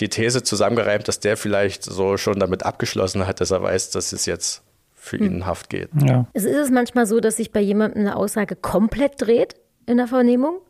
die 0.00 0.08
These 0.08 0.42
zusammengereimt, 0.42 1.08
dass 1.08 1.20
der 1.20 1.36
vielleicht 1.36 1.84
so 1.84 2.16
schon 2.16 2.38
damit 2.38 2.64
abgeschlossen 2.64 3.26
hat, 3.26 3.40
dass 3.40 3.50
er 3.50 3.62
weiß, 3.62 3.90
dass 3.90 4.12
es 4.12 4.24
jetzt 4.26 4.62
für 5.02 5.16
ihn 5.16 5.32
in 5.32 5.46
Haft 5.46 5.68
geht. 5.68 5.90
Ja. 6.00 6.26
Es 6.32 6.44
ist 6.44 6.56
es 6.56 6.70
manchmal 6.70 7.06
so, 7.06 7.18
dass 7.18 7.36
sich 7.36 7.50
bei 7.50 7.60
jemandem 7.60 8.02
eine 8.02 8.14
Aussage 8.14 8.54
komplett 8.54 9.20
dreht 9.20 9.56
in 9.84 9.96
der 9.96 10.06
Vernehmung? 10.06 10.60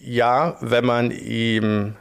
Ja, 0.00 0.56
wenn 0.60 0.84
man 0.84 1.10
ihm 1.10 1.96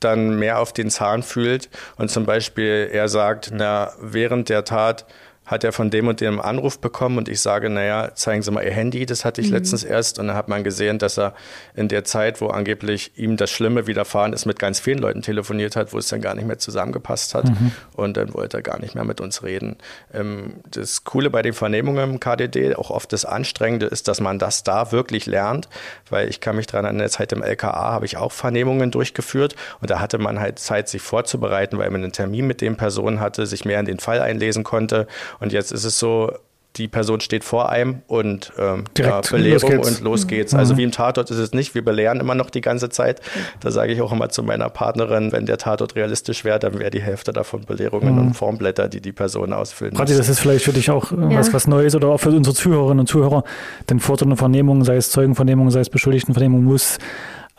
dann 0.00 0.38
mehr 0.38 0.60
auf 0.60 0.72
den 0.72 0.88
Zahn 0.88 1.22
fühlt 1.22 1.68
und 1.98 2.10
zum 2.10 2.24
Beispiel 2.24 2.88
er 2.90 3.08
sagt, 3.08 3.50
na, 3.52 3.92
während 4.00 4.48
der 4.48 4.64
Tat 4.64 5.04
hat 5.50 5.64
er 5.64 5.72
von 5.72 5.90
dem 5.90 6.06
und 6.06 6.20
dem 6.20 6.40
Anruf 6.40 6.78
bekommen 6.78 7.18
und 7.18 7.28
ich 7.28 7.40
sage, 7.40 7.68
naja, 7.70 8.12
zeigen 8.14 8.42
Sie 8.42 8.50
mal 8.52 8.62
Ihr 8.64 8.70
Handy, 8.70 9.04
das 9.04 9.24
hatte 9.24 9.40
ich 9.40 9.48
Mhm. 9.48 9.54
letztens 9.56 9.82
erst 9.82 10.18
und 10.20 10.28
dann 10.28 10.36
hat 10.36 10.48
man 10.48 10.62
gesehen, 10.62 10.98
dass 11.00 11.18
er 11.18 11.34
in 11.74 11.88
der 11.88 12.04
Zeit, 12.04 12.40
wo 12.40 12.46
angeblich 12.48 13.12
ihm 13.16 13.36
das 13.36 13.50
Schlimme 13.50 13.86
widerfahren 13.88 14.32
ist, 14.32 14.46
mit 14.46 14.58
ganz 14.60 14.78
vielen 14.78 14.98
Leuten 14.98 15.22
telefoniert 15.22 15.74
hat, 15.74 15.92
wo 15.92 15.98
es 15.98 16.08
dann 16.08 16.20
gar 16.20 16.34
nicht 16.34 16.46
mehr 16.46 16.58
zusammengepasst 16.58 17.34
hat 17.34 17.46
Mhm. 17.46 17.72
und 17.94 18.16
dann 18.16 18.32
wollte 18.34 18.58
er 18.58 18.62
gar 18.62 18.78
nicht 18.78 18.94
mehr 18.94 19.04
mit 19.04 19.20
uns 19.20 19.42
reden. 19.42 19.76
Ähm, 20.14 20.54
das 20.70 21.02
Coole 21.04 21.30
bei 21.30 21.42
den 21.42 21.52
Vernehmungen 21.52 22.10
im 22.12 22.20
KDD, 22.20 22.76
auch 22.76 22.90
oft 22.90 23.12
das 23.12 23.24
Anstrengende 23.24 23.86
ist, 23.86 24.06
dass 24.06 24.20
man 24.20 24.38
das 24.38 24.62
da 24.62 24.92
wirklich 24.92 25.26
lernt, 25.26 25.68
weil 26.10 26.28
ich 26.28 26.40
kann 26.40 26.54
mich 26.56 26.68
daran 26.68 26.86
an 26.86 26.98
der 26.98 27.08
Zeit 27.10 27.32
im 27.32 27.42
LKA 27.42 27.90
habe 27.92 28.06
ich 28.06 28.16
auch 28.16 28.30
Vernehmungen 28.32 28.92
durchgeführt 28.92 29.56
und 29.80 29.90
da 29.90 29.98
hatte 29.98 30.18
man 30.18 30.38
halt 30.38 30.58
Zeit, 30.60 30.88
sich 30.88 31.02
vorzubereiten, 31.02 31.76
weil 31.78 31.90
man 31.90 32.02
einen 32.04 32.12
Termin 32.12 32.46
mit 32.46 32.60
den 32.60 32.76
Personen 32.76 33.18
hatte, 33.20 33.46
sich 33.46 33.64
mehr 33.64 33.80
in 33.80 33.86
den 33.86 33.98
Fall 33.98 34.20
einlesen 34.20 34.62
konnte 34.62 35.06
und 35.40 35.52
jetzt 35.52 35.72
ist 35.72 35.84
es 35.84 35.98
so, 35.98 36.32
die 36.76 36.86
Person 36.86 37.18
steht 37.20 37.42
vor 37.42 37.68
einem 37.68 38.02
und 38.06 38.52
ähm, 38.56 38.84
ja, 38.96 39.20
Belehrung 39.28 39.72
los 39.72 39.88
und 39.98 40.00
los 40.04 40.26
geht's. 40.28 40.52
Mhm. 40.52 40.60
Also 40.60 40.76
wie 40.76 40.84
im 40.84 40.92
Tatort 40.92 41.28
ist 41.32 41.38
es 41.38 41.52
nicht. 41.52 41.74
Wir 41.74 41.84
belehren 41.84 42.20
immer 42.20 42.36
noch 42.36 42.48
die 42.48 42.60
ganze 42.60 42.88
Zeit. 42.90 43.20
Da 43.58 43.72
sage 43.72 43.92
ich 43.92 44.00
auch 44.00 44.12
immer 44.12 44.28
zu 44.28 44.44
meiner 44.44 44.68
Partnerin, 44.68 45.32
wenn 45.32 45.46
der 45.46 45.58
Tatort 45.58 45.96
realistisch 45.96 46.44
wäre, 46.44 46.60
dann 46.60 46.78
wäre 46.78 46.90
die 46.90 47.02
Hälfte 47.02 47.32
davon 47.32 47.64
Belehrungen 47.64 48.14
Mhm. 48.14 48.20
und 48.28 48.34
Formblätter, 48.34 48.88
die 48.88 49.00
die 49.00 49.10
Person 49.10 49.52
ausfüllen 49.52 49.94
Prati, 49.94 50.12
muss. 50.12 50.18
das 50.18 50.28
ist 50.28 50.38
vielleicht 50.38 50.64
für 50.64 50.72
dich 50.72 50.90
auch 50.92 51.10
äh, 51.10 51.16
was, 51.16 51.48
Ja. 51.48 51.52
was 51.54 51.66
Neues 51.66 51.96
oder 51.96 52.06
auch 52.06 52.18
für 52.18 52.30
unsere 52.30 52.54
Zuhörerinnen 52.54 53.00
und 53.00 53.06
Zuhörer. 53.08 53.42
Denn 53.90 53.98
vor 53.98 54.16
so 54.16 54.24
einer 54.24 54.36
Vernehmung, 54.36 54.84
sei 54.84 54.94
es 54.94 55.10
Zeugenvernehmung, 55.10 55.72
sei 55.72 55.80
es 55.80 55.90
Beschuldigtenvernehmung, 55.90 56.62
muss 56.62 56.98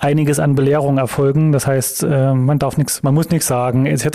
einiges 0.01 0.39
an 0.39 0.55
Belehrung 0.55 0.97
erfolgen. 0.97 1.51
Das 1.51 1.67
heißt, 1.67 2.03
äh, 2.03 2.33
man 2.33 2.59
darf 2.59 2.77
nichts, 2.77 3.03
man 3.03 3.13
muss 3.13 3.29
nichts 3.29 3.47
sagen, 3.47 3.85
etc. 3.85 4.05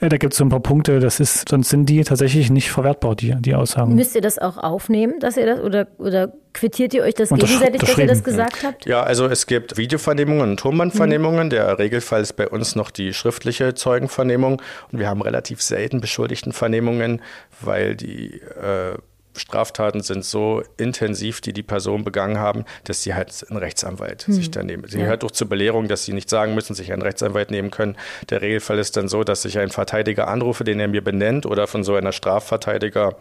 Äh, 0.00 0.08
Da 0.08 0.16
gibt 0.18 0.34
es 0.34 0.38
so 0.38 0.44
ein 0.44 0.50
paar 0.50 0.60
Punkte, 0.60 1.00
das 1.00 1.18
ist, 1.18 1.48
sonst 1.48 1.70
sind 1.70 1.88
die 1.88 2.04
tatsächlich 2.04 2.50
nicht 2.50 2.70
verwertbar, 2.70 3.16
die, 3.16 3.34
die 3.40 3.54
Aussagen. 3.54 3.94
Müsst 3.94 4.14
ihr 4.14 4.20
das 4.20 4.38
auch 4.38 4.58
aufnehmen, 4.58 5.18
dass 5.20 5.36
ihr 5.36 5.46
das 5.46 5.60
oder, 5.60 5.86
oder 5.98 6.32
quittiert 6.52 6.94
ihr 6.94 7.02
euch 7.02 7.14
das 7.14 7.30
gegenseitig, 7.30 7.80
dass 7.80 7.98
ihr 7.98 8.06
das 8.06 8.22
gesagt 8.22 8.62
habt? 8.62 8.86
Ja, 8.86 9.02
also 9.02 9.26
es 9.26 9.46
gibt 9.46 9.76
Videovernehmungen 9.76 10.50
und 10.50 10.60
Tonbandvernehmungen. 10.60 11.50
Der 11.50 11.78
Regelfall 11.78 12.20
ist 12.20 12.34
bei 12.34 12.46
uns 12.48 12.76
noch 12.76 12.90
die 12.90 13.14
schriftliche 13.14 13.74
Zeugenvernehmung. 13.74 14.60
Und 14.92 14.98
wir 14.98 15.08
haben 15.08 15.22
relativ 15.22 15.62
selten 15.62 16.00
Beschuldigtenvernehmungen, 16.00 17.22
weil 17.60 17.96
die 17.96 18.40
äh, 18.40 18.96
Straftaten 19.36 20.00
sind 20.02 20.24
so 20.24 20.62
intensiv, 20.76 21.40
die 21.40 21.52
die 21.52 21.62
Person 21.62 22.04
begangen 22.04 22.38
haben, 22.38 22.64
dass 22.84 23.02
sie 23.02 23.14
halt 23.14 23.32
einen 23.48 23.58
Rechtsanwalt 23.58 24.22
sich 24.22 24.50
dann 24.50 24.66
nehmen. 24.66 24.84
Sie 24.88 24.98
Ja. 24.98 25.04
gehört 25.04 25.24
auch 25.24 25.30
zur 25.30 25.48
Belehrung, 25.48 25.88
dass 25.88 26.04
sie 26.04 26.12
nicht 26.12 26.30
sagen 26.30 26.54
müssen, 26.54 26.74
sich 26.74 26.92
einen 26.92 27.02
Rechtsanwalt 27.02 27.50
nehmen 27.50 27.70
können. 27.70 27.96
Der 28.30 28.42
Regelfall 28.42 28.78
ist 28.78 28.96
dann 28.96 29.08
so, 29.08 29.24
dass 29.24 29.44
ich 29.44 29.58
einen 29.58 29.70
Verteidiger 29.70 30.28
anrufe, 30.28 30.64
den 30.64 30.80
er 30.80 30.88
mir 30.88 31.02
benennt 31.02 31.46
oder 31.46 31.66
von 31.66 31.84
so 31.84 31.94
einer 31.94 32.12
Strafverteidiger 32.12 33.16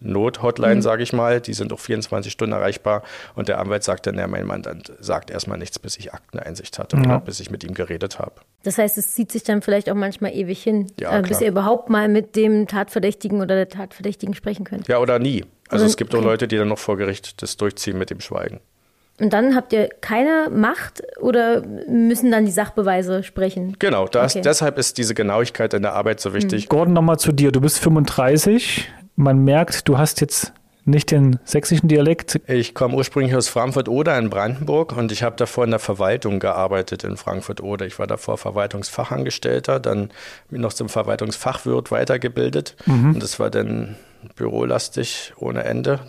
Not-Hotline, 0.00 0.82
sage 0.82 1.02
ich 1.02 1.12
mal, 1.12 1.40
die 1.40 1.54
sind 1.54 1.72
auch 1.72 1.80
24 1.80 2.30
Stunden 2.32 2.52
erreichbar 2.52 3.02
und 3.34 3.48
der 3.48 3.58
Anwalt 3.58 3.82
sagt 3.82 4.06
dann, 4.06 4.18
ja, 4.18 4.26
mein 4.26 4.44
Mandant 4.46 4.92
sagt 5.00 5.30
erstmal 5.30 5.58
nichts, 5.58 5.78
bis 5.78 5.96
ich 5.96 6.12
Akteneinsicht 6.12 6.78
hatte 6.78 6.96
Ja. 6.96 7.02
oder 7.02 7.20
bis 7.20 7.40
ich 7.40 7.50
mit 7.50 7.64
ihm 7.64 7.74
geredet 7.74 8.18
habe. 8.18 8.32
Das 8.62 8.78
heißt, 8.78 8.98
es 8.98 9.12
zieht 9.14 9.32
sich 9.32 9.42
dann 9.42 9.62
vielleicht 9.62 9.88
auch 9.90 9.94
manchmal 9.94 10.34
ewig 10.34 10.62
hin, 10.62 10.88
Ja, 11.00 11.18
äh, 11.18 11.22
bis 11.22 11.40
ihr 11.40 11.48
überhaupt 11.48 11.88
mal 11.90 12.08
mit 12.08 12.36
dem 12.36 12.66
Tatverdächtigen 12.66 13.40
oder 13.40 13.54
der 13.54 13.68
Tatverdächtigen 13.68 14.34
sprechen 14.34 14.64
könnt. 14.64 14.86
Ja, 14.88 14.98
oder 14.98 15.18
nie. 15.18 15.44
Also 15.68 15.82
Oder- 15.84 15.90
es 15.90 15.96
gibt 15.96 16.14
auch. 16.14 16.22
Leute, 16.22 16.46
die 16.46 16.56
dann 16.56 16.68
noch 16.68 16.78
vor 16.78 16.96
Gericht 16.96 17.42
das 17.42 17.56
durchziehen 17.56 17.98
mit 17.98 18.10
dem 18.10 18.20
Schweigen. 18.20 18.60
Und 19.18 19.32
dann 19.32 19.56
habt 19.56 19.72
ihr 19.72 19.88
keine 20.02 20.50
Macht 20.50 21.02
oder 21.20 21.62
müssen 21.88 22.30
dann 22.30 22.44
die 22.44 22.50
Sachbeweise 22.52 23.22
sprechen? 23.22 23.74
Genau, 23.78 24.06
das, 24.06 24.34
Okay. 24.34 24.42
deshalb 24.44 24.76
ist 24.76 24.98
diese 24.98 25.14
Genauigkeit 25.14 25.72
in 25.72 25.80
der 25.82 25.94
Arbeit 25.94 26.20
so 26.20 26.34
wichtig. 26.34 26.68
Gordon, 26.68 26.92
nochmal 26.92 27.18
zu 27.18 27.32
dir. 27.32 27.50
Du 27.50 27.62
bist 27.62 27.78
35. 27.78 28.86
Man 29.16 29.44
merkt, 29.44 29.88
du 29.88 29.98
hast 29.98 30.20
jetzt 30.20 30.52
nicht 30.84 31.10
den 31.10 31.38
sächsischen 31.44 31.88
Dialekt. 31.88 32.40
Ich 32.46 32.74
komme 32.74 32.94
ursprünglich 32.94 33.34
aus 33.34 33.48
Frankfurt-Oder 33.48 34.16
in 34.18 34.30
Brandenburg 34.30 34.96
und 34.96 35.10
ich 35.10 35.22
habe 35.22 35.34
davor 35.36 35.64
in 35.64 35.70
der 35.70 35.80
Verwaltung 35.80 36.38
gearbeitet 36.38 37.02
in 37.02 37.16
Frankfurt-Oder. 37.16 37.86
Ich 37.86 37.98
war 37.98 38.06
davor 38.06 38.38
Verwaltungsfachangestellter, 38.38 39.80
dann 39.80 40.10
bin 40.48 40.60
noch 40.60 40.72
zum 40.72 40.88
Verwaltungsfachwirt 40.88 41.90
weitergebildet 41.90 42.76
und 42.86 43.22
das 43.22 43.40
war 43.40 43.50
dann 43.50 43.96
bürolastig 44.36 45.32
ohne 45.36 45.64
Ende, 45.64 46.00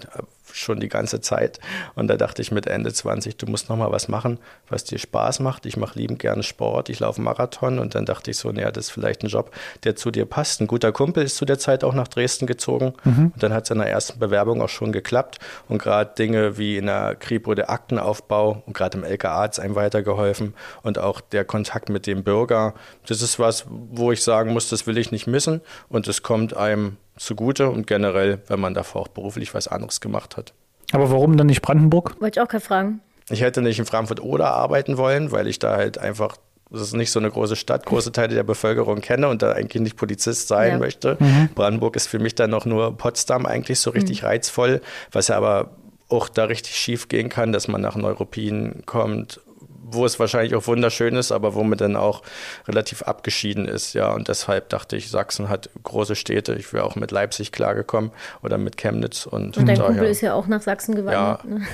schon 0.58 0.80
die 0.80 0.90
ganze 0.90 1.22
Zeit. 1.22 1.60
Und 1.96 2.08
da 2.08 2.18
dachte 2.18 2.42
ich 2.42 2.52
mit 2.52 2.68
Ende 2.68 2.94
20, 2.94 3.38
du 3.38 3.46
musst 3.48 3.70
noch 3.70 3.78
mal 3.78 3.92
was 3.92 4.08
machen, 4.08 4.40
was 4.70 4.84
dir 4.84 4.98
Spaß 4.98 5.40
macht. 5.40 5.66
Ich 5.66 5.78
mache 5.78 5.98
liebend 5.98 6.20
gerne 6.20 6.44
Sport, 6.44 6.90
ich 6.90 7.00
laufe 7.00 7.22
Marathon 7.22 7.80
und 7.80 7.96
dann 7.96 8.06
dachte 8.06 8.32
ich 8.32 8.38
so, 8.38 8.52
naja, 8.52 8.72
das 8.72 8.86
ist 8.86 8.92
vielleicht 8.92 9.24
ein 9.24 9.28
Job, 9.28 9.52
der 9.84 9.96
zu 9.96 10.12
dir 10.12 10.26
passt. 10.26 10.62
Ein 10.62 10.68
guter 10.68 10.92
Kumpel 10.92 11.24
ist 11.24 11.38
zu 11.38 11.46
der 11.46 11.60
Zeit 11.60 11.84
auch 11.84 11.94
nach 11.94 12.08
Dresden 12.08 12.48
gezogen 12.48 12.94
und 13.34 13.44
dann 13.44 13.54
hat 13.54 13.66
es 13.66 13.70
in 13.72 13.80
der 13.80 13.90
ersten 13.90 14.20
Bewerbung 14.20 14.62
auch 14.62 14.70
schon 14.70 14.92
geklappt 14.92 15.40
und 15.68 15.82
gerade 15.82 16.14
Dinge 16.16 16.58
wie 16.58 16.78
in 16.78 16.88
der 16.88 17.16
Kripo 17.16 17.54
der 17.54 17.70
Aktenaufbau 17.70 18.64
und 18.66 18.74
gerade 18.74 18.98
im 18.98 19.04
LKA 19.04 19.42
hat 19.42 19.54
es 19.54 19.60
einem 19.60 19.76
weitergeholfen 19.76 20.54
und 20.84 21.00
auch 21.00 21.22
der 21.22 21.46
Kontakt 21.46 21.90
mit 21.90 22.08
dem 22.08 22.24
Bürger, 22.24 22.74
das 23.08 23.22
ist 23.22 23.40
was, 23.40 23.66
wo 23.70 24.12
ich 24.12 24.24
sagen 24.24 24.54
muss, 24.54 24.70
das 24.70 24.88
will 24.88 24.98
ich 24.98 25.12
nicht 25.12 25.28
missen 25.28 25.62
und 25.90 26.08
es 26.08 26.24
kommt 26.24 26.56
einem 26.56 26.98
zugute 27.18 27.70
und 27.70 27.88
generell, 27.88 28.40
wenn 28.48 28.60
man 28.60 28.74
davor 28.74 29.02
auch 29.02 29.08
beruflich 29.08 29.54
was 29.54 29.68
anderes 29.68 30.02
gemacht 30.02 30.38
hat. 30.38 30.54
Aber 30.92 31.12
warum 31.12 31.36
dann 31.38 31.48
nicht 31.48 31.62
Brandenburg? 31.62 32.16
Wollte 32.22 32.40
ich 32.40 32.44
auch 32.44 32.48
gerade 32.50 32.64
fragen. 32.64 33.02
Ich 33.30 33.42
hätte 33.42 33.62
nicht 33.62 33.78
in 33.80 33.86
Frankfurt 33.86 34.22
oder 34.22 34.54
arbeiten 34.54 34.98
wollen, 34.98 35.32
weil 35.32 35.48
ich 35.48 35.60
da 35.60 35.76
halt 35.76 35.98
einfach, 35.98 36.38
das 36.72 36.82
ist 36.82 36.94
nicht 36.96 37.12
so 37.12 37.20
eine 37.20 37.30
große 37.30 37.58
Stadt, 37.58 37.86
große 37.86 38.14
Teile 38.14 38.36
der 38.36 38.44
Bevölkerung 38.44 39.02
kenne 39.02 39.28
und 39.28 39.42
da 39.42 39.52
eigentlich 39.52 39.82
nicht 39.84 39.98
Polizist 39.98 40.48
sein 40.48 40.74
Ja. 40.74 40.78
möchte. 40.80 41.18
Brandenburg 41.56 41.96
ist 41.98 42.08
für 42.08 42.20
mich 42.20 42.36
dann 42.36 42.50
noch 42.52 42.66
nur 42.66 42.98
Potsdam 42.98 43.46
eigentlich 43.46 43.80
so 43.82 43.90
richtig 43.90 44.24
reizvoll, 44.24 44.82
was 45.12 45.28
ja 45.28 45.36
aber 45.38 45.72
auch 46.10 46.30
da 46.30 46.46
richtig 46.46 46.76
schief 46.78 47.10
gehen 47.10 47.28
kann, 47.28 47.52
dass 47.52 47.68
man 47.68 47.82
nach 47.82 47.98
Neuruppin 47.98 48.84
kommt, 48.86 49.42
wo 49.84 50.06
es 50.06 50.20
wahrscheinlich 50.20 50.56
auch 50.56 50.68
wunderschön 50.68 51.16
ist, 51.16 51.32
aber 51.32 51.56
wo 51.56 51.64
man 51.64 51.78
dann 51.78 51.96
auch 51.96 52.22
relativ 52.68 53.04
abgeschieden 53.04 53.68
ist, 53.68 53.94
ja. 53.94 54.12
Und 54.12 54.28
deshalb 54.28 54.70
dachte 54.70 54.98
ich, 54.98 55.10
Sachsen 55.10 55.50
hat 55.50 55.70
große 55.84 56.16
Städte. 56.16 56.56
Ich 56.56 56.74
wäre 56.74 56.84
auch 56.84 56.96
mit 56.96 57.12
Leipzig 57.12 57.52
klargekommen 57.52 58.12
oder 58.44 58.58
mit 58.58 58.78
Chemnitz 58.78 59.26
und, 59.26 59.58
Und 59.58 59.68
dein 59.68 59.78
daher, 59.78 59.86
Kumpel 59.86 60.08
ist 60.08 60.22
ja 60.22 60.34
auch 60.34 60.48
nach 60.48 60.62
Sachsen 60.62 60.96
gewandert. 60.96 61.44
Ja. 61.44 61.50
Ne? 61.50 61.66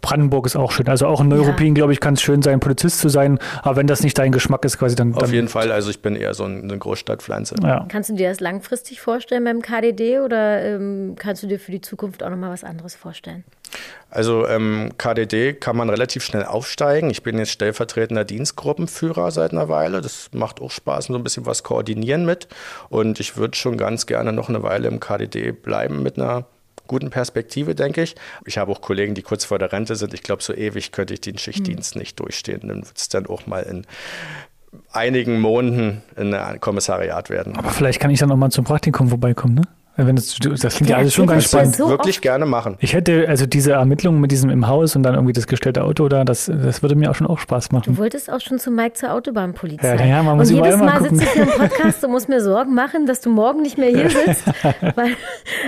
Brandenburg 0.00 0.46
ist 0.46 0.54
auch 0.54 0.70
schön. 0.70 0.88
Also 0.88 1.06
auch 1.06 1.20
in 1.20 1.28
Neuruppin, 1.28 1.68
ja. 1.68 1.74
glaube 1.74 1.92
ich, 1.92 2.00
kann 2.00 2.14
es 2.14 2.22
schön 2.22 2.42
sein, 2.42 2.60
Polizist 2.60 3.00
zu 3.00 3.08
sein. 3.08 3.38
Aber 3.62 3.76
wenn 3.76 3.88
das 3.88 4.02
nicht 4.02 4.16
dein 4.16 4.30
Geschmack 4.30 4.64
ist, 4.64 4.78
quasi 4.78 4.94
dann. 4.94 5.14
Auf 5.14 5.22
dann 5.22 5.32
jeden 5.32 5.48
Fall. 5.48 5.72
Also 5.72 5.90
ich 5.90 6.00
bin 6.00 6.14
eher 6.14 6.32
so 6.34 6.44
eine 6.44 6.78
Großstadtpflanze. 6.78 7.56
Ja. 7.62 7.86
Kannst 7.88 8.10
du 8.10 8.14
dir 8.14 8.28
das 8.28 8.40
langfristig 8.40 9.00
vorstellen 9.00 9.44
beim 9.44 9.62
KDD 9.62 10.20
oder 10.20 10.62
ähm, 10.62 11.16
kannst 11.18 11.42
du 11.42 11.48
dir 11.48 11.58
für 11.58 11.72
die 11.72 11.80
Zukunft 11.80 12.22
auch 12.22 12.30
nochmal 12.30 12.50
was 12.50 12.62
anderes 12.62 12.94
vorstellen? 12.94 13.44
Also 14.10 14.46
ähm, 14.48 14.90
KDD 14.98 15.54
kann 15.54 15.76
man 15.76 15.88
relativ 15.88 16.24
schnell 16.24 16.44
aufsteigen. 16.44 17.10
Ich 17.10 17.22
bin 17.22 17.38
jetzt 17.38 17.52
stellvertretender 17.52 18.24
Dienstgruppenführer 18.24 19.30
seit 19.30 19.52
einer 19.52 19.68
Weile. 19.68 20.00
Das 20.00 20.30
macht 20.32 20.60
auch 20.60 20.70
Spaß, 20.70 21.06
so 21.06 21.14
ein 21.14 21.22
bisschen 21.22 21.46
was 21.46 21.62
koordinieren 21.62 22.26
mit. 22.26 22.48
Und 22.88 23.20
ich 23.20 23.36
würde 23.36 23.56
schon 23.56 23.76
ganz 23.76 24.06
gerne 24.06 24.32
noch 24.32 24.48
eine 24.48 24.62
Weile 24.62 24.88
im 24.88 24.98
KDD 24.98 25.52
bleiben 25.52 26.02
mit 26.02 26.18
einer 26.18 26.46
guten 26.88 27.10
Perspektive, 27.10 27.76
denke 27.76 28.02
ich. 28.02 28.16
Ich 28.46 28.58
habe 28.58 28.72
auch 28.72 28.80
Kollegen, 28.80 29.14
die 29.14 29.22
kurz 29.22 29.44
vor 29.44 29.60
der 29.60 29.72
Rente 29.72 29.94
sind. 29.94 30.12
Ich 30.12 30.24
glaube, 30.24 30.42
so 30.42 30.52
ewig 30.52 30.90
könnte 30.90 31.14
ich 31.14 31.20
den 31.20 31.38
Schichtdienst 31.38 31.94
mhm. 31.94 32.00
nicht 32.00 32.18
durchstehen. 32.18 32.62
Dann 32.66 32.84
wird 32.84 32.96
es 32.96 33.08
dann 33.08 33.26
auch 33.26 33.46
mal 33.46 33.60
in 33.60 33.86
einigen 34.92 35.40
Monaten 35.40 36.02
in 36.16 36.34
ein 36.34 36.60
Kommissariat 36.60 37.30
werden. 37.30 37.56
Aber 37.56 37.70
vielleicht 37.70 38.00
kann 38.00 38.10
ich 38.10 38.18
dann 38.18 38.28
noch 38.28 38.36
mal 38.36 38.50
zum 38.50 38.64
Praktikum 38.64 39.08
vorbeikommen, 39.08 39.54
ne? 39.54 39.62
Wenn 39.96 40.16
das, 40.16 40.38
das 40.38 40.76
klingt 40.76 40.90
ja, 40.90 40.96
alles 40.96 41.14
schon 41.14 41.26
ganz 41.26 41.44
spannend. 41.44 41.76
So 41.76 41.88
Wirklich 41.88 42.16
oft. 42.16 42.22
gerne 42.22 42.46
machen. 42.46 42.76
Ich 42.80 42.94
hätte 42.94 43.26
also 43.28 43.46
diese 43.46 43.72
Ermittlungen 43.72 44.20
mit 44.20 44.30
diesem 44.30 44.50
im 44.50 44.66
Haus 44.66 44.96
und 44.96 45.02
dann 45.02 45.14
irgendwie 45.14 45.32
das 45.32 45.46
gestellte 45.46 45.84
Auto 45.84 46.08
da, 46.08 46.24
das, 46.24 46.46
das 46.46 46.82
würde 46.82 46.94
mir 46.94 47.10
auch 47.10 47.14
schon 47.14 47.26
auch 47.26 47.38
Spaß 47.38 47.72
machen. 47.72 47.94
Du 47.94 47.98
wolltest 47.98 48.30
auch 48.30 48.40
schon 48.40 48.58
zu 48.58 48.70
Mike 48.70 48.94
zur 48.94 49.12
Autobahnpolizei. 49.12 49.96
Ja, 49.96 50.04
ja, 50.04 50.22
man 50.22 50.38
muss 50.38 50.50
und 50.50 50.56
jedes 50.56 50.76
Mal, 50.76 51.00
mal 51.00 51.02
sitze 51.02 51.24
ich 51.24 51.30
hier 51.30 51.42
im 51.42 51.48
Podcast 51.48 52.04
und 52.04 52.12
muss 52.12 52.28
mir 52.28 52.40
Sorgen 52.40 52.74
machen, 52.74 53.06
dass 53.06 53.20
du 53.20 53.30
morgen 53.30 53.62
nicht 53.62 53.78
mehr 53.78 53.90
hier 53.90 54.10
sitzt, 54.10 54.46
weil, 54.96 55.16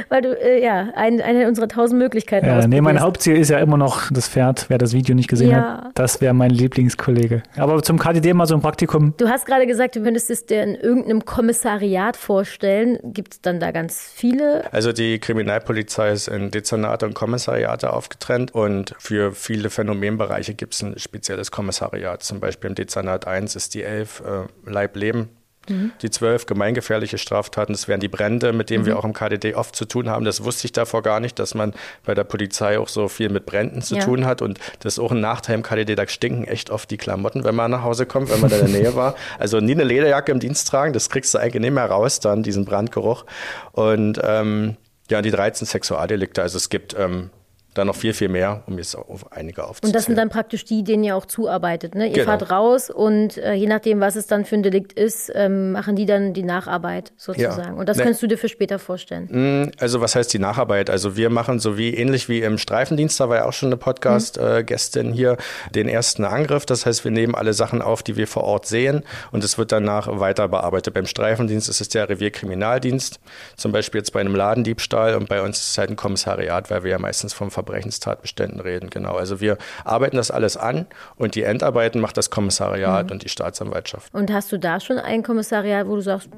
weil 0.08 0.22
du 0.22 0.40
äh, 0.40 0.62
ja 0.62 0.88
ein, 0.94 1.20
eine 1.20 1.48
unserer 1.48 1.68
tausend 1.68 1.98
Möglichkeiten 1.98 2.46
ja, 2.46 2.66
Nee, 2.66 2.80
mein 2.80 3.00
Hauptziel 3.00 3.36
ist 3.36 3.50
ja 3.50 3.58
immer 3.58 3.76
noch 3.76 4.10
das 4.10 4.28
Pferd, 4.28 4.66
wer 4.68 4.78
das 4.78 4.92
Video 4.92 5.14
nicht 5.14 5.28
gesehen 5.28 5.50
ja. 5.50 5.82
hat. 5.84 5.90
Das 5.94 6.20
wäre 6.20 6.32
mein 6.32 6.50
Lieblingskollege. 6.50 7.42
Aber 7.56 7.82
zum 7.82 7.98
KDD 7.98 8.32
mal 8.32 8.46
so 8.46 8.54
ein 8.54 8.60
Praktikum. 8.60 9.14
Du 9.18 9.28
hast 9.28 9.46
gerade 9.46 9.66
gesagt, 9.66 9.96
du 9.96 10.02
könntest 10.02 10.30
es 10.30 10.46
dir 10.46 10.62
in 10.62 10.74
irgendeinem 10.74 11.24
Kommissariat 11.24 12.16
vorstellen. 12.16 12.98
Gibt 13.02 13.34
es 13.34 13.40
dann 13.40 13.60
da 13.60 13.72
ganz 13.72 14.11
viele? 14.12 14.72
Also 14.72 14.92
die 14.92 15.18
Kriminalpolizei 15.18 16.12
ist 16.12 16.28
in 16.28 16.50
Dezernate 16.50 17.06
und 17.06 17.14
Kommissariate 17.14 17.92
aufgetrennt 17.92 18.54
und 18.54 18.94
für 18.98 19.32
viele 19.32 19.70
Phänomenbereiche 19.70 20.54
gibt 20.54 20.74
es 20.74 20.82
ein 20.82 20.98
spezielles 20.98 21.50
Kommissariat. 21.50 22.22
Zum 22.22 22.40
Beispiel 22.40 22.70
im 22.70 22.74
Dezernat 22.74 23.26
1 23.26 23.56
ist 23.56 23.74
die 23.74 23.82
11 23.82 24.22
äh, 24.24 24.70
Leib 24.70 24.96
Leben 24.96 25.30
Mhm. 25.68 25.92
Die 26.02 26.10
zwölf 26.10 26.46
gemeingefährliche 26.46 27.18
Straftaten, 27.18 27.72
das 27.72 27.88
wären 27.88 28.00
die 28.00 28.08
Brände, 28.08 28.52
mit 28.52 28.70
denen 28.70 28.82
mhm. 28.82 28.86
wir 28.86 28.98
auch 28.98 29.04
im 29.04 29.12
KDD 29.12 29.54
oft 29.54 29.76
zu 29.76 29.84
tun 29.84 30.08
haben. 30.08 30.24
Das 30.24 30.44
wusste 30.44 30.66
ich 30.66 30.72
davor 30.72 31.02
gar 31.02 31.20
nicht, 31.20 31.38
dass 31.38 31.54
man 31.54 31.72
bei 32.04 32.14
der 32.14 32.24
Polizei 32.24 32.78
auch 32.78 32.88
so 32.88 33.08
viel 33.08 33.28
mit 33.28 33.46
Bränden 33.46 33.82
zu 33.82 33.96
ja. 33.96 34.04
tun 34.04 34.26
hat. 34.26 34.42
Und 34.42 34.58
das 34.80 34.94
ist 34.94 34.98
auch 34.98 35.12
ein 35.12 35.20
Nachteil 35.20 35.54
im 35.56 35.62
KDD, 35.62 35.94
da 35.94 36.06
stinken 36.06 36.44
echt 36.44 36.70
oft 36.70 36.90
die 36.90 36.96
Klamotten, 36.96 37.44
wenn 37.44 37.54
man 37.54 37.70
nach 37.70 37.82
Hause 37.82 38.06
kommt, 38.06 38.30
wenn 38.30 38.40
man 38.40 38.50
da 38.50 38.58
in 38.58 38.72
der 38.72 38.80
Nähe 38.80 38.94
war. 38.96 39.14
Also 39.38 39.60
nie 39.60 39.72
eine 39.72 39.84
Lederjacke 39.84 40.32
im 40.32 40.40
Dienst 40.40 40.68
tragen, 40.68 40.92
das 40.92 41.10
kriegst 41.10 41.32
du 41.34 41.38
eigentlich 41.38 41.62
nicht 41.62 41.74
mehr 41.74 41.86
raus, 41.86 42.20
dann 42.20 42.42
diesen 42.42 42.64
Brandgeruch. 42.64 43.24
Und 43.72 44.20
ähm, 44.22 44.76
ja, 45.10 45.22
die 45.22 45.30
13 45.30 45.66
Sexualdelikte, 45.66 46.42
also 46.42 46.56
es 46.56 46.68
gibt 46.68 46.96
ähm, 46.98 47.30
dann 47.74 47.86
noch 47.86 47.96
viel, 47.96 48.12
viel 48.12 48.28
mehr, 48.28 48.62
um 48.66 48.76
jetzt 48.76 48.94
auf 48.94 49.32
einige 49.32 49.64
aufzuzählen. 49.64 49.88
Und 49.88 49.96
das 49.96 50.04
sind 50.04 50.16
dann 50.16 50.28
praktisch 50.28 50.64
die, 50.64 50.84
denen 50.84 51.04
ihr 51.04 51.16
auch 51.16 51.24
zuarbeitet. 51.24 51.94
Ne? 51.94 52.08
Ihr 52.08 52.12
genau. 52.12 52.26
fahrt 52.26 52.50
raus 52.50 52.90
und 52.90 53.38
äh, 53.38 53.54
je 53.54 53.66
nachdem, 53.66 54.00
was 54.00 54.16
es 54.16 54.26
dann 54.26 54.44
für 54.44 54.56
ein 54.56 54.62
Delikt 54.62 54.92
ist, 54.92 55.32
ähm, 55.34 55.72
machen 55.72 55.96
die 55.96 56.04
dann 56.04 56.34
die 56.34 56.42
Nacharbeit 56.42 57.12
sozusagen. 57.16 57.74
Ja. 57.74 57.80
Und 57.80 57.88
das 57.88 57.96
ne. 57.96 58.04
kannst 58.04 58.22
du 58.22 58.26
dir 58.26 58.36
für 58.36 58.48
später 58.48 58.78
vorstellen. 58.78 59.28
Mm, 59.30 59.70
also 59.78 60.00
was 60.00 60.14
heißt 60.14 60.32
die 60.34 60.38
Nacharbeit? 60.38 60.90
Also 60.90 61.16
wir 61.16 61.30
machen 61.30 61.58
so 61.58 61.78
wie 61.78 61.94
ähnlich 61.94 62.28
wie 62.28 62.42
im 62.42 62.58
Streifendienst, 62.58 63.18
da 63.18 63.28
war 63.28 63.36
ja 63.38 63.44
auch 63.46 63.52
schon 63.52 63.68
eine 63.68 63.78
Podcast-Gästin 63.78 65.08
mhm. 65.08 65.12
äh, 65.12 65.16
hier, 65.16 65.36
den 65.74 65.88
ersten 65.88 66.24
Angriff. 66.24 66.66
Das 66.66 66.84
heißt, 66.84 67.04
wir 67.04 67.10
nehmen 67.10 67.34
alle 67.34 67.54
Sachen 67.54 67.80
auf, 67.80 68.02
die 68.02 68.16
wir 68.16 68.26
vor 68.26 68.44
Ort 68.44 68.66
sehen 68.66 69.02
und 69.30 69.44
es 69.44 69.56
wird 69.56 69.72
danach 69.72 70.08
weiter 70.20 70.48
bearbeitet. 70.48 70.92
Beim 70.92 71.06
Streifendienst 71.06 71.70
ist 71.70 71.80
es 71.80 71.88
der 71.88 72.08
Revierkriminaldienst, 72.08 73.18
zum 73.56 73.72
Beispiel 73.72 74.00
jetzt 74.00 74.12
bei 74.12 74.20
einem 74.20 74.34
Ladendiebstahl 74.34 75.14
und 75.14 75.28
bei 75.28 75.40
uns 75.40 75.58
ist 75.58 75.70
es 75.70 75.78
halt 75.78 75.88
ein 75.88 75.96
Kommissariat, 75.96 76.70
weil 76.70 76.84
wir 76.84 76.90
ja 76.90 76.98
meistens 76.98 77.32
vom 77.32 77.50
Ver 77.50 77.61
Verbrechenstatbeständen 77.62 78.60
reden. 78.60 78.90
Genau. 78.90 79.14
Also 79.14 79.40
wir 79.40 79.58
arbeiten 79.84 80.16
das 80.16 80.30
alles 80.30 80.56
an 80.56 80.86
und 81.16 81.34
die 81.34 81.42
Endarbeiten 81.42 82.00
macht 82.00 82.16
das 82.16 82.30
Kommissariat 82.30 83.06
mhm. 83.06 83.12
und 83.12 83.22
die 83.22 83.28
Staatsanwaltschaft. 83.28 84.12
Und 84.14 84.32
hast 84.32 84.50
du 84.52 84.58
da 84.58 84.80
schon 84.80 84.98
ein 84.98 85.22
Kommissariat, 85.22 85.86
wo 85.86 85.94
du 85.94 86.02
sagst, 86.02 86.28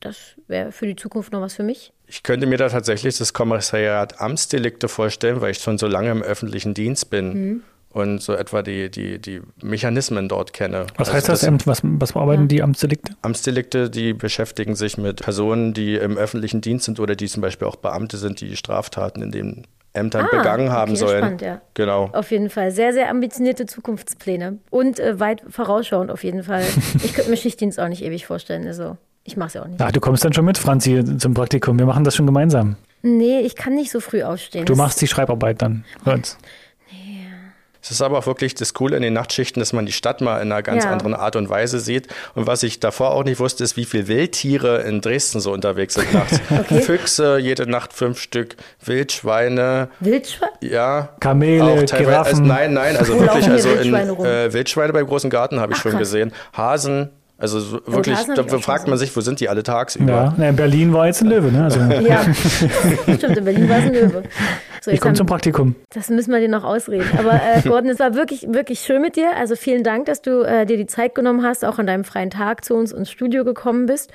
das 0.00 0.16
wäre 0.46 0.70
für 0.70 0.86
die 0.86 0.96
Zukunft 0.96 1.32
noch 1.32 1.40
was 1.40 1.54
für 1.54 1.62
mich? 1.62 1.92
Ich 2.06 2.22
könnte 2.22 2.46
mir 2.46 2.56
da 2.56 2.68
tatsächlich 2.68 3.18
das 3.18 3.32
Kommissariat 3.32 4.20
Amtsdelikte 4.20 4.88
vorstellen, 4.88 5.40
weil 5.40 5.52
ich 5.52 5.58
schon 5.58 5.78
so 5.78 5.86
lange 5.86 6.10
im 6.10 6.22
öffentlichen 6.22 6.74
Dienst 6.74 7.10
bin. 7.10 7.28
Mhm 7.32 7.62
und 7.90 8.22
so 8.22 8.34
etwa 8.34 8.62
die, 8.62 8.90
die, 8.90 9.18
die 9.18 9.40
Mechanismen 9.62 10.28
dort 10.28 10.52
kenne. 10.52 10.86
Was 10.96 11.08
also 11.08 11.12
heißt 11.14 11.28
das, 11.28 11.40
das 11.40 11.66
Was, 11.66 11.80
was 11.82 12.12
bearbeiten 12.12 12.48
die 12.48 12.62
Amtsdelikte? 12.62 13.14
Amtsdelikte, 13.22 13.90
die 13.90 14.12
beschäftigen 14.12 14.76
sich 14.76 14.98
mit 14.98 15.22
Personen, 15.22 15.74
die 15.74 15.94
im 15.94 16.16
öffentlichen 16.16 16.60
Dienst 16.60 16.84
sind 16.84 17.00
oder 17.00 17.16
die 17.16 17.26
zum 17.26 17.40
Beispiel 17.40 17.66
auch 17.66 17.76
Beamte 17.76 18.18
sind, 18.18 18.40
die 18.40 18.56
Straftaten 18.56 19.22
in 19.22 19.30
den 19.30 19.66
Ämtern 19.98 20.26
ah, 20.30 20.36
begangen 20.36 20.70
haben 20.70 20.92
okay, 20.92 21.00
sollen. 21.00 21.18
Spannend, 21.18 21.42
ja. 21.42 21.60
Genau. 21.74 22.10
Auf 22.12 22.30
jeden 22.30 22.50
Fall. 22.50 22.70
Sehr, 22.70 22.92
sehr 22.92 23.10
ambitionierte 23.10 23.66
Zukunftspläne. 23.66 24.58
Und 24.70 24.98
äh, 24.98 25.20
weit 25.20 25.42
vorausschauend 25.48 26.10
auf 26.10 26.24
jeden 26.24 26.42
Fall. 26.42 26.64
ich 27.04 27.14
könnte 27.14 27.30
mir 27.30 27.36
Schichtdienst 27.36 27.78
auch 27.78 27.88
nicht 27.88 28.02
ewig 28.02 28.26
vorstellen. 28.26 28.66
Also, 28.66 28.96
ich 29.24 29.36
mache 29.36 29.48
es 29.48 29.54
ja 29.54 29.62
auch 29.62 29.66
nicht. 29.66 29.80
Ja, 29.80 29.90
du 29.90 30.00
kommst 30.00 30.24
dann 30.24 30.32
schon 30.32 30.44
mit, 30.44 30.58
Franzi, 30.58 31.04
zum 31.18 31.34
Praktikum. 31.34 31.78
Wir 31.78 31.86
machen 31.86 32.04
das 32.04 32.16
schon 32.16 32.26
gemeinsam. 32.26 32.76
Nee, 33.02 33.40
ich 33.40 33.54
kann 33.54 33.74
nicht 33.74 33.90
so 33.90 34.00
früh 34.00 34.22
aufstehen. 34.22 34.64
Du 34.64 34.74
machst 34.74 35.00
die 35.00 35.06
Schreibarbeit 35.06 35.62
dann 35.62 35.84
uns. 36.04 36.36
Es 37.88 37.92
ist 37.92 38.02
aber 38.02 38.18
auch 38.18 38.26
wirklich 38.26 38.54
das 38.54 38.74
Coole 38.74 38.96
in 38.96 39.02
den 39.02 39.14
Nachtschichten, 39.14 39.60
dass 39.60 39.72
man 39.72 39.86
die 39.86 39.92
Stadt 39.92 40.20
mal 40.20 40.42
in 40.42 40.52
einer 40.52 40.62
ganz 40.62 40.84
ja. 40.84 40.90
anderen 40.90 41.14
Art 41.14 41.36
und 41.36 41.48
Weise 41.48 41.80
sieht. 41.80 42.06
Und 42.34 42.46
was 42.46 42.62
ich 42.62 42.80
davor 42.80 43.12
auch 43.12 43.24
nicht 43.24 43.40
wusste, 43.40 43.64
ist, 43.64 43.78
wie 43.78 43.86
viele 43.86 44.08
Wildtiere 44.08 44.82
in 44.82 45.00
Dresden 45.00 45.40
so 45.40 45.52
unterwegs 45.52 45.94
sind 45.94 46.12
nachts. 46.12 46.38
okay. 46.50 46.82
Füchse, 46.82 47.38
jede 47.38 47.66
Nacht 47.66 47.94
fünf 47.94 48.20
Stück, 48.20 48.56
Wildschweine. 48.84 49.88
Wildschweine? 50.00 50.52
Ja. 50.60 51.08
Kamele, 51.18 51.64
auch 51.64 51.82
teilweise, 51.84 51.96
Giraffen. 51.96 52.30
Also 52.30 52.42
nein, 52.42 52.74
nein, 52.74 52.96
also 52.98 53.14
Wo 53.16 53.20
wirklich, 53.20 53.48
also 53.48 53.70
in 53.70 53.94
äh, 53.94 54.52
Wildschweine 54.52 54.92
beim 54.92 55.06
großen 55.06 55.30
Garten 55.30 55.58
habe 55.58 55.72
ich 55.72 55.78
Ach, 55.78 55.82
schon 55.84 55.92
krass. 55.92 56.00
gesehen. 56.00 56.32
Hasen, 56.52 57.08
also 57.38 57.60
so 57.60 57.80
wirklich, 57.86 58.18
da 58.34 58.44
fragt 58.58 58.88
man 58.88 58.98
sich, 58.98 59.16
wo 59.16 59.20
sind 59.20 59.38
die 59.38 59.48
alle 59.48 59.62
tagsüber? 59.62 60.34
Ja, 60.36 60.48
in 60.48 60.56
Berlin 60.56 60.92
war 60.92 61.06
jetzt 61.06 61.22
ein 61.22 61.28
Löwe, 61.28 61.52
ne? 61.52 61.64
Also. 61.64 61.78
ja, 61.78 62.26
stimmt, 63.16 63.38
in 63.38 63.44
Berlin 63.44 63.68
war 63.68 63.78
es 63.78 63.84
ein 63.84 63.94
Löwe. 63.94 64.22
So, 64.88 64.94
ich 64.94 65.00
komme 65.02 65.14
zum 65.14 65.26
Praktikum. 65.26 65.74
Das 65.90 66.08
müssen 66.08 66.32
wir 66.32 66.40
dir 66.40 66.48
noch 66.48 66.64
ausreden. 66.64 67.06
Aber 67.18 67.34
äh, 67.34 67.60
Gordon, 67.68 67.90
es 67.90 67.98
war 67.98 68.14
wirklich, 68.14 68.46
wirklich 68.48 68.80
schön 68.80 69.02
mit 69.02 69.16
dir. 69.16 69.36
Also 69.36 69.54
vielen 69.54 69.84
Dank, 69.84 70.06
dass 70.06 70.22
du 70.22 70.40
äh, 70.40 70.64
dir 70.64 70.78
die 70.78 70.86
Zeit 70.86 71.14
genommen 71.14 71.42
hast, 71.42 71.62
auch 71.62 71.78
an 71.78 71.86
deinem 71.86 72.04
freien 72.04 72.30
Tag 72.30 72.64
zu 72.64 72.74
uns 72.74 72.92
ins 72.92 73.10
Studio 73.10 73.44
gekommen 73.44 73.84
bist. 73.84 74.10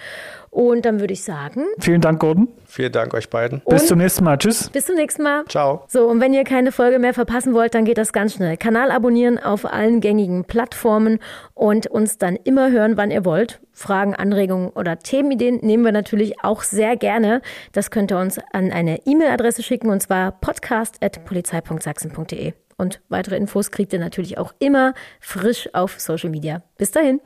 Und 0.53 0.85
dann 0.85 0.99
würde 0.99 1.13
ich 1.13 1.23
sagen. 1.23 1.65
Vielen 1.79 1.99
Dank, 1.99 2.19
Gordon. 2.19 2.47
Vielen 2.67 2.91
Dank 2.91 3.15
euch 3.15 3.31
beiden. 3.31 3.63
Bis 3.67 3.87
zum 3.87 3.97
nächsten 3.97 4.23
Mal. 4.23 4.37
Tschüss. 4.37 4.69
Bis 4.69 4.85
zum 4.85 4.95
nächsten 4.95 5.23
Mal. 5.23 5.45
Ciao. 5.47 5.83
So, 5.87 6.07
und 6.07 6.21
wenn 6.21 6.31
ihr 6.31 6.43
keine 6.43 6.71
Folge 6.71 6.99
mehr 6.99 7.15
verpassen 7.15 7.55
wollt, 7.55 7.73
dann 7.73 7.85
geht 7.85 7.97
das 7.97 8.13
ganz 8.13 8.35
schnell. 8.35 8.55
Kanal 8.57 8.91
abonnieren 8.91 9.39
auf 9.39 9.65
allen 9.65 9.99
gängigen 9.99 10.45
Plattformen 10.45 11.17
und 11.55 11.87
uns 11.87 12.19
dann 12.19 12.35
immer 12.35 12.69
hören, 12.69 12.97
wann 12.97 13.09
ihr 13.09 13.25
wollt. 13.25 13.61
Fragen, 13.71 14.13
Anregungen 14.13 14.69
oder 14.69 14.99
Themenideen 14.99 15.57
nehmen 15.63 15.83
wir 15.83 15.91
natürlich 15.91 16.43
auch 16.43 16.61
sehr 16.61 16.97
gerne. 16.97 17.41
Das 17.71 17.89
könnt 17.89 18.11
ihr 18.11 18.19
uns 18.19 18.37
an 18.51 18.71
eine 18.71 19.07
E-Mail-Adresse 19.07 19.63
schicken 19.63 19.89
und 19.89 20.03
zwar 20.03 20.33
podcast.polizei.sachsen.de. 20.33 22.53
Und 22.77 23.01
weitere 23.09 23.37
Infos 23.37 23.71
kriegt 23.71 23.91
ihr 23.93 23.99
natürlich 23.99 24.37
auch 24.37 24.53
immer 24.59 24.93
frisch 25.19 25.67
auf 25.73 25.99
Social 25.99 26.29
Media. 26.29 26.61
Bis 26.77 26.91
dahin. 26.91 27.21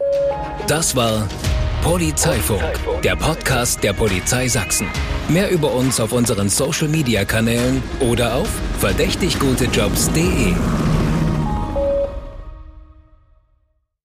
Das 0.68 0.96
war 0.96 1.28
Polizeifunk, 1.88 2.62
der 3.02 3.16
Podcast 3.16 3.82
der 3.82 3.94
Polizei 3.94 4.50
Sachsen. 4.50 4.88
Mehr 5.30 5.50
über 5.50 5.72
uns 5.72 6.02
auf 6.02 6.12
unseren 6.12 6.50
Social 6.50 6.90
Media 6.90 7.24
Kanälen 7.24 7.82
oder 8.02 8.36
auf 8.36 8.50
verdächtiggutejobs.de. 8.80 10.97